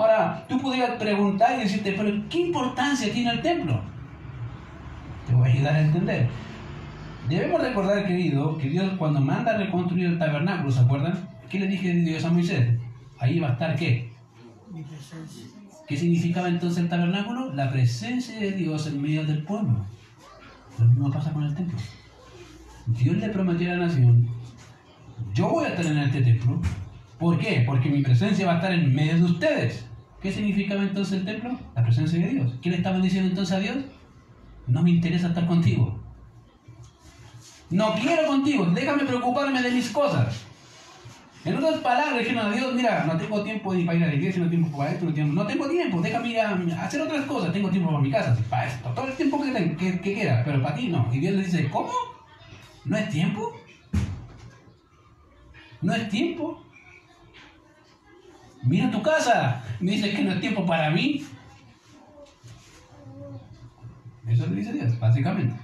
Ahora, 0.00 0.46
tú 0.48 0.58
podrías 0.58 0.92
preguntar 0.92 1.58
y 1.58 1.64
decirte, 1.64 1.92
pero 1.92 2.10
¿qué 2.30 2.38
importancia 2.38 3.12
tiene 3.12 3.32
el 3.32 3.42
templo? 3.42 3.82
Te 5.26 5.34
voy 5.34 5.46
a 5.46 5.52
ayudar 5.52 5.74
a 5.74 5.80
entender. 5.82 6.26
Debemos 7.28 7.60
recordar, 7.60 8.06
querido, 8.06 8.56
que 8.56 8.70
Dios 8.70 8.94
cuando 8.96 9.20
manda 9.20 9.52
a 9.52 9.58
reconstruir 9.58 10.06
el 10.06 10.18
tabernáculo, 10.18 10.70
¿se 10.70 10.80
acuerdan? 10.80 11.28
¿Qué 11.50 11.60
le 11.60 11.66
dije 11.66 11.92
Dios 11.92 12.24
a 12.24 12.30
Moisés? 12.30 12.78
Ahí 13.18 13.40
va 13.40 13.48
a 13.48 13.52
estar 13.52 13.76
qué? 13.76 14.10
Mi 14.72 14.82
presencia. 14.84 15.44
¿Qué 15.86 15.96
significaba 15.98 16.48
entonces 16.48 16.82
el 16.82 16.88
tabernáculo? 16.88 17.52
La 17.52 17.70
presencia 17.70 18.40
de 18.40 18.52
Dios 18.52 18.86
en 18.86 19.02
medio 19.02 19.26
del 19.26 19.42
pueblo. 19.42 19.84
Lo 20.78 20.86
mismo 20.86 21.10
pasa 21.10 21.30
con 21.30 21.44
el 21.44 21.54
templo. 21.54 21.76
Dios 22.86 23.18
le 23.18 23.28
prometió 23.28 23.70
a 23.70 23.74
la 23.74 23.86
nación, 23.86 24.26
yo 25.34 25.50
voy 25.50 25.66
a 25.66 25.68
estar 25.68 25.84
en 25.84 25.98
este 25.98 26.22
templo 26.22 26.58
¿Por 27.20 27.38
qué? 27.38 27.64
Porque 27.66 27.90
mi 27.90 28.00
presencia 28.00 28.46
va 28.46 28.54
a 28.54 28.56
estar 28.56 28.72
en 28.72 28.94
medio 28.94 29.16
de 29.16 29.24
ustedes. 29.24 29.84
¿Qué 30.20 30.30
significaba 30.30 30.82
entonces 30.82 31.20
el 31.20 31.24
templo? 31.24 31.58
La 31.74 31.82
presencia 31.82 32.18
de 32.18 32.28
Dios. 32.28 32.52
¿Qué 32.60 32.70
le 32.70 32.76
estaban 32.76 33.00
diciendo 33.00 33.30
entonces 33.30 33.56
a 33.56 33.60
Dios? 33.60 33.76
No 34.66 34.82
me 34.82 34.90
interesa 34.90 35.28
estar 35.28 35.46
contigo. 35.46 35.98
No 37.70 37.94
quiero 37.94 38.26
contigo, 38.26 38.66
déjame 38.66 39.04
preocuparme 39.04 39.62
de 39.62 39.70
mis 39.70 39.90
cosas. 39.90 40.44
En 41.44 41.56
otras 41.56 41.80
palabras, 41.80 42.18
dijeron 42.18 42.46
a 42.46 42.50
Dios, 42.50 42.74
mira, 42.74 43.04
no 43.06 43.16
tengo 43.16 43.42
tiempo 43.42 43.72
ni 43.72 43.84
para 43.84 43.96
ir 43.96 44.04
a 44.04 44.08
la 44.08 44.14
iglesia, 44.14 44.42
no 44.42 44.50
tengo 44.50 44.62
tiempo 44.62 44.78
para 44.78 44.92
esto, 44.92 45.06
no 45.06 45.14
tengo, 45.14 45.32
no 45.32 45.46
tengo 45.46 45.68
tiempo, 45.68 46.00
déjame 46.02 46.28
ir 46.28 46.40
a, 46.40 46.84
hacer 46.84 47.00
otras 47.00 47.24
cosas, 47.24 47.52
tengo 47.52 47.70
tiempo 47.70 47.88
para 47.88 48.02
mi 48.02 48.10
casa, 48.10 48.36
para 48.50 48.66
esto, 48.66 48.90
todo 48.90 49.06
el 49.06 49.14
tiempo 49.14 49.40
que, 49.40 49.76
que, 49.76 50.00
que 50.00 50.14
quiera, 50.14 50.42
pero 50.44 50.62
para 50.62 50.74
ti 50.74 50.88
no. 50.88 51.08
Y 51.10 51.20
Dios 51.20 51.34
le 51.34 51.44
dice, 51.44 51.70
¿cómo? 51.70 51.92
¿No 52.84 52.96
es 52.96 53.08
tiempo? 53.08 53.56
¿No 55.80 55.94
es 55.94 56.08
tiempo? 56.10 56.62
Mira 58.62 58.90
tu 58.90 59.00
casa, 59.00 59.62
me 59.80 59.92
dice 59.92 60.12
que 60.12 60.22
no 60.22 60.32
es 60.32 60.40
tiempo 60.40 60.66
para 60.66 60.90
mí. 60.90 61.24
Eso 64.26 64.46
le 64.46 64.56
dice 64.56 64.72
Dios, 64.72 64.98
básicamente. 64.98 65.54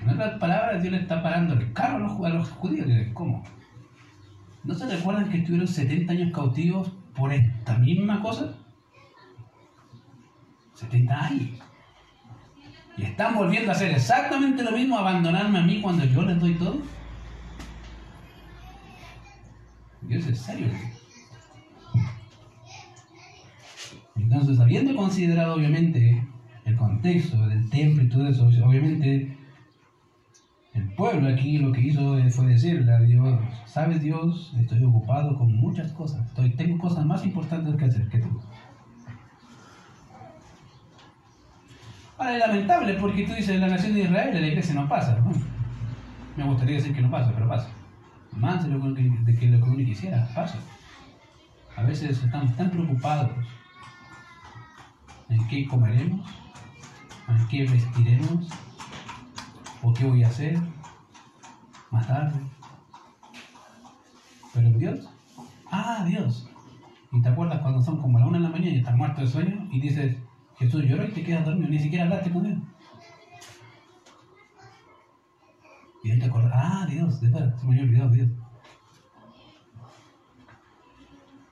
En 0.00 0.08
otras 0.08 0.38
palabras, 0.38 0.80
Dios 0.80 0.92
le 0.92 1.00
está 1.00 1.22
parando 1.22 1.54
el 1.54 1.72
carro 1.72 1.96
a 1.96 2.00
los, 2.00 2.24
a 2.24 2.28
los 2.28 2.50
judíos. 2.50 2.86
¿Cómo? 3.12 3.42
¿No 4.64 4.74
se 4.74 4.86
recuerdan 4.86 5.30
que 5.30 5.38
estuvieron 5.38 5.66
70 5.66 6.12
años 6.12 6.32
cautivos 6.32 6.92
por 7.14 7.32
esta 7.32 7.76
misma 7.78 8.22
cosa? 8.22 8.54
70 10.74 11.14
años. 11.14 11.58
Y 12.96 13.04
están 13.04 13.34
volviendo 13.34 13.70
a 13.70 13.74
hacer 13.74 13.92
exactamente 13.92 14.62
lo 14.62 14.72
mismo, 14.72 14.98
abandonarme 14.98 15.58
a 15.58 15.62
mí 15.62 15.80
cuando 15.80 16.04
yo 16.04 16.22
les 16.22 16.40
doy 16.40 16.54
todo. 16.54 16.78
Dios 20.02 20.26
es 20.26 20.40
serio. 20.40 20.68
Entonces, 24.30 24.60
habiendo 24.60 24.94
considerado 24.94 25.54
obviamente 25.54 26.22
el 26.66 26.76
contexto 26.76 27.48
del 27.48 27.70
templo 27.70 28.02
y 28.02 28.08
todo 28.10 28.28
eso, 28.28 28.46
obviamente 28.46 29.34
el 30.74 30.94
pueblo 30.96 31.30
aquí 31.30 31.56
lo 31.56 31.72
que 31.72 31.80
hizo 31.80 32.18
fue 32.28 32.48
decirle 32.48 32.92
a 32.92 33.00
Dios, 33.00 33.40
sabes 33.64 34.02
Dios, 34.02 34.52
estoy 34.60 34.84
ocupado 34.84 35.38
con 35.38 35.56
muchas 35.56 35.92
cosas, 35.92 36.26
estoy, 36.26 36.50
tengo 36.50 36.76
cosas 36.76 37.06
más 37.06 37.24
importantes 37.24 37.74
que 37.76 37.86
hacer 37.86 38.06
que 38.08 38.18
tú. 38.18 38.28
Ahora 42.18 42.34
es 42.34 42.38
lamentable 42.40 42.94
porque 42.94 43.26
tú 43.26 43.32
dices, 43.32 43.58
la 43.58 43.68
nación 43.68 43.94
de 43.94 44.00
Israel, 44.00 44.38
la 44.38 44.46
iglesia 44.46 44.74
no 44.74 44.86
pasa. 44.86 45.24
me 46.36 46.44
gustaría 46.44 46.76
decir 46.76 46.94
que 46.94 47.00
no 47.00 47.10
pasa, 47.10 47.32
pero 47.32 47.48
pasa. 47.48 47.70
Más 48.32 48.62
de 48.62 48.74
lo 48.74 48.94
que, 48.94 49.10
de 49.24 49.34
que 49.34 49.46
lo 49.46 49.64
que 49.64 49.70
uno 49.70 49.78
quisiera, 49.78 50.28
pasa. 50.34 50.58
A 51.76 51.82
veces 51.84 52.22
estamos 52.22 52.54
tan 52.56 52.70
preocupados 52.70 53.30
en 55.28 55.48
qué 55.48 55.66
comeremos, 55.66 56.26
en 57.28 57.48
qué 57.48 57.66
vestiremos, 57.66 58.48
o 59.82 59.92
qué 59.92 60.04
voy 60.04 60.24
a 60.24 60.28
hacer 60.28 60.58
más 61.90 62.06
tarde. 62.06 62.40
Pero 64.52 64.70
Dios, 64.70 65.08
ah, 65.70 66.04
Dios. 66.06 66.48
Y 67.12 67.22
te 67.22 67.28
acuerdas 67.28 67.60
cuando 67.60 67.80
son 67.80 68.00
como 68.00 68.18
la 68.18 68.26
una 68.26 68.38
de 68.38 68.44
la 68.44 68.50
mañana 68.50 68.70
y 68.70 68.78
estás 68.78 68.96
muerto 68.96 69.20
de 69.20 69.26
sueño 69.26 69.68
y 69.70 69.80
dices, 69.80 70.16
Jesús 70.58 70.84
lloró 70.84 71.04
y 71.04 71.12
te 71.12 71.22
quedas 71.22 71.46
dormido, 71.46 71.70
ni 71.70 71.78
siquiera 71.78 72.04
hablaste 72.04 72.30
con 72.30 72.46
Él. 72.46 72.62
Y 76.04 76.10
ahí 76.10 76.18
te 76.18 76.26
acuerdas, 76.26 76.52
ah, 76.54 76.86
Dios, 76.88 77.20
de 77.20 77.28
verdad, 77.28 77.56
se 77.56 77.66
me 77.66 77.72
había 77.72 77.84
olvidado 77.84 78.10
Dios. 78.10 78.30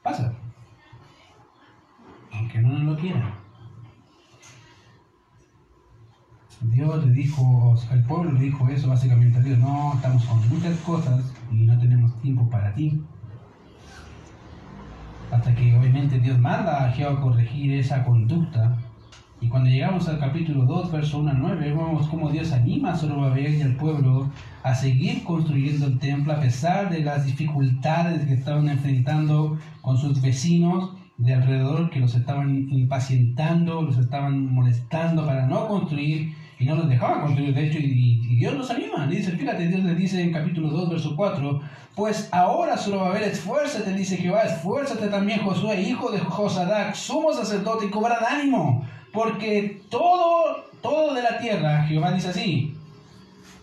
Pasa. 0.03 0.33
Aunque 2.33 2.59
no 2.61 2.79
lo 2.79 2.97
quiera. 2.97 3.45
Dios 6.77 7.07
le 7.07 7.11
dijo, 7.11 7.74
el 7.91 8.05
pueblo 8.05 8.33
le 8.33 8.41
dijo 8.41 8.68
eso 8.68 8.91
básicamente 8.91 9.39
a 9.39 9.41
Dios, 9.41 9.59
no, 9.59 9.95
estamos 9.95 10.22
con 10.27 10.47
muchas 10.51 10.77
cosas 10.81 11.33
y 11.51 11.64
no 11.64 11.79
tenemos 11.79 12.14
tiempo 12.20 12.51
para 12.51 12.74
ti. 12.74 13.01
Hasta 15.33 15.55
que 15.55 15.74
obviamente 15.74 16.20
Dios 16.20 16.39
manda 16.39 16.85
a 16.85 16.93
Jehová 16.93 17.18
corregir 17.22 17.72
esa 17.72 18.05
conducta. 18.05 18.77
Y 19.41 19.49
cuando 19.49 19.70
llegamos 19.70 20.07
al 20.07 20.18
capítulo 20.18 20.66
2, 20.66 20.93
verso 20.93 21.20
1 21.20 21.31
a 21.31 21.35
9, 21.35 21.72
vemos 21.72 22.09
cómo 22.09 22.29
Dios 22.31 22.53
anima 22.53 22.93
a 22.93 22.97
Zorobabel 22.97 23.55
y 23.55 23.62
al 23.62 23.77
pueblo 23.77 24.31
a 24.62 24.74
seguir 24.74 25.24
construyendo 25.24 25.87
el 25.87 25.99
templo 25.99 26.35
a 26.35 26.41
pesar 26.41 26.91
de 26.91 27.01
las 27.01 27.24
dificultades 27.24 28.27
que 28.27 28.35
estaban 28.35 28.68
enfrentando 28.68 29.59
con 29.81 29.97
sus 29.97 30.20
vecinos 30.20 30.95
de 31.16 31.33
alrededor 31.33 31.89
que 31.89 32.01
los 32.01 32.14
estaban 32.14 32.68
impacientando, 32.70 33.81
los 33.81 33.97
estaban 33.97 34.53
molestando 34.53 35.24
para 35.24 35.47
no 35.47 35.68
construir 35.68 36.35
y 36.59 36.64
no 36.64 36.74
los 36.74 36.88
dejaban 36.88 37.20
construir, 37.20 37.54
de 37.54 37.66
hecho, 37.66 37.78
y, 37.78 38.16
Dios 38.36 38.54
los 38.54 38.70
anima. 38.70 39.07
dice, 39.07 39.32
fíjate, 39.32 39.68
Dios 39.68 39.82
le 39.82 39.94
dice 39.94 40.22
en 40.22 40.32
capítulo 40.32 40.68
2, 40.68 40.90
verso 40.90 41.16
4, 41.16 41.61
pues 41.94 42.28
ahora 42.32 42.76
solo 42.76 43.04
haber 43.04 43.22
esfuérzate, 43.22 43.92
dice 43.94 44.16
Jehová, 44.16 44.42
esfuérzate 44.42 45.09
también 45.09 45.40
Josué, 45.40 45.80
hijo 45.80 46.11
de 46.11 46.18
Josadac, 46.18 46.94
sumo 46.94 47.32
sacerdote, 47.32 47.86
y 47.86 47.90
cobrad 47.90 48.22
ánimo, 48.24 48.86
porque 49.12 49.82
todo, 49.90 50.64
todo 50.82 51.14
de 51.14 51.22
la 51.22 51.38
tierra, 51.38 51.84
Jehová 51.84 52.12
dice 52.12 52.28
así, 52.28 52.76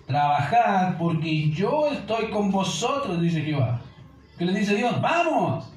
trabajad, 0.07 0.97
porque 0.97 1.49
yo 1.51 1.87
estoy 1.91 2.29
con 2.29 2.51
vosotros, 2.51 3.21
dice 3.21 3.41
Jehová. 3.41 3.81
Que 4.37 4.45
le 4.45 4.59
dice 4.59 4.75
Dios, 4.75 4.99
vamos, 4.99 5.71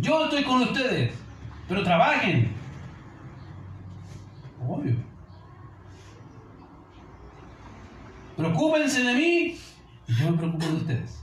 yo 0.00 0.24
estoy 0.24 0.44
con 0.44 0.62
ustedes, 0.62 1.12
pero 1.68 1.82
trabajen. 1.82 2.52
Obvio. 4.68 5.11
Preocúpense 8.42 9.04
de 9.04 9.14
mí 9.14 9.56
y 10.08 10.14
yo 10.14 10.32
me 10.32 10.36
preocupo 10.36 10.66
de 10.66 10.74
ustedes. 10.74 11.22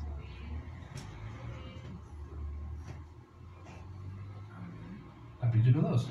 Capítulo 5.42 5.82
2. 5.82 6.10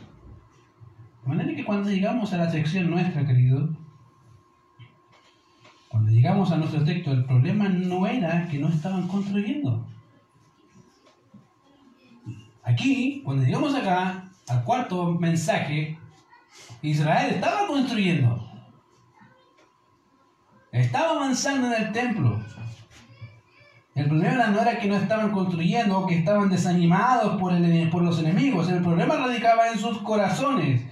De 1.22 1.28
manera 1.28 1.56
que 1.56 1.64
cuando 1.64 1.88
llegamos 1.88 2.30
a 2.34 2.36
la 2.36 2.50
sección 2.50 2.90
nuestra, 2.90 3.26
querido, 3.26 3.70
cuando 5.88 6.11
llegamos 6.11 6.52
a 6.52 6.59
nuestro 6.59 6.84
texto, 6.84 7.12
el 7.12 7.24
problema 7.24 7.70
no 7.70 8.06
era 8.06 8.46
que 8.46 8.59
no 8.59 8.68
estaban 8.68 9.09
construyendo. 9.09 9.86
Aquí, 12.62 13.22
cuando 13.24 13.44
llegamos 13.44 13.74
acá, 13.74 14.30
al 14.46 14.62
cuarto 14.62 15.12
mensaje, 15.12 15.98
Israel 16.82 17.30
estaba 17.36 17.66
construyendo. 17.66 18.47
Estaba 20.72 21.12
avanzando 21.12 21.68
en 21.68 21.82
el 21.82 21.92
templo. 21.92 22.38
El 23.94 24.06
problema 24.06 24.46
no 24.48 24.60
era 24.60 24.78
que 24.78 24.86
no 24.86 24.96
estaban 24.96 25.32
construyendo 25.32 25.98
o 25.98 26.06
que 26.06 26.18
estaban 26.18 26.48
desanimados 26.50 27.40
por, 27.40 27.52
el, 27.52 27.90
por 27.90 28.02
los 28.02 28.18
enemigos. 28.20 28.68
El 28.68 28.82
problema 28.82 29.16
radicaba 29.16 29.68
en 29.68 29.78
sus 29.78 29.98
corazones, 29.98 30.82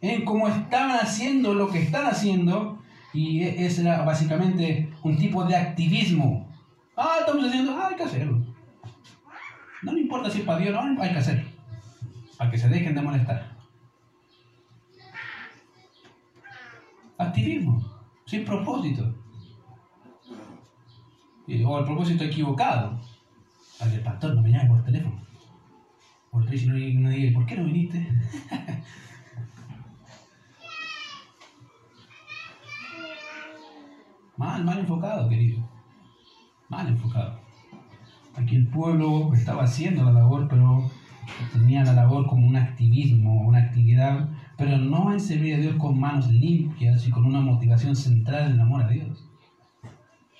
en 0.00 0.24
cómo 0.24 0.48
estaban 0.48 0.92
haciendo 0.92 1.52
lo 1.52 1.68
que 1.68 1.82
están 1.82 2.06
haciendo. 2.06 2.78
Y 3.12 3.42
e, 3.42 3.66
ese 3.66 3.82
era 3.82 4.02
básicamente 4.04 4.90
un 5.02 5.16
tipo 5.18 5.44
de 5.44 5.56
activismo. 5.56 6.48
Ah, 6.96 7.16
estamos 7.20 7.44
haciendo, 7.46 7.72
ah, 7.72 7.88
hay 7.90 7.96
que 7.96 8.04
hacerlo. 8.04 8.40
No 9.82 9.92
me 9.92 10.00
importa 10.00 10.30
si 10.30 10.38
es 10.38 10.44
para 10.44 10.58
Dios 10.58 10.74
o 10.74 10.84
no, 10.84 11.02
hay 11.02 11.12
que 11.12 11.18
hacerlo. 11.18 11.50
Para 12.38 12.50
que 12.50 12.58
se 12.58 12.68
dejen 12.68 12.94
de 12.94 13.02
molestar. 13.02 13.54
Activismo, 17.18 17.84
sin 18.24 18.44
propósito 18.44 19.23
o 21.46 21.78
el 21.78 21.84
propósito 21.84 22.24
equivocado. 22.24 22.98
Al 23.80 23.92
el 23.92 24.00
pastor 24.00 24.34
no 24.34 24.42
me 24.42 24.50
llame 24.50 24.68
por 24.68 24.82
teléfono. 24.82 25.20
O 26.30 26.40
el 26.40 26.66
no, 26.66 26.74
no 27.00 27.10
diga, 27.10 27.38
¿por 27.38 27.46
qué 27.46 27.56
no 27.56 27.64
viniste? 27.64 28.08
mal, 34.36 34.64
mal 34.64 34.78
enfocado, 34.78 35.28
querido. 35.28 35.62
Mal 36.68 36.88
enfocado. 36.88 37.38
Aquí 38.36 38.56
el 38.56 38.66
pueblo 38.68 39.32
estaba 39.34 39.64
haciendo 39.64 40.04
la 40.04 40.12
labor, 40.12 40.48
pero 40.48 40.90
tenía 41.52 41.84
la 41.84 41.92
labor 41.92 42.26
como 42.26 42.46
un 42.46 42.56
activismo, 42.56 43.42
una 43.42 43.60
actividad, 43.60 44.28
pero 44.56 44.78
no 44.78 45.12
en 45.12 45.20
servir 45.20 45.54
a 45.54 45.58
Dios 45.58 45.76
con 45.76 46.00
manos 46.00 46.30
limpias 46.32 47.06
y 47.06 47.10
con 47.10 47.26
una 47.26 47.40
motivación 47.40 47.94
central 47.94 48.46
en 48.46 48.52
el 48.54 48.60
amor 48.60 48.82
a 48.82 48.88
Dios. 48.88 49.28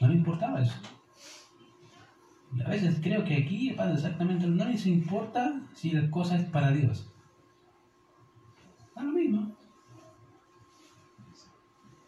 No 0.00 0.08
le 0.08 0.14
importaba 0.14 0.60
eso. 0.60 0.74
a 2.64 2.68
veces 2.68 3.00
creo 3.02 3.24
que 3.24 3.36
aquí 3.36 3.70
pasa 3.70 3.94
exactamente 3.94 4.46
no 4.46 4.64
les 4.64 4.86
importa 4.86 5.60
si 5.74 5.90
la 5.90 6.10
cosa 6.10 6.36
es 6.36 6.48
para 6.50 6.70
Dios. 6.70 7.10
Da 8.94 9.02
lo 9.02 9.12
mismo. 9.12 9.52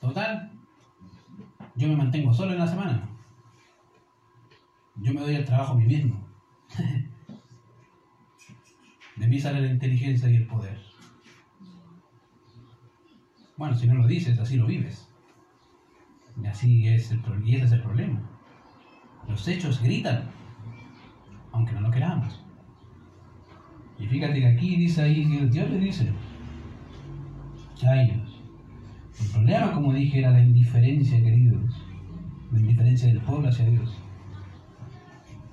Total, 0.01 0.53
yo 1.74 1.89
me 1.89 1.97
mantengo 1.97 2.32
solo 2.32 2.53
en 2.53 2.59
la 2.59 2.66
semana. 2.66 3.09
Yo 4.97 5.12
me 5.12 5.20
doy 5.20 5.34
el 5.34 5.45
trabajo 5.45 5.72
a 5.72 5.76
mí 5.76 5.84
mismo. 5.84 6.26
De 9.16 9.26
mí 9.26 9.41
sale 9.41 9.61
la 9.62 9.72
inteligencia 9.72 10.30
y 10.30 10.37
el 10.37 10.47
poder. 10.47 10.78
Bueno, 13.57 13.74
si 13.74 13.87
no 13.87 13.95
lo 13.95 14.07
dices, 14.07 14.39
así 14.39 14.57
lo 14.57 14.66
vives. 14.66 15.06
Y 16.43 16.47
así 16.47 16.89
es 16.89 17.11
el, 17.11 17.20
y 17.45 17.57
ese 17.57 17.64
es 17.64 17.72
el 17.72 17.82
problema. 17.82 18.20
Los 19.28 19.47
hechos 19.49 19.82
gritan, 19.82 20.24
aunque 21.53 21.72
no 21.72 21.80
lo 21.80 21.91
queramos. 21.91 22.43
Y 23.99 24.07
fíjate 24.07 24.41
que 24.41 24.47
aquí 24.47 24.76
dice 24.76 25.03
ahí, 25.03 25.24
Dios 25.24 25.70
le 25.70 25.78
dice 25.78 26.12
a 27.84 28.03
ellos. 28.03 28.41
El 29.20 29.28
problema, 29.30 29.72
como 29.72 29.93
dije, 29.93 30.18
era 30.18 30.30
la 30.30 30.41
indiferencia, 30.41 31.22
queridos. 31.22 31.82
La 32.53 32.61
indiferencia 32.61 33.09
del 33.09 33.20
pueblo 33.20 33.49
hacia 33.49 33.66
Dios. 33.66 33.97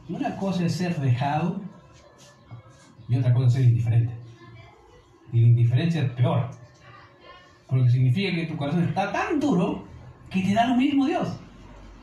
Una 0.10 0.36
cosa 0.36 0.66
es 0.66 0.74
ser 0.74 0.96
dejado 1.00 1.62
y 3.08 3.16
otra 3.16 3.34
cosa 3.34 3.48
es 3.48 3.54
ser 3.54 3.64
indiferente. 3.64 4.14
Y 5.32 5.42
la 5.42 5.48
indiferencia 5.48 6.04
es 6.04 6.12
peor. 6.12 6.50
Porque 7.68 7.90
significa 7.90 8.36
que 8.36 8.46
tu 8.46 8.58
corazón 8.58 8.84
está 8.84 9.12
tan 9.12 9.40
duro 9.40 9.86
que 10.34 10.42
te 10.42 10.54
da 10.54 10.66
lo 10.66 10.76
mismo 10.76 11.06
Dios. 11.06 11.40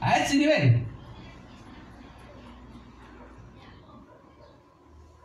A 0.01 0.19
ese 0.19 0.37
nivel. 0.37 0.87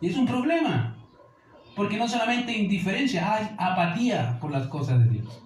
Y 0.01 0.09
es 0.09 0.17
un 0.17 0.25
problema. 0.25 0.97
Porque 1.75 1.97
no 1.97 2.07
solamente 2.07 2.57
indiferencia, 2.57 3.33
hay 3.33 3.55
apatía 3.57 4.39
por 4.39 4.51
las 4.51 4.67
cosas 4.67 4.99
de 4.99 5.09
Dios. 5.09 5.41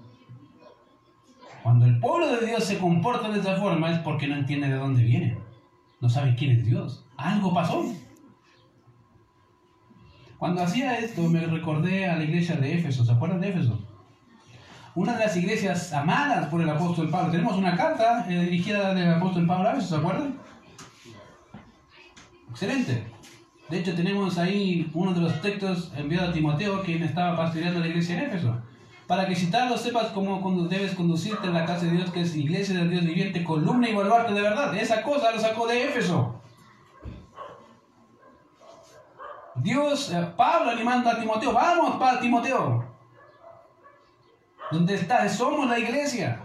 Cuando 1.63 1.85
el 1.85 1.99
pueblo 1.99 2.27
de 2.31 2.47
Dios 2.47 2.63
se 2.63 2.77
comporta 2.77 3.29
de 3.29 3.39
esa 3.39 3.57
forma 3.57 3.91
es 3.91 3.99
porque 3.99 4.27
no 4.27 4.35
entiende 4.35 4.69
de 4.69 4.75
dónde 4.75 5.03
viene. 5.03 5.37
No 5.99 6.09
sabe 6.09 6.35
quién 6.35 6.51
es 6.51 6.65
Dios. 6.65 7.05
Algo 7.17 7.53
pasó. 7.53 7.83
Cuando 10.37 10.63
hacía 10.63 10.97
esto 10.99 11.23
me 11.23 11.41
recordé 11.41 12.07
a 12.07 12.15
la 12.15 12.23
iglesia 12.23 12.55
de 12.55 12.75
Éfeso. 12.77 13.03
¿Se 13.03 13.11
acuerdan 13.11 13.41
de 13.41 13.49
Éfeso? 13.49 13.88
Una 14.99 15.13
de 15.13 15.19
las 15.19 15.37
iglesias 15.37 15.93
amadas 15.93 16.47
por 16.47 16.59
el 16.59 16.69
apóstol 16.69 17.09
Pablo. 17.09 17.31
Tenemos 17.31 17.55
una 17.55 17.73
carta 17.77 18.25
eh, 18.27 18.41
dirigida 18.41 18.93
del 18.93 19.13
apóstol 19.13 19.47
Pablo 19.47 19.69
a 19.69 19.79
¿se 19.79 19.95
acuerdan? 19.95 20.37
Excelente. 22.49 23.07
De 23.69 23.79
hecho, 23.79 23.95
tenemos 23.95 24.37
ahí 24.37 24.91
uno 24.93 25.13
de 25.13 25.21
los 25.21 25.41
textos 25.41 25.93
enviados 25.95 26.31
a 26.31 26.33
Timoteo, 26.33 26.81
quien 26.83 27.01
estaba 27.01 27.37
pastoreando 27.37 27.79
la 27.79 27.87
iglesia 27.87 28.17
en 28.17 28.25
Éfeso. 28.25 28.57
Para 29.07 29.25
que 29.25 29.37
si 29.37 29.49
tal 29.49 29.79
sepas 29.79 30.07
cómo 30.07 30.67
debes 30.67 30.95
conducirte 30.95 31.47
en 31.47 31.53
la 31.53 31.65
casa 31.65 31.85
de 31.85 31.91
Dios, 31.91 32.11
que 32.11 32.19
es 32.19 32.35
iglesia 32.35 32.75
del 32.75 32.89
Dios 32.89 33.05
viviente, 33.05 33.41
columna 33.45 33.87
y 33.87 33.95
baluarte 33.95 34.33
de 34.33 34.41
verdad. 34.41 34.75
Esa 34.75 35.01
cosa 35.01 35.31
lo 35.31 35.39
sacó 35.39 35.65
de 35.65 35.81
Éfeso. 35.81 36.41
Dios, 39.55 40.11
eh, 40.11 40.27
Pablo 40.35 40.71
animando 40.71 41.09
a 41.09 41.17
Timoteo, 41.17 41.53
vamos 41.53 41.95
para 41.95 42.19
Timoteo. 42.19 42.88
¿Dónde 44.71 44.95
está? 44.95 45.27
Somos 45.27 45.67
la 45.69 45.79
iglesia. 45.79 46.41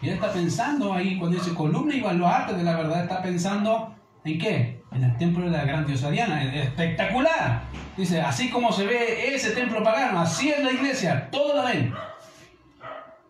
Y 0.00 0.08
él 0.08 0.14
está 0.14 0.32
pensando 0.32 0.92
ahí, 0.92 1.18
cuando 1.18 1.38
dice 1.38 1.54
columna 1.54 1.94
y 1.94 2.00
baluarte 2.00 2.54
de 2.54 2.62
la 2.62 2.76
verdad, 2.76 3.02
está 3.02 3.22
pensando 3.22 3.94
en 4.24 4.38
qué? 4.38 4.82
En 4.92 5.02
el 5.02 5.16
templo 5.16 5.44
de 5.44 5.50
la 5.50 5.64
gran 5.64 5.86
diosa 5.86 6.10
Diana. 6.10 6.42
Espectacular. 6.54 7.62
Dice, 7.96 8.20
así 8.20 8.50
como 8.50 8.72
se 8.72 8.86
ve 8.86 9.34
ese 9.34 9.50
templo 9.50 9.82
pagano, 9.82 10.20
así 10.20 10.50
es 10.50 10.62
la 10.62 10.72
iglesia, 10.72 11.30
todo 11.30 11.56
lo 11.56 11.64
ven. 11.64 11.94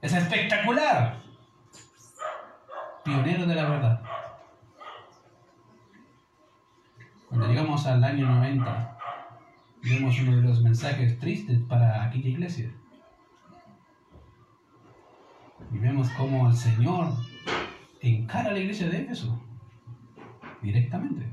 Es 0.03 0.13
espectacular. 0.13 1.17
Pionero 3.05 3.47
de 3.47 3.55
la 3.55 3.69
verdad. 3.69 4.01
Cuando 7.29 7.47
llegamos 7.49 7.87
al 7.87 8.03
año 8.03 8.27
90, 8.27 8.99
vemos 9.83 10.19
uno 10.21 10.37
de 10.37 10.43
los 10.43 10.63
mensajes 10.63 11.19
tristes 11.19 11.61
para 11.69 12.05
aquella 12.05 12.29
iglesia. 12.29 12.71
Y 15.73 15.79
vemos 15.79 16.09
cómo 16.11 16.49
el 16.49 16.57
Señor 16.57 17.13
encara 18.01 18.51
a 18.51 18.53
la 18.53 18.59
iglesia 18.59 18.89
de 18.89 19.03
Éfeso 19.03 19.43
directamente. 20.63 21.27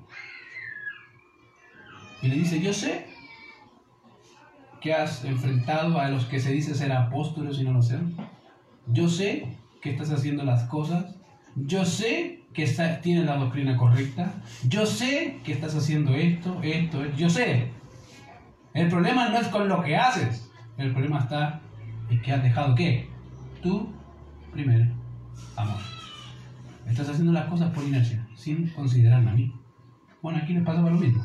Y 2.22 2.28
le 2.28 2.36
dice, 2.36 2.62
yo 2.62 2.74
sé 2.74 3.08
que 4.82 4.94
has 4.94 5.24
enfrentado 5.24 6.00
a 6.00 6.10
los 6.10 6.26
que 6.26 6.40
se 6.40 6.52
dice 6.52 6.76
ser 6.76 6.92
apóstoles 6.92 7.60
y 7.60 7.64
no 7.64 7.74
lo 7.74 7.82
sean. 7.82 8.16
Yo 8.88 9.08
sé 9.08 9.58
que 9.82 9.92
estás 9.92 10.12
haciendo 10.12 10.44
las 10.44 10.64
cosas. 10.64 11.16
Yo 11.56 11.86
sé 11.86 12.44
que 12.54 12.66
tienes 13.02 13.26
la 13.26 13.38
doctrina 13.38 13.78
correcta. 13.78 14.34
Yo 14.68 14.86
sé 14.86 15.40
que 15.44 15.54
estás 15.54 15.76
haciendo 15.76 16.14
esto, 16.16 16.60
esto, 16.62 17.04
esto. 17.04 17.18
Yo 17.18 17.30
sé. 17.30 17.72
El 18.74 18.90
problema 18.90 19.30
no 19.30 19.38
es 19.38 19.48
con 19.48 19.68
lo 19.68 19.84
que 19.84 19.96
haces. 19.96 20.50
El 20.78 20.92
problema 20.92 21.20
está 21.20 21.62
en 22.10 22.22
que 22.22 22.32
has 22.32 22.44
dejado 22.44 22.76
qué? 22.76 23.10
Tu 23.62 23.94
primer 24.54 24.88
amor. 25.56 25.80
Estás 26.88 27.10
haciendo 27.10 27.34
las 27.34 27.47
cosas 27.47 27.74
por 27.74 27.84
inercia, 27.84 28.26
sin 28.36 28.70
considerarme 28.70 29.32
a 29.32 29.34
mí. 29.34 29.54
Bueno, 30.22 30.39
aquí 30.41 30.54
les 30.54 30.64
pasaba 30.64 30.89
lo 30.89 30.97
mismo. 30.97 31.24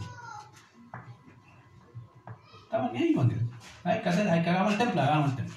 Estaban 2.64 2.96
ahí 2.96 3.14
con 3.14 3.28
Dios. 3.28 3.42
Hay 3.84 4.00
que 4.02 4.08
hacer, 4.08 4.28
hay 4.28 4.42
que 4.42 4.50
hagamos 4.50 4.72
el 4.72 4.78
templo, 4.78 5.00
hagamos 5.02 5.30
el 5.30 5.36
templo. 5.36 5.56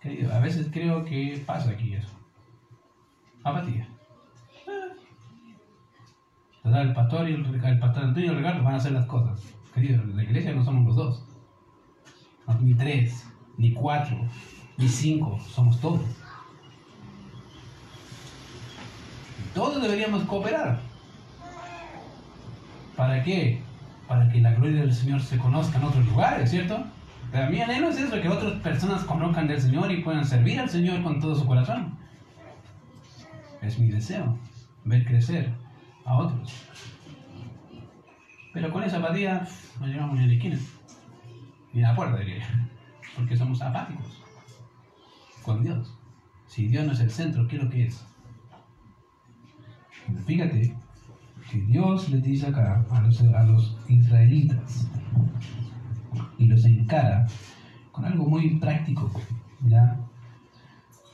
Querido, 0.00 0.32
a 0.32 0.38
veces 0.40 0.68
creo 0.72 1.04
que 1.04 1.42
pasa 1.46 1.70
aquí 1.70 1.94
eso. 1.94 2.14
Apatía. 3.42 3.88
Ah. 6.64 6.80
El 6.80 6.92
pastor 6.92 7.28
y 7.28 7.34
el, 7.34 7.44
el 7.44 7.78
pastor 7.78 8.04
Antonio 8.04 8.26
y 8.26 8.32
el 8.32 8.38
Ricardo 8.38 8.62
van 8.62 8.74
a 8.74 8.76
hacer 8.76 8.92
las 8.92 9.06
cosas. 9.06 9.42
Querido, 9.74 10.04
la 10.04 10.22
iglesia 10.22 10.52
no 10.54 10.64
somos 10.64 10.86
los 10.86 10.96
dos. 10.96 11.24
ni 12.60 12.74
tres, 12.74 13.28
ni 13.56 13.72
cuatro, 13.72 14.18
ni 14.78 14.88
cinco, 14.88 15.38
somos 15.40 15.78
todos. 15.80 16.00
Todos 19.54 19.82
deberíamos 19.82 20.22
cooperar. 20.24 20.80
¿Para 22.96 23.22
qué? 23.22 23.60
para 24.08 24.26
que 24.30 24.40
la 24.40 24.52
gloria 24.54 24.80
del 24.80 24.94
Señor 24.94 25.20
se 25.20 25.36
conozca 25.36 25.76
en 25.76 25.84
otros 25.84 26.06
lugares, 26.06 26.50
¿cierto? 26.50 26.82
Pero 27.30 27.50
mi 27.50 27.60
anhelo 27.60 27.90
es 27.90 27.98
eso, 27.98 28.20
que 28.20 28.28
otras 28.28 28.54
personas 28.62 29.04
conozcan 29.04 29.46
del 29.46 29.60
Señor 29.60 29.92
y 29.92 30.02
puedan 30.02 30.24
servir 30.24 30.58
al 30.58 30.70
Señor 30.70 31.02
con 31.02 31.20
todo 31.20 31.34
su 31.34 31.46
corazón. 31.46 31.94
Es 33.60 33.78
mi 33.78 33.88
deseo, 33.88 34.38
ver 34.84 35.04
crecer 35.04 35.52
a 36.06 36.16
otros. 36.16 36.54
Pero 38.54 38.72
con 38.72 38.82
esa 38.82 38.96
apatía 38.96 39.46
no 39.78 39.86
llegamos 39.86 40.16
ni 40.16 40.24
a 40.24 40.26
la 40.26 40.32
esquina, 40.32 40.58
ni 41.74 41.84
a 41.84 41.88
la 41.88 41.94
puerta, 41.94 42.16
diría 42.16 42.46
porque 43.14 43.36
somos 43.36 43.60
apáticos 43.60 44.27
con 45.42 45.62
Dios. 45.62 45.94
Si 46.46 46.66
Dios 46.68 46.86
no 46.86 46.92
es 46.92 47.00
el 47.00 47.10
centro, 47.10 47.46
¿qué 47.46 47.56
es 47.56 47.62
lo 47.62 47.70
que 47.70 47.86
es? 47.86 48.04
Fíjate 50.26 50.74
que 51.50 51.60
Dios 51.60 52.08
les 52.08 52.22
dice 52.22 52.46
acá 52.46 52.84
a 52.90 53.00
los, 53.02 53.20
a 53.20 53.42
los 53.44 53.76
israelitas 53.88 54.88
y 56.38 56.46
los 56.46 56.64
encara 56.64 57.26
con 57.92 58.04
algo 58.04 58.26
muy 58.26 58.58
práctico, 58.58 59.10
¿ya? 59.66 59.98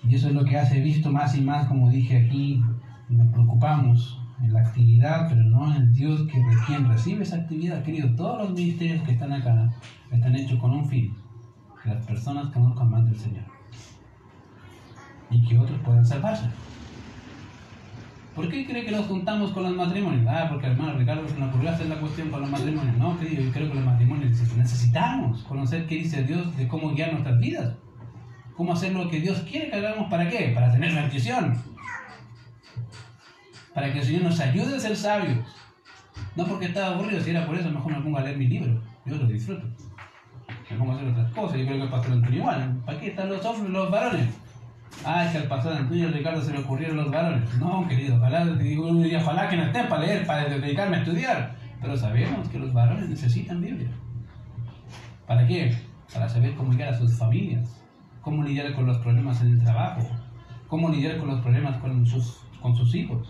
Y 0.05 0.15
eso 0.15 0.29
es 0.29 0.35
lo 0.35 0.45
que 0.45 0.59
hace 0.59 0.81
visto 0.81 1.11
más 1.11 1.37
y 1.37 1.41
más, 1.41 1.67
como 1.67 1.91
dije 1.91 2.27
aquí, 2.27 2.63
nos 3.09 3.29
preocupamos 3.33 4.21
en 4.41 4.53
la 4.53 4.61
actividad, 4.61 5.29
pero 5.29 5.43
no 5.43 5.75
en 5.75 5.93
Dios 5.93 6.27
que 6.31 6.41
quien 6.67 6.87
recibe 6.89 7.23
esa 7.23 7.37
actividad. 7.37 7.83
Querido, 7.83 8.15
todos 8.15 8.43
los 8.43 8.53
ministerios 8.53 9.03
que 9.03 9.13
están 9.13 9.33
acá 9.33 9.73
están 10.11 10.37
hechos 10.37 10.59
con 10.61 10.73
un 10.73 10.87
fin, 10.87 11.15
que 11.83 11.91
las 11.91 12.05
personas 12.07 12.49
conozcan 12.49 12.91
más 12.91 13.05
del 13.07 13.17
Señor 13.17 13.54
y 15.35 15.43
que 15.47 15.59
otros 15.59 15.79
puedan 15.85 16.07
salvarse. 16.07 16.47
¿Por 18.35 18.49
qué 18.49 18.67
cree 18.67 18.85
que 18.85 18.91
nos 18.91 19.07
juntamos 19.07 19.53
con 19.53 19.63
los 19.63 19.75
matrimonios? 19.75 20.27
Ah, 20.29 20.47
porque 20.51 20.67
hermano 20.67 20.99
Ricardo 20.99 21.29
se 21.29 21.39
nos 21.39 21.51
ocurrió 21.51 21.71
hacer 21.71 21.87
la 21.87 22.01
cuestión 22.01 22.31
con 22.31 22.41
los 22.41 22.51
matrimonios. 22.51 22.97
No, 22.97 23.19
querido, 23.19 23.43
yo 23.43 23.53
creo 23.53 23.69
que 23.69 23.75
los 23.75 23.85
matrimonios 23.85 24.57
necesitamos 24.57 25.43
conocer 25.45 25.87
qué 25.87 25.97
dice 25.97 26.25
Dios 26.25 26.57
de 26.57 26.67
cómo 26.67 26.91
guiar 26.91 27.13
nuestras 27.13 27.39
vidas. 27.39 27.75
Cómo 28.57 28.73
hacer 28.73 28.93
lo 28.93 29.09
que 29.09 29.21
Dios 29.21 29.41
quiere 29.49 29.71
que 29.71 29.77
hagamos. 29.77 30.09
¿Para 30.11 30.29
qué? 30.29 30.53
Para 30.55 30.73
tener 30.73 30.95
bendición. 30.95 31.63
Para 33.73 33.93
que 33.93 34.01
el 34.01 34.05
Señor 34.05 34.23
nos 34.23 34.41
ayude 34.41 34.77
a 34.77 34.81
ser 34.81 34.97
sabios. 34.97 35.39
No 36.37 36.45
porque 36.47 36.67
estaba 36.67 36.95
aburrido, 36.95 37.21
si 37.21 37.31
era 37.31 37.47
por 37.47 37.57
eso, 37.57 37.71
mejor 37.71 37.93
me 37.93 38.01
pongo 38.01 38.19
a 38.19 38.23
leer 38.23 38.37
mi 38.37 38.47
libro. 38.47 38.81
Yo 39.05 39.17
lo 39.17 39.27
disfruto. 39.27 39.67
Me 40.71 40.77
pongo 40.77 40.93
a 40.93 40.95
hacer 40.97 41.09
otras 41.09 41.33
cosas. 41.33 41.59
Yo 41.59 41.67
creo 41.67 41.79
que 41.79 41.85
el 41.85 41.91
pastor 41.91 42.13
Antonio 42.13 42.39
igual. 42.39 42.83
¿Para 42.85 43.01
qué 43.01 43.09
están 43.09 43.29
los, 43.29 43.61
los 43.69 43.91
varones? 43.91 44.44
Ah, 45.05 45.29
que 45.31 45.39
al 45.39 45.49
pastor 45.49 45.75
Antonio 45.75 46.11
Ricardo 46.11 46.43
se 46.43 46.53
le 46.53 46.59
ocurrieron 46.59 46.97
los 46.97 47.11
varones. 47.11 47.55
No, 47.59 47.87
querido, 47.89 48.17
ojalá, 48.17 48.47
ojalá 49.19 49.49
que 49.49 49.57
no 49.57 49.65
estén 49.65 49.89
para 49.89 50.03
leer, 50.03 50.27
para 50.27 50.45
dedicarme 50.45 50.97
a 50.97 50.99
estudiar. 51.01 51.57
Pero 51.81 51.97
sabemos 51.97 52.49
que 52.49 52.59
los 52.59 52.73
varones 52.73 53.09
necesitan 53.09 53.61
Biblia. 53.61 53.91
¿Para 55.27 55.47
qué? 55.47 55.77
Para 56.13 56.29
saber 56.29 56.55
cómo 56.55 56.71
guiar 56.71 56.91
a 56.95 56.99
sus 56.99 57.17
familias, 57.19 57.83
cómo 58.21 58.43
lidiar 58.43 58.75
con 58.75 58.87
los 58.87 58.99
problemas 58.99 59.41
en 59.43 59.53
el 59.53 59.63
trabajo, 59.63 60.07
cómo 60.69 60.89
lidiar 60.89 61.19
con 61.19 61.29
los 61.29 61.41
problemas 61.41 61.77
con 61.79 62.07
sus, 62.07 62.41
con 62.61 62.75
sus 62.75 62.95
hijos. 62.95 63.29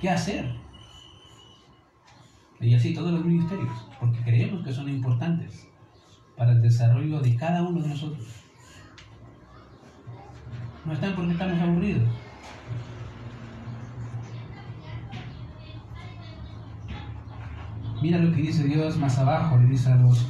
¿Qué 0.00 0.10
hacer? 0.10 0.54
Y 2.60 2.74
así 2.74 2.92
todos 2.92 3.12
los 3.12 3.24
ministerios, 3.24 3.88
porque 3.98 4.20
creemos 4.20 4.62
que 4.64 4.72
son 4.72 4.88
importantes 4.88 5.66
para 6.36 6.52
el 6.52 6.62
desarrollo 6.62 7.20
de 7.20 7.34
cada 7.34 7.62
uno 7.62 7.82
de 7.82 7.88
nosotros. 7.88 8.39
No 10.84 10.92
están 10.92 11.14
porque 11.14 11.32
estamos 11.32 11.60
aburridos. 11.60 12.08
Mira 18.02 18.18
lo 18.18 18.32
que 18.34 18.40
dice 18.40 18.64
Dios 18.64 18.96
más 18.96 19.18
abajo, 19.18 19.58
le 19.58 19.66
dice 19.66 19.92
a 19.92 19.96
los 19.96 20.26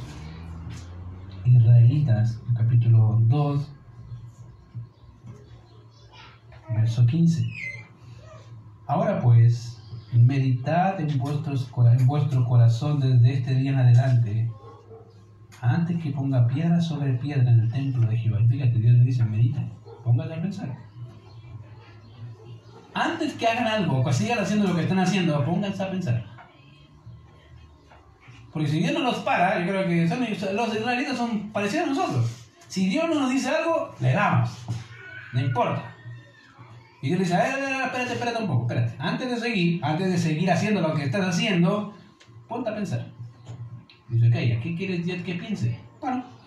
israelitas, 1.45 2.41
en 2.49 2.55
capítulo 2.55 3.19
2, 3.21 3.71
verso 6.75 7.05
15. 7.05 7.47
Ahora 8.87 9.21
pues, 9.21 9.81
meditad 10.11 10.99
en, 10.99 11.17
vuestros, 11.17 11.71
en 11.97 12.07
vuestro 12.07 12.43
corazón 12.43 12.99
desde 12.99 13.35
este 13.35 13.55
día 13.55 13.71
en 13.71 13.79
adelante, 13.79 14.51
antes 15.61 16.03
que 16.03 16.11
ponga 16.11 16.47
piedra 16.47 16.81
sobre 16.81 17.13
piedra 17.13 17.51
en 17.51 17.61
el 17.61 17.71
templo 17.71 18.05
de 18.05 18.17
Jehová. 18.17 18.39
Fíjate, 18.49 18.79
Dios 18.79 18.95
le 18.95 19.03
dice, 19.05 19.23
medita, 19.23 19.65
póngale 20.03 20.35
a 20.35 20.41
pensar. 20.41 20.69
Antes 22.93 23.33
que 23.33 23.47
hagan 23.47 23.67
algo, 23.67 24.03
que 24.03 24.13
sigan 24.13 24.39
haciendo 24.39 24.67
lo 24.67 24.75
que 24.75 24.81
están 24.81 24.99
haciendo, 24.99 25.45
pónganse 25.45 25.83
a 25.83 25.91
pensar. 25.91 26.25
Porque 28.51 28.67
si 28.67 28.79
Dios 28.79 28.93
no 28.93 28.99
los 28.99 29.19
para, 29.19 29.59
yo 29.59 29.67
creo 29.67 29.87
que 29.87 30.07
son, 30.07 30.55
los 30.55 30.75
israelitas 30.75 31.17
son 31.17 31.51
parecidos 31.51 31.87
a 31.87 31.89
nosotros. 31.89 32.49
Si 32.67 32.89
Dios 32.89 33.07
no 33.07 33.15
nos 33.15 33.29
dice 33.29 33.49
algo, 33.49 33.95
le 33.99 34.11
damos. 34.11 34.49
No 35.33 35.39
importa. 35.39 35.95
Y 37.01 37.07
Dios 37.07 37.19
dice, 37.19 37.35
a 37.35 37.43
ver, 37.43 37.83
espérate, 37.85 38.13
espérate 38.13 38.41
un 38.41 38.47
poco, 38.47 38.61
espérate. 38.63 38.95
Antes 38.99 39.29
de 39.29 39.39
seguir, 39.39 39.83
antes 39.83 40.11
de 40.11 40.17
seguir 40.17 40.51
haciendo 40.51 40.81
lo 40.81 40.93
que 40.93 41.05
estás 41.05 41.25
haciendo, 41.25 41.93
ponte 42.47 42.69
a 42.69 42.75
pensar. 42.75 43.07
Dice, 44.09 44.27
ok, 44.27 44.61
¿qué 44.61 44.75
quieres 44.77 45.23
que 45.23 45.35
piense? 45.35 45.79
Bueno. 46.01 46.40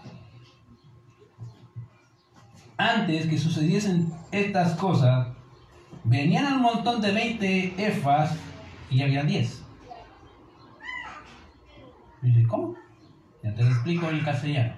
Antes 2.76 3.26
que 3.26 3.38
sucediesen 3.38 4.12
estas 4.32 4.72
cosas, 4.72 5.28
venían 6.02 6.54
un 6.54 6.62
montón 6.62 7.00
de 7.00 7.12
20 7.12 7.86
efas 7.86 8.36
y 8.90 9.02
había 9.02 9.22
10. 9.22 9.62
Dice, 12.22 12.42
¿cómo? 12.48 12.74
Ya 13.42 13.54
te 13.54 13.62
lo 13.62 13.70
explico 13.70 14.10
en 14.10 14.20
castellano. 14.20 14.74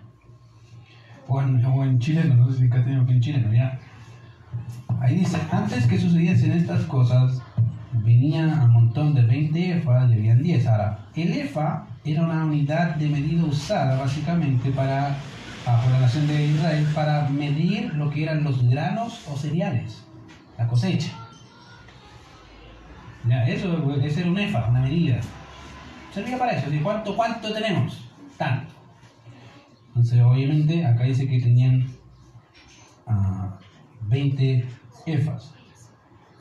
O 1.29 1.41
en, 1.41 1.65
o 1.65 1.85
en 1.85 1.99
chileno, 1.99 2.35
no 2.35 2.51
sé 2.51 2.59
si 2.59 2.65
en 2.65 2.71
castellano 2.71 3.05
o 3.09 3.11
en 3.11 3.21
chileno, 3.21 3.53
ya. 3.53 3.79
Ahí 5.01 5.17
dice, 5.17 5.39
antes 5.51 5.87
que 5.87 5.99
sucediesen 5.99 6.53
estas 6.53 6.85
cosas, 6.85 7.41
venía 7.93 8.45
un 8.65 8.73
montón 8.73 9.15
de 9.15 9.23
20 9.23 9.79
efas 9.79 10.11
y 10.11 10.15
habían 10.15 10.43
10. 10.43 10.67
Ahora, 10.67 10.99
el 11.15 11.33
efa 11.33 11.87
era 12.05 12.23
una 12.23 12.45
unidad 12.45 12.97
de 12.97 13.09
medida 13.09 13.45
usada 13.45 13.97
básicamente 13.99 14.71
para, 14.71 15.17
por 15.67 15.91
la 15.93 16.01
nación 16.01 16.27
de 16.29 16.47
Israel 16.47 16.87
para 16.95 17.29
medir 17.29 17.95
lo 17.95 18.11
que 18.11 18.23
eran 18.23 18.45
los 18.45 18.63
granos 18.69 19.27
o 19.29 19.37
cereales, 19.37 20.07
la 20.57 20.67
cosecha. 20.67 21.13
Ya, 23.29 23.45
eso, 23.49 23.93
ese 24.01 24.21
era 24.21 24.31
un 24.31 24.39
efa, 24.39 24.67
una 24.69 24.81
medida 24.81 25.21
servía 26.17 26.39
para 26.39 26.53
eso. 26.53 26.69
¿Cuánto, 26.83 27.15
¿Cuánto 27.15 27.53
tenemos? 27.53 28.09
Tanto. 28.39 28.73
Entonces, 29.89 30.23
obviamente, 30.23 30.85
acá 30.85 31.05
dice 31.05 31.29
que 31.29 31.41
tenían 31.41 31.87
20 34.01 34.65
ah, 34.67 35.01
efas. 35.05 35.55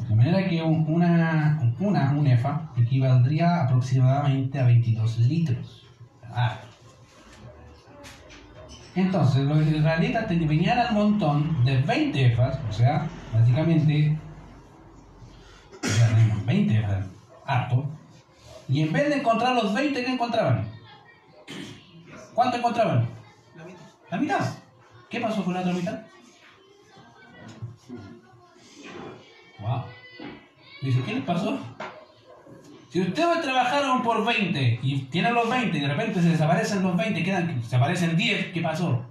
De 0.07 0.15
manera 0.15 0.47
que 0.47 0.61
una, 0.61 1.59
una, 1.80 2.11
un 2.11 2.28
EFA 2.28 2.71
equivaldría 2.78 3.63
aproximadamente 3.63 4.59
a 4.59 4.65
22 4.65 5.19
litros. 5.19 5.86
Ah. 6.23 6.57
Entonces, 8.96 9.43
los 9.43 9.68
israelitas 9.68 10.30
venían 10.30 10.80
al 10.80 10.93
montón 10.93 11.66
de 11.66 11.82
20 11.82 12.28
EFAs, 12.28 12.60
o 12.70 12.72
sea, 12.72 13.08
básicamente, 13.34 14.18
ya 15.84 16.08
tenemos 16.08 16.46
20 16.46 16.80
EFAs, 16.80 17.06
harto, 17.46 17.86
y 18.70 18.82
en 18.82 18.93
vez 18.93 19.10
de 19.10 19.16
encontrar 19.16 19.54
los 19.54 19.74
20, 19.74 20.04
¿qué 20.04 20.12
encontraban? 20.12 20.66
¿Cuánto 22.34 22.58
encontraban? 22.58 23.08
La 23.56 23.66
mitad. 23.66 23.82
¿La 24.12 24.18
mitad? 24.18 24.54
¿Qué 25.10 25.20
pasó 25.20 25.43
con 25.43 25.54
la 25.54 25.60
otra 25.60 25.74
mitad? 25.74 26.00
Wow. 29.60 29.84
Dice, 30.82 31.04
¿qué 31.04 31.14
les 31.16 31.24
pasó? 31.24 31.60
Si 32.96 33.02
ustedes 33.02 33.41
trabajaron 33.41 34.04
por 34.04 34.26
20 34.26 34.80
y 34.82 35.00
tienen 35.12 35.34
los 35.34 35.50
20 35.50 35.78
y 35.78 35.82
de 35.82 35.88
repente 35.89 36.22
se 36.22 36.30
desaparecen 36.30 36.82
los 36.82 36.96
20, 36.96 37.24
quedan, 37.24 37.62
se 37.62 37.76
aparecen 37.76 38.16
10, 38.16 38.54
¿qué 38.54 38.62
pasó? 38.62 39.06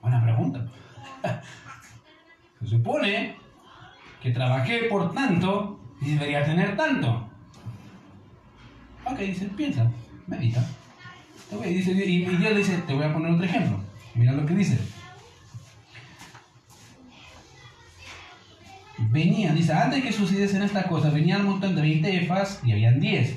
Buena 0.00 0.22
pregunta. 0.24 0.66
se 2.60 2.66
supone 2.66 3.36
que 4.22 4.30
trabajé 4.30 4.84
por 4.84 5.12
tanto 5.12 5.78
y 6.00 6.12
debería 6.12 6.42
tener 6.46 6.74
tanto. 6.78 7.28
Ok, 9.04 9.18
dice, 9.18 9.50
piensa, 9.54 9.92
medita. 10.26 10.66
y, 11.62 11.74
dice, 11.74 11.90
y 11.92 12.24
Dios 12.24 12.56
dice, 12.56 12.78
te 12.86 12.94
voy 12.94 13.04
a 13.04 13.12
poner 13.12 13.32
otro 13.32 13.44
ejemplo. 13.44 13.78
Mira 14.14 14.32
lo 14.32 14.46
que 14.46 14.54
dice. 14.54 14.78
Venían, 19.14 19.54
dice, 19.54 19.72
antes 19.72 20.02
que 20.02 20.12
sucediesen 20.12 20.62
estas 20.62 20.86
cosas, 20.86 21.14
venían 21.14 21.42
un 21.42 21.52
montón 21.52 21.76
de 21.76 21.82
20 21.82 22.24
efas 22.24 22.60
y 22.64 22.72
habían 22.72 22.98
10. 22.98 23.36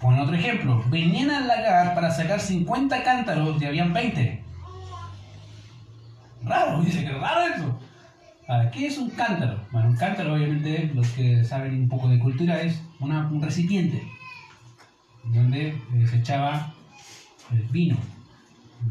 Pone 0.00 0.22
otro 0.22 0.34
ejemplo. 0.34 0.82
Venían 0.88 1.30
al 1.30 1.46
lagar 1.46 1.94
para 1.94 2.10
sacar 2.10 2.40
50 2.40 3.02
cántaros 3.04 3.60
y 3.60 3.66
habían 3.66 3.92
20. 3.92 4.42
Raro, 6.44 6.80
dice 6.80 7.04
que 7.04 7.12
raro 7.12 7.54
eso. 7.54 7.78
¿qué 8.72 8.86
es 8.86 8.96
un 8.96 9.10
cántaro? 9.10 9.60
Bueno, 9.70 9.88
un 9.90 9.96
cántaro, 9.96 10.32
obviamente, 10.32 10.90
los 10.94 11.06
que 11.08 11.44
saben 11.44 11.82
un 11.82 11.88
poco 11.90 12.08
de 12.08 12.18
cultura, 12.18 12.62
es 12.62 12.80
un 12.98 13.42
recipiente 13.42 14.02
donde 15.24 15.68
eh, 15.68 16.06
se 16.06 16.16
echaba 16.16 16.72
el 17.52 17.64
vino. 17.64 17.98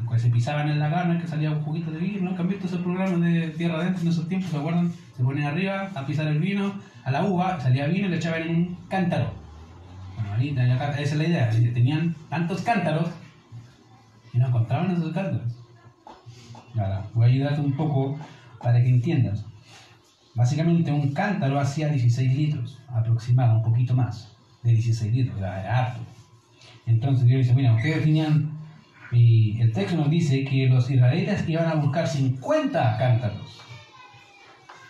Cuando 0.05 0.19
se 0.19 0.29
pisaba 0.29 0.61
en 0.61 0.69
el 0.69 0.79
lagar, 0.79 1.07
¿no? 1.07 1.19
que 1.19 1.25
salía 1.25 1.49
un 1.49 1.63
juguito 1.63 1.89
de 1.89 1.97
vino, 1.97 2.29
¿no? 2.29 2.37
¿Han 2.37 2.47
visto 2.47 2.67
esos 2.67 2.81
programas 2.81 3.19
de 3.21 3.49
tierra 3.57 3.79
adentro 3.79 4.03
en 4.03 4.09
esos 4.09 4.27
tiempos? 4.27 4.51
¿Se 4.51 4.57
acuerdan? 4.57 4.91
Se 5.17 5.23
ponían 5.23 5.47
arriba 5.47 5.91
a 5.95 6.05
pisar 6.05 6.27
el 6.27 6.39
vino, 6.39 6.75
a 7.03 7.11
la 7.11 7.25
uva, 7.25 7.59
salía 7.59 7.87
vino 7.87 8.07
y 8.07 8.09
le 8.11 8.17
echaban 8.17 8.43
en 8.43 8.49
un 8.55 8.77
cántaro. 8.87 9.33
Bueno, 10.15 10.33
ahí, 10.33 10.49
esa 10.49 10.99
es 10.99 11.15
la 11.15 11.27
idea. 11.27 11.49
Tenían 11.49 12.15
tantos 12.29 12.61
cántaros 12.61 13.09
y 14.31 14.37
no 14.37 14.47
encontraban 14.47 14.91
esos 14.91 15.11
cántaros. 15.13 15.53
Voy 17.15 17.25
a 17.25 17.27
ayudarte 17.27 17.61
un 17.61 17.73
poco 17.73 18.19
para 18.61 18.81
que 18.83 18.89
entiendas. 18.89 19.43
Básicamente 20.35 20.91
un 20.91 21.11
cántaro 21.13 21.59
hacía 21.59 21.89
16 21.89 22.35
litros, 22.35 22.79
aproximado, 22.87 23.55
un 23.55 23.63
poquito 23.63 23.95
más 23.95 24.35
de 24.61 24.73
16 24.73 25.11
litros, 25.11 25.39
era 25.39 25.79
harto. 25.79 26.01
Entonces 26.85 27.25
Dios 27.25 27.39
dice, 27.39 27.55
mira, 27.55 27.73
ustedes 27.73 28.03
tenían, 28.03 28.51
y 29.11 29.59
el 29.59 29.73
texto 29.73 29.97
nos 29.97 30.11
dice 30.11 30.45
que 30.45 30.67
los 30.67 30.91
israelitas 30.91 31.49
iban 31.49 31.67
a 31.67 31.75
buscar 31.75 32.07
50 32.07 32.97
cántaros, 32.97 33.61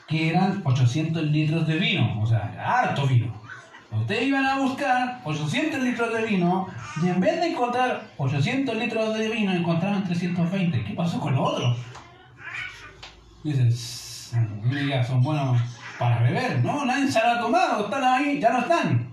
que 0.08 0.30
eran 0.30 0.62
800 0.64 1.24
litros 1.24 1.68
de 1.68 1.76
vino, 1.78 2.22
o 2.22 2.26
sea, 2.26 2.53
harto 2.58 3.05
vino. 3.05 3.34
Ustedes 3.91 4.28
iban 4.28 4.45
a 4.45 4.60
buscar 4.60 5.22
800 5.24 5.82
litros 5.82 6.14
de 6.14 6.26
vino 6.26 6.68
y 7.01 7.08
en 7.08 7.20
vez 7.20 7.39
de 7.39 7.47
encontrar 7.47 8.10
800 8.18 8.76
litros 8.76 9.18
de 9.18 9.30
vino 9.30 9.51
encontraban 9.51 10.03
320. 10.03 10.84
¿Qué 10.84 10.93
pasó 10.93 11.20
con 11.20 11.36
los 11.36 11.49
otros? 11.49 11.78
Dices, 13.43 14.34
ya 14.89 15.03
son 15.03 15.22
buenos 15.22 15.62
para 15.97 16.22
beber. 16.22 16.64
No, 16.64 16.86
nadie 16.86 17.12
se 17.12 17.20
lo 17.20 17.32
ha 17.32 17.39
tomado, 17.39 17.86
están 17.86 18.03
ahí, 18.03 18.39
ya 18.39 18.51
no 18.51 18.60
están. 18.60 19.08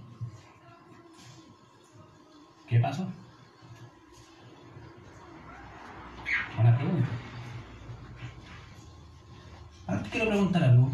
¿Qué 2.68 2.78
pasó? 2.80 3.06
Buena 6.56 6.76
pregunta. 6.76 7.08
Ahora 9.86 10.02
te 10.02 10.13
quiero 10.24 10.30
preguntar 10.30 10.64
algo. 10.64 10.90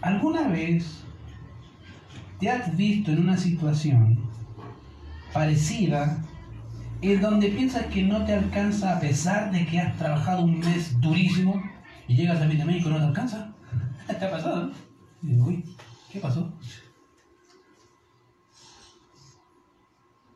¿Alguna 0.00 0.48
vez 0.48 1.04
te 2.40 2.50
has 2.50 2.74
visto 2.76 3.10
en 3.10 3.20
una 3.20 3.36
situación 3.36 4.18
parecida 5.32 6.22
en 7.02 7.20
donde 7.20 7.48
piensas 7.48 7.86
que 7.86 8.02
no 8.02 8.24
te 8.24 8.32
alcanza 8.32 8.96
a 8.96 9.00
pesar 9.00 9.50
de 9.50 9.66
que 9.66 9.80
has 9.80 9.96
trabajado 9.96 10.44
un 10.44 10.60
mes 10.60 10.98
durísimo? 11.00 11.62
y 12.08 12.14
llegas 12.14 12.40
a 12.40 12.46
fin 12.46 12.58
de 12.58 12.64
México 12.64 12.88
y 12.88 12.92
no 12.92 12.98
te 12.98 13.04
alcanza. 13.06 13.52
¿Te 14.06 14.24
ha 14.24 14.30
pasado? 14.30 14.70
Y 15.22 15.26
digo, 15.26 15.46
uy, 15.46 15.64
¿qué 16.08 16.20
pasó? 16.20 16.56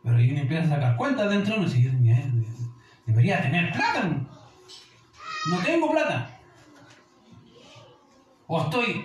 Pero 0.03 0.17
ahí 0.17 0.33
me 0.33 0.41
empieza 0.41 0.65
a 0.65 0.69
sacar 0.69 0.97
cuentas 0.97 1.31
dentro 1.31 1.55
de 1.55 1.61
uno 1.61 1.71
y 1.71 1.75
dice, 1.75 2.33
debería 3.07 3.41
tener 3.41 3.71
plata. 3.71 4.11
No 5.45 5.59
tengo 5.59 5.93
plata. 5.93 6.40
O 8.53 8.61
estoy 8.61 9.05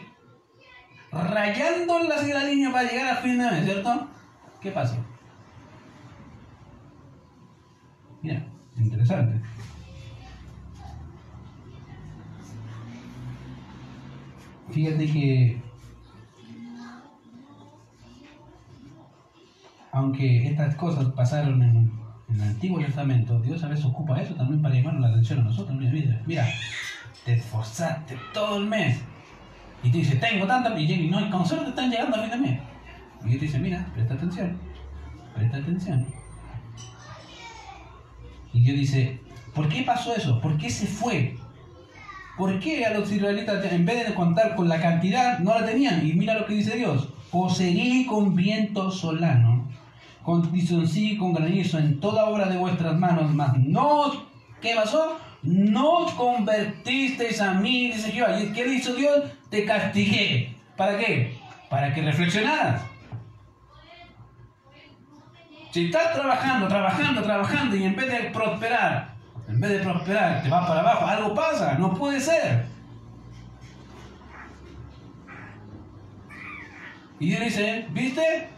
rayando 1.12 2.00
la, 2.00 2.20
la 2.20 2.44
línea 2.46 2.72
para 2.72 2.90
llegar 2.90 3.10
a 3.10 3.18
fin 3.18 3.38
de 3.38 3.52
mes, 3.52 3.64
¿cierto? 3.64 4.08
¿Qué 4.60 4.72
pasó? 4.72 4.96
Mira, 8.24 8.44
interesante. 8.76 9.40
Fíjate 14.72 15.06
que 15.12 15.62
aunque 19.92 20.48
estas 20.48 20.76
cosas 20.76 21.06
pasaron 21.12 21.62
en, 21.62 21.92
el 22.30 22.42
Antiguo 22.42 22.80
Testamento, 22.80 23.40
Dios 23.42 23.64
a 23.64 23.68
veces 23.68 23.86
ocupa 23.86 24.20
eso 24.20 24.34
también 24.34 24.64
para 24.64 24.74
llamar 24.74 24.96
la 24.96 25.10
atención 25.10 25.42
a 25.42 25.44
nosotros. 25.44 25.78
Mira, 25.78 26.20
mira, 26.26 26.48
te 27.24 27.36
esforzaste 27.36 28.18
todo 28.34 28.58
el 28.58 28.66
mes 28.66 29.06
y 29.86 29.92
te 29.92 30.00
dice, 30.00 30.16
tengo 30.16 30.46
tanta, 30.46 30.78
y 30.78 31.08
no, 31.08 31.30
con 31.30 31.46
suerte 31.46 31.70
están 31.70 31.90
llegando 31.90 32.18
a 32.18 32.22
fin 32.22 32.32
de 32.32 32.38
mes. 32.38 32.60
Y 33.26 33.38
te 33.38 33.46
dice, 33.46 33.60
mira, 33.60 33.88
presta 33.94 34.16
atención, 34.16 34.58
presta 35.36 35.58
atención. 35.58 36.06
Y 38.52 38.62
Dios 38.62 38.78
dice, 38.78 39.20
¿por 39.54 39.70
qué 39.70 39.84
pasó 39.84 40.16
eso? 40.16 40.42
¿Por 40.42 40.58
qué 40.58 40.70
se 40.70 40.88
fue? 40.88 41.38
¿Por 42.38 42.60
qué 42.60 42.86
a 42.86 42.94
los 42.98 43.12
israelitas, 43.12 43.64
en 43.72 43.86
vez 43.86 44.08
de 44.08 44.14
contar 44.14 44.56
con 44.56 44.68
la 44.68 44.82
cantidad, 44.82 45.40
no 45.40 45.58
la 45.58 45.66
tenían? 45.66 46.06
Y 46.06 46.14
mira 46.14 46.38
lo 46.38 46.46
que 46.46 46.56
dice 46.56 46.76
Dios, 46.76 47.10
poseeré 47.32 48.06
con 48.06 48.36
viento 48.36 48.92
solano 48.92 49.66
con 50.26 50.50
y 50.52 51.18
con 51.18 51.34
granizo 51.34 51.78
en 51.78 52.00
toda 52.00 52.26
obra 52.26 52.48
de 52.48 52.58
vuestras 52.58 52.98
manos, 52.98 53.32
mas 53.36 53.56
no, 53.60 54.12
¿qué 54.60 54.74
pasó? 54.74 55.20
No 55.46 56.08
convertisteis 56.18 57.40
a 57.40 57.54
mí, 57.54 57.92
dice 57.92 58.12
Jehová. 58.12 58.40
¿Y 58.40 58.52
qué 58.52 58.68
hizo 58.68 58.94
Dios? 58.96 59.32
Te 59.50 59.64
castigué. 59.66 60.56
¿Para 60.76 60.98
qué? 60.98 61.38
Para 61.70 61.94
que 61.94 62.02
reflexionaras. 62.02 62.82
Si 65.72 65.86
estás 65.86 66.14
trabajando, 66.14 66.68
trabajando, 66.68 67.22
trabajando 67.22 67.76
y 67.76 67.84
en 67.84 67.96
vez 67.96 68.10
de 68.10 68.30
prosperar, 68.32 69.14
en 69.48 69.60
vez 69.60 69.72
de 69.72 69.80
prosperar, 69.80 70.42
te 70.42 70.50
vas 70.50 70.68
para 70.68 70.80
abajo, 70.80 71.06
algo 71.06 71.36
pasa, 71.36 71.76
no 71.78 71.94
puede 71.94 72.20
ser. 72.20 72.66
Y 77.20 77.28
Dios 77.28 77.42
dice, 77.42 77.86
¿viste? 77.92 78.50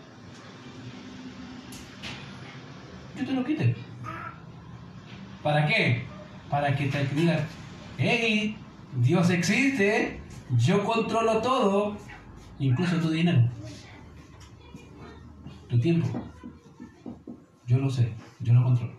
yo 3.17 3.25
te 3.25 3.31
lo 3.31 3.43
quite. 3.43 3.75
¿Para 5.43 5.65
qué? 5.67 6.06
Para 6.49 6.75
que 6.75 6.87
te 6.87 7.05
digas, 7.07 7.41
hey, 7.97 8.55
Dios 8.95 9.29
existe, 9.29 10.19
yo 10.57 10.83
controlo 10.83 11.41
todo, 11.41 11.97
incluso 12.59 12.97
tu 12.97 13.09
dinero, 13.09 13.49
tu 15.67 15.79
tiempo. 15.79 16.07
Yo 17.65 17.79
lo 17.79 17.89
sé, 17.89 18.13
yo 18.39 18.53
lo 18.53 18.63
controlo. 18.63 18.93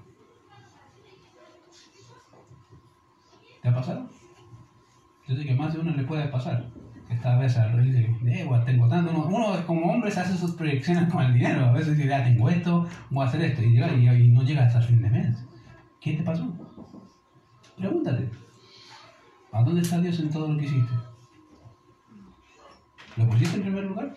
¿Te 3.63 3.69
ha 3.69 3.75
pasado? 3.75 4.09
Yo 5.27 5.37
sé 5.37 5.45
que 5.45 5.55
más 5.55 5.73
de 5.73 5.81
uno 5.81 5.93
le 5.93 6.05
puede 6.05 6.29
pasar 6.29 6.71
esta 7.11 7.39
vez 7.39 7.57
al 7.57 7.73
rey 7.73 7.91
de, 7.91 8.03
tengo 8.67 8.89
tanto. 8.89 9.27
Uno, 9.27 9.67
como 9.67 9.93
hombre 9.93 10.11
se 10.11 10.21
hace 10.21 10.37
sus 10.37 10.53
proyecciones 10.53 11.11
con 11.13 11.25
el 11.25 11.35
dinero. 11.35 11.67
A 11.67 11.73
veces 11.73 11.97
dice, 11.97 12.09
ya 12.09 12.25
tengo 12.25 12.49
esto, 12.49 12.87
voy 13.11 13.25
a 13.25 13.29
hacer 13.29 13.43
esto. 13.43 13.63
Y, 13.63 13.73
llega, 13.73 13.93
y, 13.93 14.29
no 14.29 14.43
llega 14.43 14.65
hasta 14.65 14.79
el 14.79 14.85
fin 14.85 15.03
de 15.03 15.11
mes. 15.11 15.45
¿Qué 16.01 16.15
te 16.15 16.23
pasó? 16.23 16.55
Pregúntate. 17.79 18.31
¿A 19.53 19.63
dónde 19.63 19.83
está 19.83 20.01
Dios 20.01 20.19
en 20.21 20.31
todo 20.31 20.49
lo 20.49 20.59
que 20.59 20.67
hiciste? 20.67 20.93
¿Lo 23.17 23.29
pusiste 23.29 23.57
en 23.57 23.63
primer 23.63 23.85
lugar? 23.85 24.15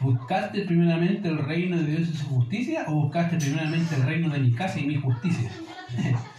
¿Buscaste 0.00 0.64
primeramente 0.64 1.28
el 1.28 1.38
reino 1.38 1.76
de 1.76 1.84
Dios 1.84 2.08
y 2.08 2.16
su 2.16 2.26
justicia 2.26 2.84
o 2.88 2.94
buscaste 2.94 3.36
primeramente 3.36 3.94
el 3.94 4.02
reino 4.02 4.30
de 4.30 4.40
mi 4.40 4.52
casa 4.52 4.80
y 4.80 4.86
mi 4.86 4.96
justicia? 4.96 5.50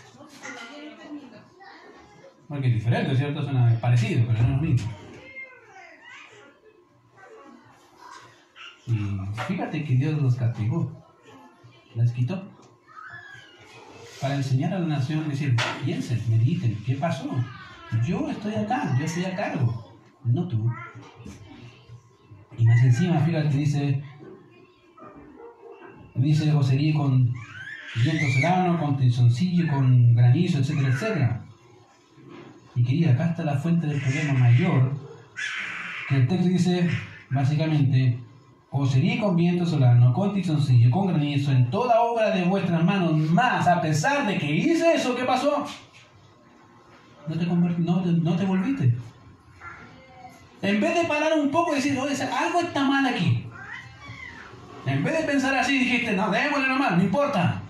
Porque 2.47 2.67
es 2.67 2.73
diferente, 2.73 3.15
¿cierto? 3.15 3.43
Suena 3.43 3.77
parecido, 3.79 4.25
pero 4.27 4.43
no 4.43 4.55
es 4.55 4.61
lo 4.61 4.67
mismo. 4.67 4.91
Y 8.87 9.19
fíjate 9.47 9.83
que 9.85 9.95
Dios 9.95 10.21
los 10.21 10.35
castigó, 10.35 10.91
las 11.95 12.11
quitó. 12.11 12.60
Para 14.21 14.35
enseñar 14.35 14.73
a 14.73 14.79
la 14.79 14.87
nación, 14.87 15.27
decir, 15.27 15.55
piensen, 15.83 16.21
mediten, 16.29 16.77
¿qué 16.85 16.95
pasó? 16.95 17.27
Yo 18.07 18.29
estoy 18.29 18.53
acá, 18.53 18.95
yo 18.99 19.05
estoy 19.05 19.25
a 19.25 19.35
cargo, 19.35 19.97
no 20.23 20.47
tú. 20.47 20.71
Y 22.55 22.65
más 22.65 22.83
encima, 22.83 23.19
fíjate, 23.21 23.57
dice, 23.57 24.03
dice 26.13 26.51
Josería 26.51 26.93
con 26.93 27.33
viento 28.03 28.25
serano, 28.33 28.79
con 28.79 28.97
tensoncillo, 28.97 29.67
con 29.67 30.13
granizo, 30.13 30.59
etcétera, 30.59 30.89
etcétera. 30.89 31.45
Y 32.75 32.83
querida, 32.83 33.11
acá 33.13 33.31
está 33.31 33.43
la 33.43 33.57
fuente 33.57 33.87
del 33.87 33.99
problema 33.99 34.33
mayor, 34.33 34.93
que 36.07 36.17
el 36.17 36.27
texto 36.27 36.47
dice 36.47 36.89
básicamente, 37.31 38.19
os 38.73 38.89
sería 38.89 39.19
con 39.19 39.35
viento 39.35 39.65
solano, 39.65 40.13
con 40.13 40.33
tizoncillo, 40.33 40.89
con 40.89 41.07
granizo, 41.07 41.51
en 41.51 41.69
toda 41.69 41.99
obra 42.01 42.31
de 42.31 42.45
vuestras 42.45 42.81
manos, 42.83 43.11
más 43.17 43.67
a 43.67 43.81
pesar 43.81 44.25
de 44.25 44.37
que 44.37 44.49
hice 44.49 44.93
eso, 44.93 45.13
¿qué 45.13 45.25
pasó? 45.25 45.65
No 47.27 47.37
te, 47.37 47.45
no, 47.45 48.01
no 48.01 48.35
te 48.37 48.45
volviste. 48.45 48.95
En 50.61 50.79
vez 50.79 50.95
de 50.95 51.05
parar 51.05 51.33
un 51.37 51.51
poco 51.51 51.73
y 51.73 51.75
decir, 51.75 51.99
oye, 51.99 52.15
algo 52.23 52.61
está 52.61 52.83
mal 52.85 53.05
aquí. 53.05 53.45
En 54.85 55.03
vez 55.03 55.17
de 55.19 55.23
pensar 55.25 55.53
así, 55.55 55.77
dijiste, 55.77 56.13
no, 56.13 56.31
démosle 56.31 56.67
nomás, 56.67 56.95
no 56.95 57.03
importa. 57.03 57.61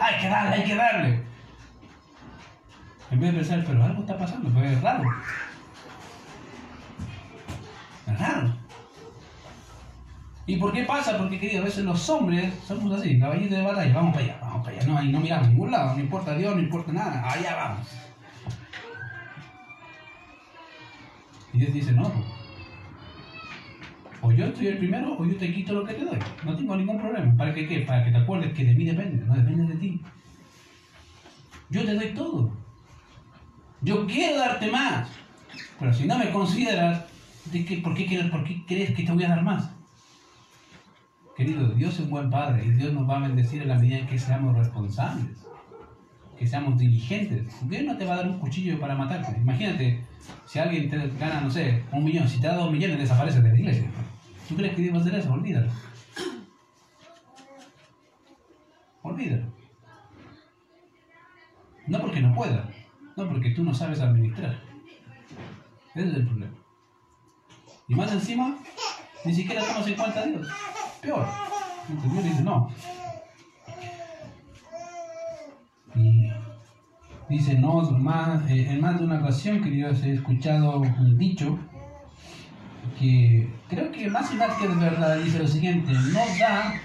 Hay 0.00 0.20
que 0.22 0.28
darle, 0.28 0.56
hay 0.56 0.64
que 0.64 0.74
darle. 0.74 1.22
En 3.10 3.20
vez 3.20 3.32
de 3.32 3.38
pensar, 3.38 3.64
pero 3.66 3.84
algo 3.84 4.00
está 4.00 4.16
pasando, 4.16 4.48
pues 4.48 4.72
es 4.72 4.80
raro. 4.80 5.04
Es 8.06 8.18
raro. 8.18 8.59
¿Y 10.46 10.56
por 10.56 10.72
qué 10.72 10.84
pasa? 10.84 11.16
Porque, 11.16 11.38
querido, 11.38 11.62
a 11.62 11.64
veces 11.66 11.84
los 11.84 12.08
hombres 12.08 12.52
somos 12.66 12.92
así, 12.98 13.18
caballitos 13.18 13.58
de 13.58 13.62
batalla, 13.62 13.94
vamos 13.94 14.14
para 14.14 14.24
allá, 14.24 14.38
vamos 14.40 14.64
para 14.64 14.76
allá, 14.76 14.86
no, 14.86 15.02
y 15.02 15.12
no 15.12 15.20
miramos 15.20 15.46
a 15.46 15.50
ningún 15.50 15.70
lado, 15.70 15.94
no 15.94 16.00
importa 16.00 16.34
Dios, 16.34 16.56
no 16.56 16.62
importa 16.62 16.92
nada, 16.92 17.30
allá 17.30 17.56
vamos. 17.56 17.88
Y 21.52 21.58
Dios 21.58 21.72
dice, 21.72 21.92
no, 21.92 22.04
pues, 22.04 22.24
o 24.22 24.32
yo 24.32 24.46
estoy 24.46 24.66
el 24.66 24.78
primero 24.78 25.16
o 25.18 25.24
yo 25.24 25.36
te 25.36 25.52
quito 25.52 25.72
lo 25.72 25.84
que 25.84 25.94
te 25.94 26.04
doy, 26.04 26.18
no 26.44 26.56
tengo 26.56 26.76
ningún 26.76 26.98
problema. 26.98 27.34
¿Para 27.36 27.54
que 27.54 27.66
qué? 27.66 27.80
Para 27.80 28.04
que 28.04 28.10
te 28.10 28.18
acuerdes 28.18 28.52
que 28.52 28.64
de 28.64 28.74
mí 28.74 28.84
depende, 28.84 29.24
no 29.24 29.34
depende 29.34 29.72
de 29.72 29.80
ti. 29.80 30.00
Yo 31.70 31.84
te 31.84 31.94
doy 31.94 32.08
todo. 32.08 32.52
Yo 33.80 34.06
quiero 34.06 34.38
darte 34.38 34.70
más. 34.70 35.08
Pero 35.78 35.94
si 35.94 36.06
no 36.06 36.18
me 36.18 36.30
consideras, 36.30 37.04
¿de 37.46 37.64
qué, 37.64 37.78
por, 37.78 37.94
qué, 37.94 38.28
¿por 38.30 38.44
qué 38.44 38.62
crees 38.66 38.94
que 38.94 39.04
te 39.04 39.12
voy 39.12 39.24
a 39.24 39.30
dar 39.30 39.42
más? 39.42 39.70
Querido, 41.40 41.68
Dios 41.68 41.94
es 41.94 42.00
un 42.00 42.10
buen 42.10 42.28
Padre 42.28 42.66
y 42.66 42.70
Dios 42.72 42.92
nos 42.92 43.08
va 43.08 43.16
a 43.16 43.20
bendecir 43.20 43.62
en 43.62 43.68
la 43.68 43.78
medida 43.78 43.96
en 43.96 44.06
que 44.06 44.18
seamos 44.18 44.54
responsables, 44.54 45.46
que 46.38 46.46
seamos 46.46 46.76
diligentes. 46.78 47.46
Dios 47.62 47.82
no 47.82 47.96
te 47.96 48.04
va 48.04 48.12
a 48.12 48.16
dar 48.18 48.28
un 48.28 48.38
cuchillo 48.38 48.78
para 48.78 48.94
matarte. 48.94 49.40
Imagínate, 49.40 50.04
si 50.44 50.58
alguien 50.58 50.90
te 50.90 50.98
gana, 51.18 51.40
no 51.40 51.50
sé, 51.50 51.82
un 51.92 52.04
millón, 52.04 52.28
si 52.28 52.42
te 52.42 52.46
da 52.46 52.56
dos 52.56 52.70
millones, 52.70 52.98
desaparece 52.98 53.40
de 53.40 53.52
la 53.52 53.58
iglesia. 53.58 53.90
¿Tú 54.50 54.54
crees 54.54 54.76
que 54.76 54.82
Dios 54.82 54.92
va 54.92 54.98
a 54.98 55.00
hacer 55.00 55.14
eso? 55.14 55.32
Olvídalo. 55.32 55.72
Olvídalo. 59.00 59.46
No 61.86 62.00
porque 62.02 62.20
no 62.20 62.34
pueda, 62.34 62.68
no, 63.16 63.28
porque 63.30 63.50
tú 63.52 63.64
no 63.64 63.72
sabes 63.72 64.00
administrar. 64.00 64.60
Ese 65.94 66.06
es 66.06 66.14
el 66.16 66.26
problema. 66.26 66.54
Y 67.88 67.94
más 67.94 68.12
encima, 68.12 68.58
ni 69.24 69.34
siquiera 69.34 69.64
tomas 69.64 69.86
en 69.86 69.94
cuenta 69.94 70.20
a 70.20 70.26
Dios. 70.26 70.46
Peor. 71.02 71.26
Entonces 71.88 72.12
Dios 72.12 72.24
dice, 72.24 72.42
no. 72.42 72.70
Y 75.94 76.30
dice, 77.28 77.54
no, 77.58 77.82
más, 77.92 78.48
eh, 78.50 78.66
en 78.70 78.80
más 78.80 78.98
de 78.98 79.04
una 79.04 79.20
ocasión 79.20 79.62
que 79.62 79.70
Dios 79.70 80.02
he 80.02 80.14
escuchado 80.14 80.80
un 80.80 81.18
dicho 81.18 81.58
que 82.98 83.48
creo 83.68 83.90
que 83.92 84.10
más 84.10 84.32
y 84.32 84.36
más 84.36 84.56
que 84.56 84.66
es 84.66 84.80
verdad, 84.80 85.18
dice 85.18 85.38
lo 85.38 85.48
siguiente, 85.48 85.92
no 85.92 86.20
da, 86.38 86.80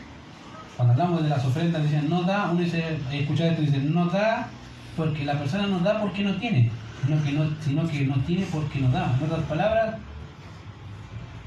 cuando 0.78 0.94
hablamos 0.94 1.24
de 1.24 1.30
las 1.30 1.46
ofrendas, 1.46 1.84
dicen, 1.84 2.10
no 2.10 2.24
da, 2.24 2.52
uno 2.52 2.62
dice, 2.62 2.98
he 3.12 3.20
escuchado 3.20 3.52
esto, 3.52 3.62
dice, 3.62 3.80
no 3.80 4.06
da 4.06 4.48
porque 4.96 5.26
la 5.26 5.38
persona 5.38 5.68
no 5.68 5.80
da 5.80 6.00
porque 6.00 6.24
no 6.24 6.36
tiene, 6.36 6.72
sino 7.06 7.22
que 7.24 7.32
no, 7.32 7.50
sino 7.62 7.88
que 7.88 8.06
no 8.06 8.16
tiene 8.22 8.46
porque 8.52 8.80
no 8.80 8.90
da. 8.92 9.14
En 9.18 9.26
otras 9.26 9.46
palabras, 9.46 9.96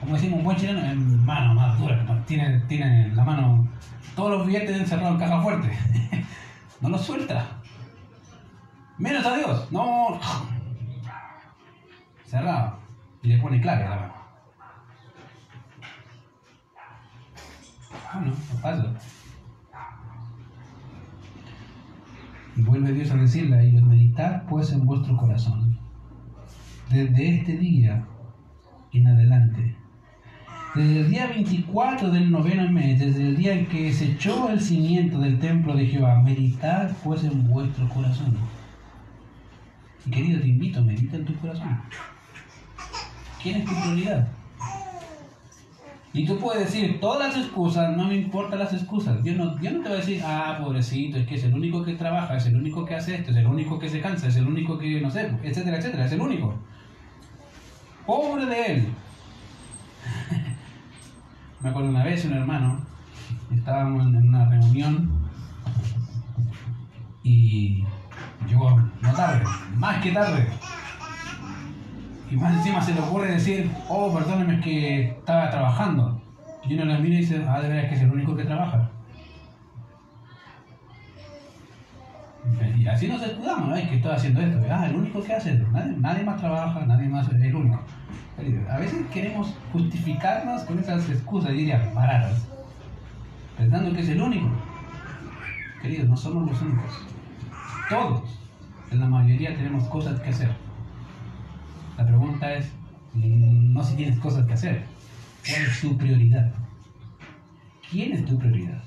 como 0.01 0.15
decimos 0.15 0.39
un 0.39 0.45
buen 0.45 0.57
chileno, 0.57 0.81
en 0.81 1.25
mano 1.25 1.55
más 1.55 1.79
dura, 1.79 2.05
tiene, 2.27 2.61
tiene 2.69 3.15
la 3.15 3.25
mano 3.25 3.69
todos 4.15 4.31
los 4.39 4.47
billetes 4.47 4.77
encerrados 4.77 5.13
en 5.13 5.19
caja 5.19 5.43
fuerte. 5.43 5.71
no 6.81 6.89
los 6.89 7.05
suelta. 7.05 7.47
Menos 8.99 9.25
a 9.25 9.37
Dios, 9.37 9.73
no. 9.73 10.21
Cerrado. 12.25 12.79
y 13.23 13.29
le 13.29 13.39
pone 13.39 13.61
clave 13.61 13.85
a 13.85 13.91
la 13.91 13.97
mano. 13.97 14.15
Bueno, 18.13 18.33
no 18.33 18.61
pasa. 18.61 18.95
Y 22.57 22.63
vuelve 22.63 22.93
Dios 22.93 23.11
a 23.13 23.17
decirle 23.17 23.57
a 23.57 23.63
ellos, 23.63 23.83
meditad 23.83 24.43
pues 24.49 24.73
en 24.73 24.85
vuestro 24.85 25.17
corazón, 25.17 25.79
desde 26.91 27.37
este 27.37 27.57
día 27.57 28.05
en 28.93 29.07
adelante, 29.07 29.77
desde 30.79 31.01
el 31.01 31.11
día 31.11 31.27
24 31.27 32.11
del 32.11 32.31
noveno 32.31 32.71
mes, 32.71 33.01
desde 33.01 33.21
el 33.21 33.37
día 33.37 33.53
en 33.53 33.67
que 33.67 33.93
se 33.93 34.13
echó 34.13 34.49
el 34.49 34.61
cimiento 34.61 35.19
del 35.19 35.41
templo 35.41 35.75
de 35.75 35.87
Jehová, 35.87 36.23
meditad 36.23 36.93
pues 37.03 37.25
en 37.25 37.49
vuestro 37.49 37.89
corazón. 37.89 38.37
Y 40.07 40.11
querido, 40.11 40.41
te 40.41 40.47
invito, 40.47 40.81
medita 40.83 41.17
en 41.17 41.25
tu 41.25 41.35
corazón. 41.35 41.81
¿Quién 43.43 43.57
es 43.57 43.65
tu 43.65 43.75
prioridad? 43.75 44.29
Y 46.13 46.25
tú 46.25 46.39
puedes 46.39 46.65
decir 46.65 47.01
todas 47.01 47.29
las 47.29 47.45
excusas, 47.45 47.97
no 47.97 48.05
me 48.05 48.15
importan 48.15 48.61
las 48.61 48.73
excusas. 48.73 49.23
Dios 49.25 49.37
no, 49.37 49.57
Dios 49.57 49.75
no 49.75 49.83
te 49.83 49.89
va 49.89 49.95
a 49.97 49.99
decir, 49.99 50.23
ah, 50.25 50.59
pobrecito, 50.63 51.19
es 51.19 51.27
que 51.27 51.35
es 51.35 51.45
el 51.45 51.55
único 51.55 51.85
que 51.85 51.95
trabaja, 51.95 52.37
es 52.37 52.47
el 52.47 52.57
único 52.57 52.85
que 52.85 52.95
hace 52.95 53.17
esto, 53.17 53.33
es 53.33 53.37
el 53.37 53.47
único 53.47 53.81
que 53.81 53.89
se 53.89 54.01
cansa, 54.01 54.29
es 54.29 54.37
el 54.37 54.47
único 54.47 54.79
que, 54.79 55.01
no 55.01 55.11
sé, 55.11 55.31
etcétera, 55.43 55.79
etcétera, 55.79 56.07
es 56.07 56.13
el 56.13 56.21
único. 56.21 56.55
Pobre 58.07 58.47
de 58.47 58.67
él. 58.67 58.89
Me 61.61 61.71
acuerdo 61.71 61.91
una 61.91 62.05
vez 62.05 62.25
un 62.25 62.35
hermano, 62.35 62.81
estábamos 63.53 64.07
en 64.07 64.29
una 64.29 64.49
reunión 64.49 65.11
y 67.23 67.85
llegó 68.47 68.71
no 69.01 69.13
tarde, 69.15 69.45
más 69.77 70.03
que 70.03 70.13
tarde. 70.13 70.49
Y 72.31 72.37
más 72.37 72.55
encima 72.55 72.83
se 72.83 72.95
le 72.95 73.01
ocurre 73.01 73.33
decir, 73.33 73.71
oh, 73.89 74.13
perdóneme, 74.13 74.57
es 74.57 74.65
que 74.65 75.05
estaba 75.09 75.51
trabajando. 75.51 76.23
Y 76.65 76.75
uno 76.75 76.85
le 76.85 76.99
mira 76.99 77.15
y 77.15 77.19
dice, 77.19 77.45
ah, 77.49 77.61
de 77.61 77.69
verdad 77.69 77.89
que 77.89 77.95
es 77.95 78.03
el 78.03 78.13
único 78.13 78.37
que 78.37 78.45
trabaja. 78.45 78.91
Y 82.77 82.87
así 82.87 83.09
nos 83.09 83.23
escudamos, 83.23 83.69
¿no? 83.69 83.77
Es 83.77 83.89
que 83.89 83.97
estoy 83.97 84.13
haciendo 84.13 84.41
esto. 84.41 84.61
Ah, 84.71 84.87
el 84.87 84.97
único 84.97 85.23
que 85.23 85.35
hace. 85.35 85.59
Nadie, 85.73 85.97
nadie 85.99 86.25
más 86.25 86.41
trabaja, 86.41 86.85
nadie 86.87 87.09
más 87.09 87.29
es 87.29 87.41
el 87.41 87.55
único. 87.55 87.81
A 88.71 88.79
veces 88.79 89.05
queremos 89.13 89.55
justificarnos 89.73 90.63
con 90.63 90.79
esas 90.79 91.09
excusas, 91.11 91.53
diría, 91.53 91.91
baratas. 91.95 92.47
Pensando 93.57 93.93
que 93.93 94.01
es 94.01 94.09
el 94.09 94.23
único. 94.23 94.49
Queridos, 95.83 96.09
no 96.09 96.17
somos 96.17 96.51
los 96.51 96.63
únicos. 96.63 97.05
Todos, 97.89 98.39
en 98.91 99.01
la 99.01 99.09
mayoría, 99.09 99.57
tenemos 99.57 99.85
cosas 99.85 100.21
que 100.21 100.31
hacer. 100.31 100.51
La 101.97 102.07
pregunta 102.07 102.55
es, 102.55 102.73
no 103.15 103.83
si 103.83 103.97
tienes 103.97 104.19
cosas 104.21 104.47
que 104.47 104.53
hacer, 104.53 104.85
¿cuál 105.49 105.63
es 105.63 105.81
tu 105.81 105.97
prioridad? 105.97 106.53
¿Quién 107.91 108.13
es 108.13 108.25
tu 108.25 108.39
prioridad? 108.39 108.83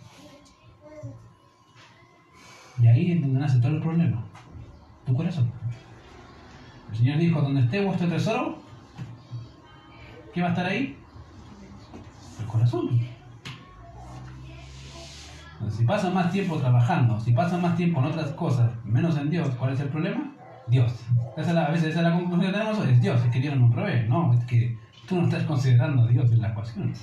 Y 2.82 2.88
ahí 2.88 3.12
es 3.12 3.22
donde 3.22 3.40
nace 3.40 3.60
todo 3.60 3.74
el 3.74 3.82
problema, 3.82 4.24
tu 5.06 5.16
corazón. 5.16 5.52
El 6.92 6.98
Señor 6.98 7.18
dijo, 7.20 7.42
donde 7.42 7.62
esté 7.62 7.86
vuestro 7.86 8.08
tesoro, 8.08 8.58
¿qué 10.34 10.42
va 10.42 10.48
a 10.48 10.50
estar 10.52 10.66
ahí? 10.66 10.98
El 12.40 12.46
corazón. 12.48 13.00
Si 15.70 15.86
pasas 15.86 16.14
más 16.14 16.32
tiempo 16.32 16.58
trabajando, 16.58 17.20
si 17.20 17.34
pasas 17.34 17.62
más 17.62 17.76
tiempo 17.76 18.00
en 18.00 18.08
otras 18.08 18.32
cosas, 18.32 18.72
menos 18.84 19.16
en 19.18 19.30
Dios, 19.30 19.50
¿cuál 19.60 19.74
es 19.74 19.80
el 19.80 19.90
problema? 19.90 20.32
Dios. 20.68 20.92
Esa 21.38 21.50
es 21.50 21.56
la, 21.56 21.66
a 21.66 21.72
veces 21.72 21.90
esa 21.90 22.00
es 22.00 22.06
la 22.06 22.14
conclusión 22.14 22.52
que 22.52 22.58
tenemos, 22.58 22.88
es 22.88 23.02
Dios, 23.02 23.22
es 23.24 23.32
que 23.32 23.40
Dios 23.40 23.56
no 23.58 23.70
provee. 23.70 24.08
No, 24.08 24.34
es 24.34 24.44
que 24.46 24.78
tú 25.08 25.18
no 25.18 25.24
estás 25.24 25.44
considerando 25.44 26.04
a 26.04 26.08
Dios 26.08 26.32
en 26.32 26.42
la 26.42 26.50
ecuación. 26.50 26.94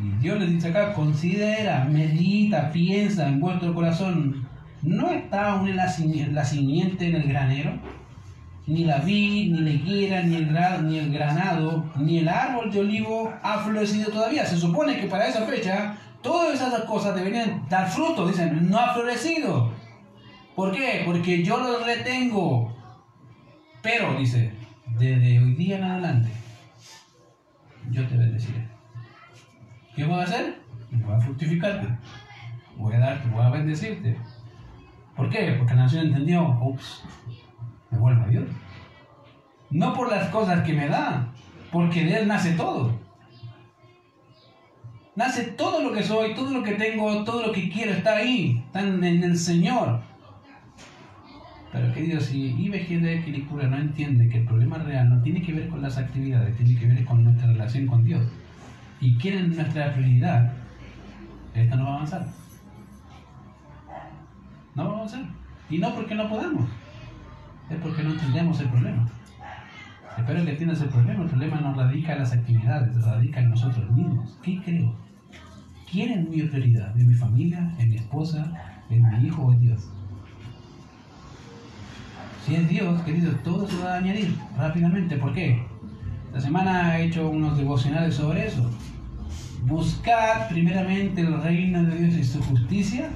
Y 0.00 0.10
Dios 0.22 0.38
les 0.38 0.50
dice 0.50 0.68
acá, 0.68 0.92
considera, 0.92 1.84
medita, 1.84 2.70
piensa 2.70 3.28
en 3.28 3.40
vuestro 3.40 3.74
corazón. 3.74 4.46
¿No 4.82 5.10
está 5.10 5.52
aún 5.52 5.74
la, 5.74 5.92
la 6.30 6.44
simiente 6.44 7.08
en 7.08 7.16
el 7.16 7.28
granero? 7.28 7.72
Ni 8.66 8.84
la 8.84 8.98
vid, 8.98 9.52
ni 9.52 9.60
la 9.60 9.70
higuera, 9.70 10.22
ni 10.22 10.36
el, 10.36 10.56
ni 10.86 10.98
el 10.98 11.12
granado, 11.12 11.84
ni 11.96 12.18
el 12.18 12.28
árbol 12.28 12.70
de 12.70 12.80
olivo 12.80 13.32
ha 13.42 13.58
florecido 13.58 14.10
todavía. 14.10 14.44
Se 14.44 14.58
supone 14.58 15.00
que 15.00 15.06
para 15.06 15.26
esa 15.26 15.46
fecha 15.46 15.96
todas 16.22 16.54
esas 16.54 16.82
cosas 16.84 17.16
deberían 17.16 17.66
dar 17.68 17.88
fruto. 17.88 18.28
Dicen, 18.28 18.68
no 18.70 18.78
ha 18.78 18.94
florecido. 18.94 19.72
¿Por 20.54 20.72
qué? 20.72 21.02
Porque 21.04 21.42
yo 21.42 21.58
los 21.58 21.84
retengo. 21.84 22.76
Pero, 23.82 24.18
dice, 24.18 24.52
desde 24.98 25.38
hoy 25.38 25.54
día 25.54 25.78
en 25.78 25.84
adelante, 25.84 26.30
yo 27.90 28.06
te 28.06 28.16
bendeciré. 28.16 28.77
¿Qué 29.98 30.04
voy 30.04 30.20
a 30.20 30.22
hacer? 30.22 30.54
Voy 30.92 31.12
a 31.12 31.18
fructificarte. 31.18 31.88
Voy 32.76 32.94
a 32.94 33.00
darte, 33.00 33.28
voy 33.30 33.44
a 33.44 33.50
bendecirte. 33.50 34.16
¿Por 35.16 35.28
qué? 35.28 35.56
Porque 35.58 35.74
la 35.74 35.82
nación 35.82 36.06
entendió, 36.06 36.56
ups, 36.62 37.02
me 37.90 37.98
vuelvo 37.98 38.22
a 38.22 38.28
Dios. 38.28 38.44
No 39.70 39.92
por 39.94 40.08
las 40.08 40.28
cosas 40.28 40.62
que 40.62 40.72
me 40.72 40.86
da, 40.86 41.32
porque 41.72 42.04
de 42.04 42.16
Él 42.16 42.28
nace 42.28 42.52
todo. 42.52 42.96
Nace 45.16 45.42
todo 45.42 45.82
lo 45.82 45.92
que 45.92 46.04
soy, 46.04 46.32
todo 46.32 46.52
lo 46.52 46.62
que 46.62 46.74
tengo, 46.74 47.24
todo 47.24 47.48
lo 47.48 47.52
que 47.52 47.68
quiero 47.68 47.90
está 47.90 48.18
ahí, 48.18 48.62
está 48.66 48.82
en 48.82 49.02
el 49.02 49.36
Señor. 49.36 50.00
Pero 51.72 51.92
querido, 51.92 52.20
si 52.20 52.54
IBG 52.56 53.00
de 53.00 53.24
Quilicura 53.24 53.66
no 53.66 53.76
entiende 53.76 54.28
que 54.28 54.38
el 54.38 54.44
problema 54.44 54.78
real 54.78 55.10
no 55.10 55.20
tiene 55.22 55.42
que 55.42 55.52
ver 55.52 55.68
con 55.68 55.82
las 55.82 55.98
actividades, 55.98 56.56
tiene 56.56 56.78
que 56.78 56.86
ver 56.86 57.04
con 57.04 57.24
nuestra 57.24 57.48
relación 57.48 57.88
con 57.88 58.04
Dios, 58.04 58.24
y 59.00 59.16
quieren 59.16 59.54
nuestra 59.54 59.92
prioridad, 59.92 60.52
esto 61.54 61.76
no 61.76 61.84
va 61.84 61.90
a 61.90 61.94
avanzar. 61.94 62.26
No 64.74 64.84
va 64.84 64.90
a 64.90 64.96
avanzar. 64.96 65.22
Y 65.70 65.78
no 65.78 65.94
porque 65.94 66.14
no 66.14 66.28
podamos, 66.28 66.64
es 67.70 67.76
porque 67.78 68.02
no 68.02 68.10
entendemos 68.12 68.60
el 68.60 68.68
problema. 68.68 69.08
Espero 70.16 70.44
que 70.44 70.50
entiendas 70.50 70.80
el 70.80 70.88
problema. 70.88 71.22
El 71.22 71.28
problema 71.28 71.60
no 71.60 71.74
radica 71.74 72.12
en 72.14 72.18
las 72.18 72.32
actividades, 72.32 73.04
radica 73.04 73.40
en 73.40 73.50
nosotros 73.50 73.88
mismos. 73.92 74.36
¿Qué 74.42 74.60
creo? 74.64 74.92
¿Quién 75.90 76.10
es 76.10 76.28
mi 76.28 76.42
prioridad? 76.42 76.98
¿En 76.98 77.06
mi 77.06 77.14
familia? 77.14 77.72
¿En 77.78 77.90
mi 77.90 77.96
esposa? 77.96 78.52
¿En 78.90 79.08
mi 79.08 79.28
hijo 79.28 79.42
o 79.42 79.52
en 79.52 79.60
Dios? 79.60 79.88
Si 82.44 82.54
es 82.56 82.68
Dios, 82.68 83.00
querido, 83.02 83.32
todo 83.44 83.68
se 83.68 83.82
va 83.82 83.94
a 83.94 83.96
añadir 83.98 84.34
rápidamente. 84.56 85.16
¿Por 85.16 85.32
qué? 85.34 85.64
La 86.32 86.40
semana 86.40 86.98
he 86.98 87.04
hecho 87.04 87.28
unos 87.28 87.56
devocionales 87.56 88.14
sobre 88.16 88.46
eso. 88.46 88.68
Buscar 89.62 90.48
primeramente 90.48 91.20
el 91.20 91.42
reino 91.42 91.82
de 91.82 91.96
Dios 91.96 92.14
y 92.14 92.24
su 92.24 92.42
justicia 92.42 93.10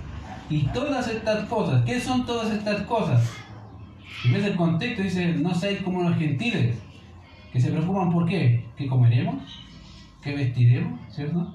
y 0.51 0.64
todas 0.68 1.09
estas 1.09 1.47
cosas. 1.49 1.84
¿Qué 1.84 2.01
son 2.01 2.26
todas 2.26 2.51
estas 2.53 2.82
cosas? 2.82 3.30
En 4.24 4.32
vez 4.32 4.45
del 4.45 4.57
contexto 4.57 5.03
dice, 5.03 5.34
no 5.34 5.55
seáis 5.55 5.82
como 5.82 6.03
los 6.03 6.16
gentiles, 6.16 6.76
que 7.53 7.61
se 7.61 7.70
preocupan 7.70 8.12
por 8.12 8.26
qué, 8.26 8.64
qué 8.76 8.86
comeremos, 8.86 9.43
qué 10.22 10.34
vestiremos, 10.34 11.01
¿cierto? 11.11 11.55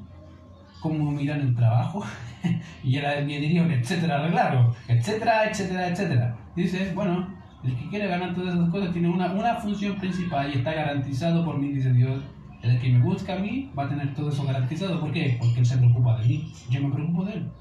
Cómo 0.81 1.11
miran 1.11 1.41
el 1.41 1.55
trabajo, 1.55 2.03
y 2.83 2.97
el 2.97 3.27
diría, 3.27 3.63
etcétera, 3.65 4.19
arreglarlo, 4.19 4.75
etcétera, 4.87 5.49
etcétera, 5.49 5.87
etcétera. 5.87 6.37
Dice, 6.55 6.91
bueno, 6.93 7.27
el 7.63 7.75
que 7.75 7.89
quiere 7.89 8.07
ganar 8.07 8.35
todas 8.35 8.55
esas 8.55 8.69
cosas 8.69 8.91
tiene 8.91 9.09
una, 9.09 9.31
una 9.31 9.55
función 9.55 9.95
principal 9.95 10.51
y 10.53 10.57
está 10.57 10.73
garantizado 10.73 11.45
por 11.45 11.57
mí, 11.57 11.69
dice 11.69 11.93
Dios. 11.93 12.21
El 12.67 12.79
que 12.79 12.89
me 12.89 12.99
busca 12.99 13.33
a 13.33 13.39
mí 13.39 13.71
va 13.77 13.85
a 13.85 13.89
tener 13.89 14.13
todo 14.13 14.29
eso 14.29 14.43
garantizado. 14.43 14.99
¿Por 14.99 15.11
qué? 15.11 15.37
Porque 15.39 15.59
Él 15.59 15.65
se 15.65 15.77
preocupa 15.77 16.17
de 16.19 16.27
mí. 16.27 16.53
Yo 16.69 16.81
me 16.81 16.93
preocupo 16.93 17.25
de 17.25 17.33
Él. 17.33 17.51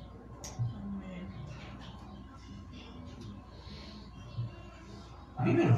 Vívelo. 5.45 5.77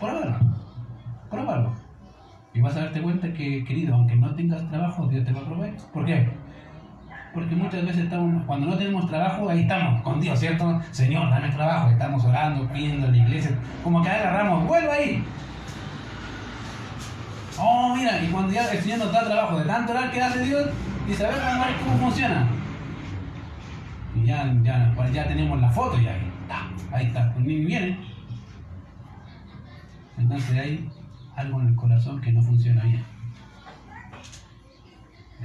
Pruébalo. 0.00 0.38
Pruébalo. 1.30 1.72
Y 2.52 2.60
vas 2.60 2.76
a 2.76 2.80
darte 2.80 3.02
cuenta 3.02 3.32
que, 3.32 3.64
querido, 3.64 3.94
aunque 3.94 4.16
no 4.16 4.34
tengas 4.34 4.68
trabajo, 4.68 5.06
Dios 5.08 5.24
te 5.24 5.32
va 5.32 5.40
a 5.40 5.44
proveer. 5.44 5.76
¿Por 5.92 6.04
qué? 6.04 6.28
porque 7.34 7.56
muchas 7.56 7.84
veces 7.84 8.04
estamos, 8.04 8.44
cuando 8.46 8.68
no 8.68 8.78
tenemos 8.78 9.08
trabajo, 9.08 9.50
ahí 9.50 9.62
estamos 9.62 10.00
con 10.02 10.20
Dios, 10.20 10.38
¿cierto? 10.38 10.80
Señor, 10.92 11.28
dame 11.30 11.48
trabajo, 11.48 11.90
estamos 11.90 12.24
orando, 12.24 12.66
pidiendo 12.68 13.08
en 13.08 13.12
la 13.12 13.18
iglesia, 13.18 13.50
como 13.82 14.00
que 14.02 14.08
agarramos, 14.08 14.66
vuelvo 14.68 14.92
ahí. 14.92 15.22
Oh, 17.58 17.94
mira, 17.96 18.22
y 18.22 18.28
cuando 18.28 18.52
ya 18.52 18.68
el 18.68 18.82
Señor 18.82 18.98
nos 18.98 19.12
da 19.12 19.24
trabajo 19.24 19.58
de 19.58 19.64
tanto 19.64 19.92
orar 19.92 20.10
que 20.10 20.20
hace 20.20 20.44
Dios, 20.44 20.68
dice, 21.06 21.24
a 21.24 21.30
ver, 21.30 21.38
vamos 21.40 21.64
a 21.64 21.68
ver 21.68 21.76
cómo 21.78 21.98
funciona. 21.98 22.46
Y 24.16 24.26
ya, 24.26 24.54
ya, 24.62 24.92
pues 24.96 25.12
ya 25.12 25.26
tenemos 25.26 25.60
la 25.60 25.70
foto 25.70 26.00
y 26.00 26.06
ahí 26.06 26.32
está, 26.42 27.00
está, 27.00 27.32
pues 27.32 27.44
viene. 27.44 27.98
Entonces 30.18 30.58
hay 30.58 30.90
algo 31.36 31.60
en 31.60 31.68
el 31.68 31.74
corazón 31.74 32.20
que 32.20 32.32
no 32.32 32.42
funciona 32.42 32.82
bien 32.84 33.14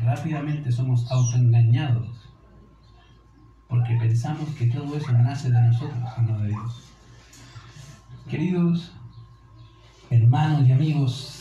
rápidamente 0.04 0.72
somos 0.72 1.10
autoengañados 1.12 2.08
porque 3.68 3.96
pensamos 3.98 4.50
que 4.56 4.68
todo 4.68 4.98
eso 4.98 5.12
nace 5.12 5.52
de 5.52 5.62
nosotros 5.62 6.00
no 6.26 6.40
de 6.40 6.48
Dios. 6.48 6.84
Queridos, 8.28 8.92
hermanos 10.10 10.68
y 10.68 10.72
amigos, 10.72 11.39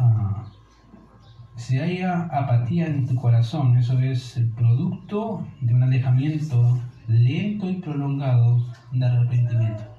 ah, 0.00 0.44
si 1.56 1.78
hay 1.78 2.02
apatía 2.02 2.86
en 2.86 3.06
tu 3.06 3.14
corazón, 3.14 3.76
eso 3.76 3.98
es 4.00 4.36
el 4.36 4.50
producto 4.50 5.46
de 5.60 5.74
un 5.74 5.82
alejamiento 5.82 6.80
lento 7.06 7.68
y 7.68 7.80
prolongado 7.80 8.64
de 8.92 9.04
arrepentimiento 9.04 9.90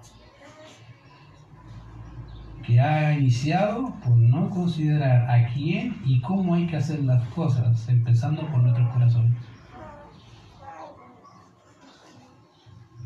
que 2.64 2.80
ha 2.80 3.14
iniciado 3.18 3.94
por 4.04 4.16
no 4.16 4.50
considerar 4.50 5.30
a 5.30 5.48
quién 5.48 6.02
y 6.06 6.22
cómo 6.22 6.56
hay 6.56 6.68
que 6.68 6.78
hacer 6.78 7.04
las 7.04 7.28
cosas, 7.30 7.88
empezando 7.90 8.46
por 8.48 8.60
nuestro 8.60 8.90
corazón. 8.92 9.36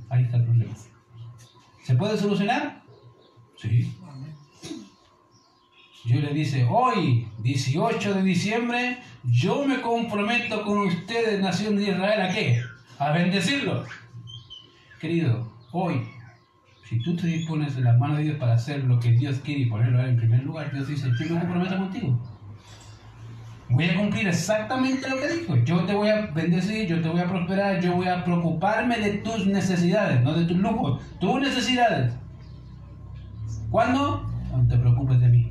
Ahí 0.10 0.24
está 0.24 0.38
el 0.38 0.44
problema. 0.44 0.74
¿Se 1.84 1.96
puede 1.96 2.18
solucionar? 2.18 2.82
Sí. 3.58 3.96
Yo 6.06 6.20
le 6.22 6.34
dice, 6.34 6.68
hoy, 6.70 7.28
18 7.40 8.14
de 8.14 8.22
diciembre, 8.22 9.00
yo 9.24 9.66
me 9.66 9.82
comprometo 9.82 10.64
con 10.64 10.80
ustedes, 10.80 11.42
nación 11.42 11.78
de 11.78 11.90
Israel, 11.90 12.22
¿a 12.22 12.30
qué? 12.32 12.62
A 13.00 13.12
bendecirlo. 13.12 13.84
Querido, 15.00 15.52
hoy, 15.72 16.02
si 16.88 17.02
tú 17.02 17.16
te 17.16 17.26
dispones 17.26 17.76
de 17.76 17.82
la 17.82 17.98
mano 17.98 18.18
de 18.18 18.24
Dios 18.24 18.38
para 18.38 18.54
hacer 18.54 18.84
lo 18.84 19.00
que 19.00 19.14
Dios 19.14 19.40
quiere 19.44 19.62
y 19.62 19.66
ponerlo 19.66 20.06
en 20.06 20.16
primer 20.16 20.44
lugar, 20.44 20.72
Dios 20.72 20.88
dice, 20.88 21.10
yo 21.20 21.34
me 21.34 21.40
comprometo 21.40 21.76
contigo. 21.76 22.20
Voy 23.70 23.86
a 23.86 23.98
cumplir 23.98 24.28
exactamente 24.28 25.10
lo 25.10 25.20
que 25.20 25.28
dijo. 25.28 25.56
Yo 25.66 25.86
te 25.86 25.94
voy 25.96 26.10
a 26.10 26.28
bendecir, 26.28 26.88
yo 26.88 27.02
te 27.02 27.10
voy 27.10 27.22
a 27.22 27.28
prosperar, 27.28 27.82
yo 27.82 27.94
voy 27.94 28.08
a 28.08 28.24
preocuparme 28.24 29.00
de 29.00 29.14
tus 29.18 29.48
necesidades, 29.48 30.22
no 30.22 30.34
de 30.34 30.46
tus 30.46 30.58
lujos, 30.58 31.02
tus 31.20 31.42
necesidades. 31.42 32.14
¿Cuándo? 33.72 34.30
Cuando 34.52 34.76
te 34.76 34.80
preocupes 34.80 35.20
de 35.20 35.30
mí. 35.30 35.45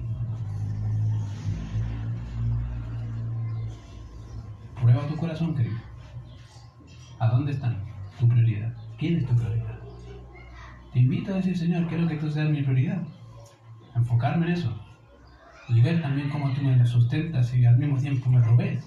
Prueba 4.85 5.07
tu 5.07 5.17
corazón, 5.17 5.55
querido. 5.55 5.79
¿A 7.19 7.29
dónde 7.29 7.53
están 7.53 7.79
tu 8.21 8.29
prioridad? 8.29 8.71
¿Quién 8.99 9.17
es 9.17 9.27
tu 9.27 9.35
prioridad? 9.35 9.79
Te 10.93 10.99
invito 10.99 11.33
a 11.33 11.37
decir, 11.37 11.57
Señor, 11.57 11.87
quiero 11.87 12.07
que 12.07 12.17
tú 12.17 12.31
seas 12.31 12.51
mi 12.51 12.61
prioridad. 12.63 13.03
Enfocarme 13.95 14.45
en 14.45 14.53
eso. 14.53 14.79
Y 15.71 15.81
ver 15.81 16.03
también 16.03 16.29
cómo 16.29 16.53
tú 16.53 16.61
me 16.61 16.85
sustentas 16.85 17.55
y 17.55 17.65
al 17.65 17.79
mismo 17.79 17.97
tiempo 17.97 18.29
me 18.29 18.43
provees. 18.43 18.87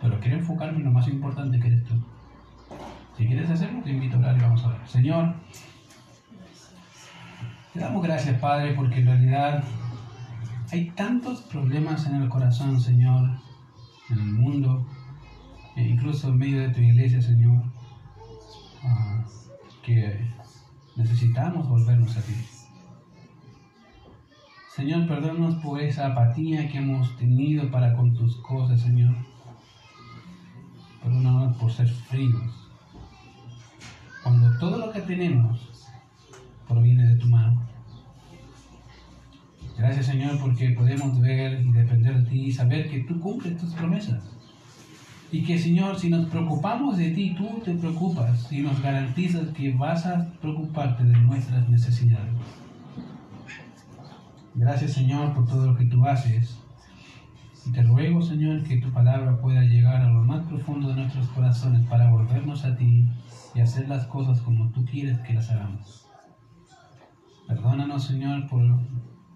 Pero 0.00 0.20
quiero 0.20 0.36
enfocarme 0.36 0.78
en 0.78 0.84
lo 0.84 0.92
más 0.92 1.08
importante 1.08 1.58
que 1.58 1.66
eres 1.66 1.82
tú. 1.82 1.94
Si 3.16 3.26
quieres 3.26 3.50
hacerlo, 3.50 3.82
te 3.82 3.90
invito 3.90 4.14
a 4.14 4.20
orar 4.20 4.36
y 4.36 4.40
vamos 4.40 4.64
a 4.64 4.68
ver. 4.68 4.86
Señor, 4.86 5.34
te 7.72 7.80
damos 7.80 8.04
gracias, 8.04 8.38
Padre, 8.38 8.74
porque 8.74 9.00
en 9.00 9.06
realidad 9.06 9.64
hay 10.70 10.90
tantos 10.90 11.40
problemas 11.40 12.06
en 12.06 12.22
el 12.22 12.28
corazón, 12.28 12.80
Señor, 12.80 13.30
en 14.10 14.18
el 14.20 14.32
mundo, 14.32 14.86
e 15.76 15.82
incluso 15.82 16.28
en 16.28 16.38
medio 16.38 16.60
de 16.62 16.68
tu 16.70 16.80
iglesia, 16.80 17.20
Señor, 17.20 17.62
ah, 18.82 19.24
que 19.82 20.34
Necesitamos 20.96 21.68
volvernos 21.68 22.16
a 22.16 22.20
ti. 22.20 22.34
Señor, 24.76 25.08
perdónanos 25.08 25.56
por 25.56 25.80
esa 25.80 26.06
apatía 26.06 26.68
que 26.68 26.78
hemos 26.78 27.16
tenido 27.16 27.68
para 27.68 27.96
con 27.96 28.14
tus 28.14 28.36
cosas, 28.36 28.80
Señor. 28.80 29.16
Perdónanos 31.02 31.56
por 31.56 31.72
ser 31.72 31.88
fríos. 31.88 32.70
Cuando 34.22 34.56
todo 34.58 34.86
lo 34.86 34.92
que 34.92 35.00
tenemos 35.00 35.90
proviene 36.68 37.08
de 37.08 37.16
tu 37.16 37.28
mano. 37.28 37.66
Gracias, 39.76 40.06
Señor, 40.06 40.38
porque 40.38 40.70
podemos 40.70 41.20
ver 41.20 41.60
y 41.60 41.72
depender 41.72 42.22
de 42.22 42.30
ti 42.30 42.44
y 42.46 42.52
saber 42.52 42.88
que 42.88 43.00
tú 43.00 43.18
cumples 43.18 43.58
tus 43.58 43.74
promesas. 43.74 44.22
Y 45.34 45.42
que 45.42 45.58
Señor, 45.58 45.98
si 45.98 46.10
nos 46.10 46.26
preocupamos 46.26 46.96
de 46.96 47.10
ti, 47.10 47.34
tú 47.36 47.60
te 47.64 47.74
preocupas 47.74 48.52
y 48.52 48.60
nos 48.60 48.80
garantizas 48.80 49.48
que 49.48 49.72
vas 49.72 50.06
a 50.06 50.30
preocuparte 50.40 51.02
de 51.02 51.18
nuestras 51.18 51.68
necesidades. 51.68 52.32
Gracias 54.54 54.92
Señor 54.92 55.34
por 55.34 55.44
todo 55.48 55.66
lo 55.66 55.76
que 55.76 55.86
tú 55.86 56.06
haces. 56.06 56.56
Y 57.66 57.72
te 57.72 57.82
ruego 57.82 58.22
Señor 58.22 58.62
que 58.62 58.76
tu 58.76 58.92
palabra 58.92 59.40
pueda 59.40 59.62
llegar 59.62 60.02
a 60.02 60.08
lo 60.08 60.22
más 60.22 60.46
profundo 60.46 60.90
de 60.90 60.94
nuestros 60.94 61.26
corazones 61.30 61.84
para 61.88 62.12
volvernos 62.12 62.64
a 62.64 62.76
ti 62.76 63.08
y 63.56 63.60
hacer 63.60 63.88
las 63.88 64.06
cosas 64.06 64.40
como 64.40 64.70
tú 64.70 64.84
quieres 64.84 65.18
que 65.18 65.34
las 65.34 65.50
hagamos. 65.50 66.06
Perdónanos 67.48 68.04
Señor 68.04 68.48
por 68.48 68.62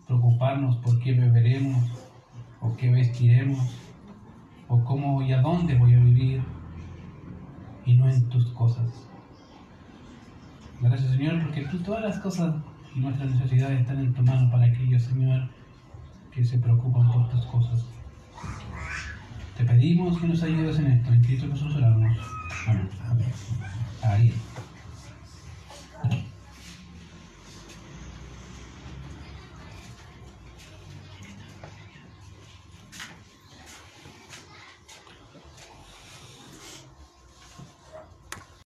preocuparnos 0.07 0.76
por 0.76 1.01
qué 1.01 1.14
beberemos 1.14 1.82
o 2.61 2.76
qué 2.76 2.88
vestiremos 2.88 3.88
o 4.69 4.85
cómo 4.85 5.23
y 5.23 5.33
a 5.33 5.41
dónde 5.41 5.75
voy 5.77 5.95
a 5.95 5.99
vivir 5.99 6.43
y 7.85 7.95
no 7.95 8.09
en 8.09 8.29
tus 8.29 8.47
cosas. 8.53 9.09
Gracias 10.81 11.11
Señor 11.11 11.43
porque 11.43 11.64
tú 11.66 11.79
todas 11.79 12.03
las 12.03 12.19
cosas 12.21 12.55
y 12.95 13.01
nuestras 13.01 13.31
necesidades 13.31 13.81
están 13.81 13.99
en 13.99 14.12
tu 14.12 14.23
mano 14.23 14.51
para 14.51 14.66
aquellos 14.66 15.03
Señor 15.03 15.49
que 16.33 16.45
se 16.45 16.59
preocupan 16.59 17.11
por 17.11 17.29
tus 17.31 17.45
cosas. 17.47 17.85
Te 19.57 19.64
pedimos 19.64 20.19
que 20.21 20.29
nos 20.29 20.43
ayudes 20.43 20.79
en 20.79 20.87
esto. 20.87 21.12
En 21.12 21.23
Cristo 21.25 21.49
Jesús 21.51 21.75
oramos. 21.75 22.16
Amén. 22.69 22.89
Amén. 23.11 23.33
Ahí. 24.03 24.33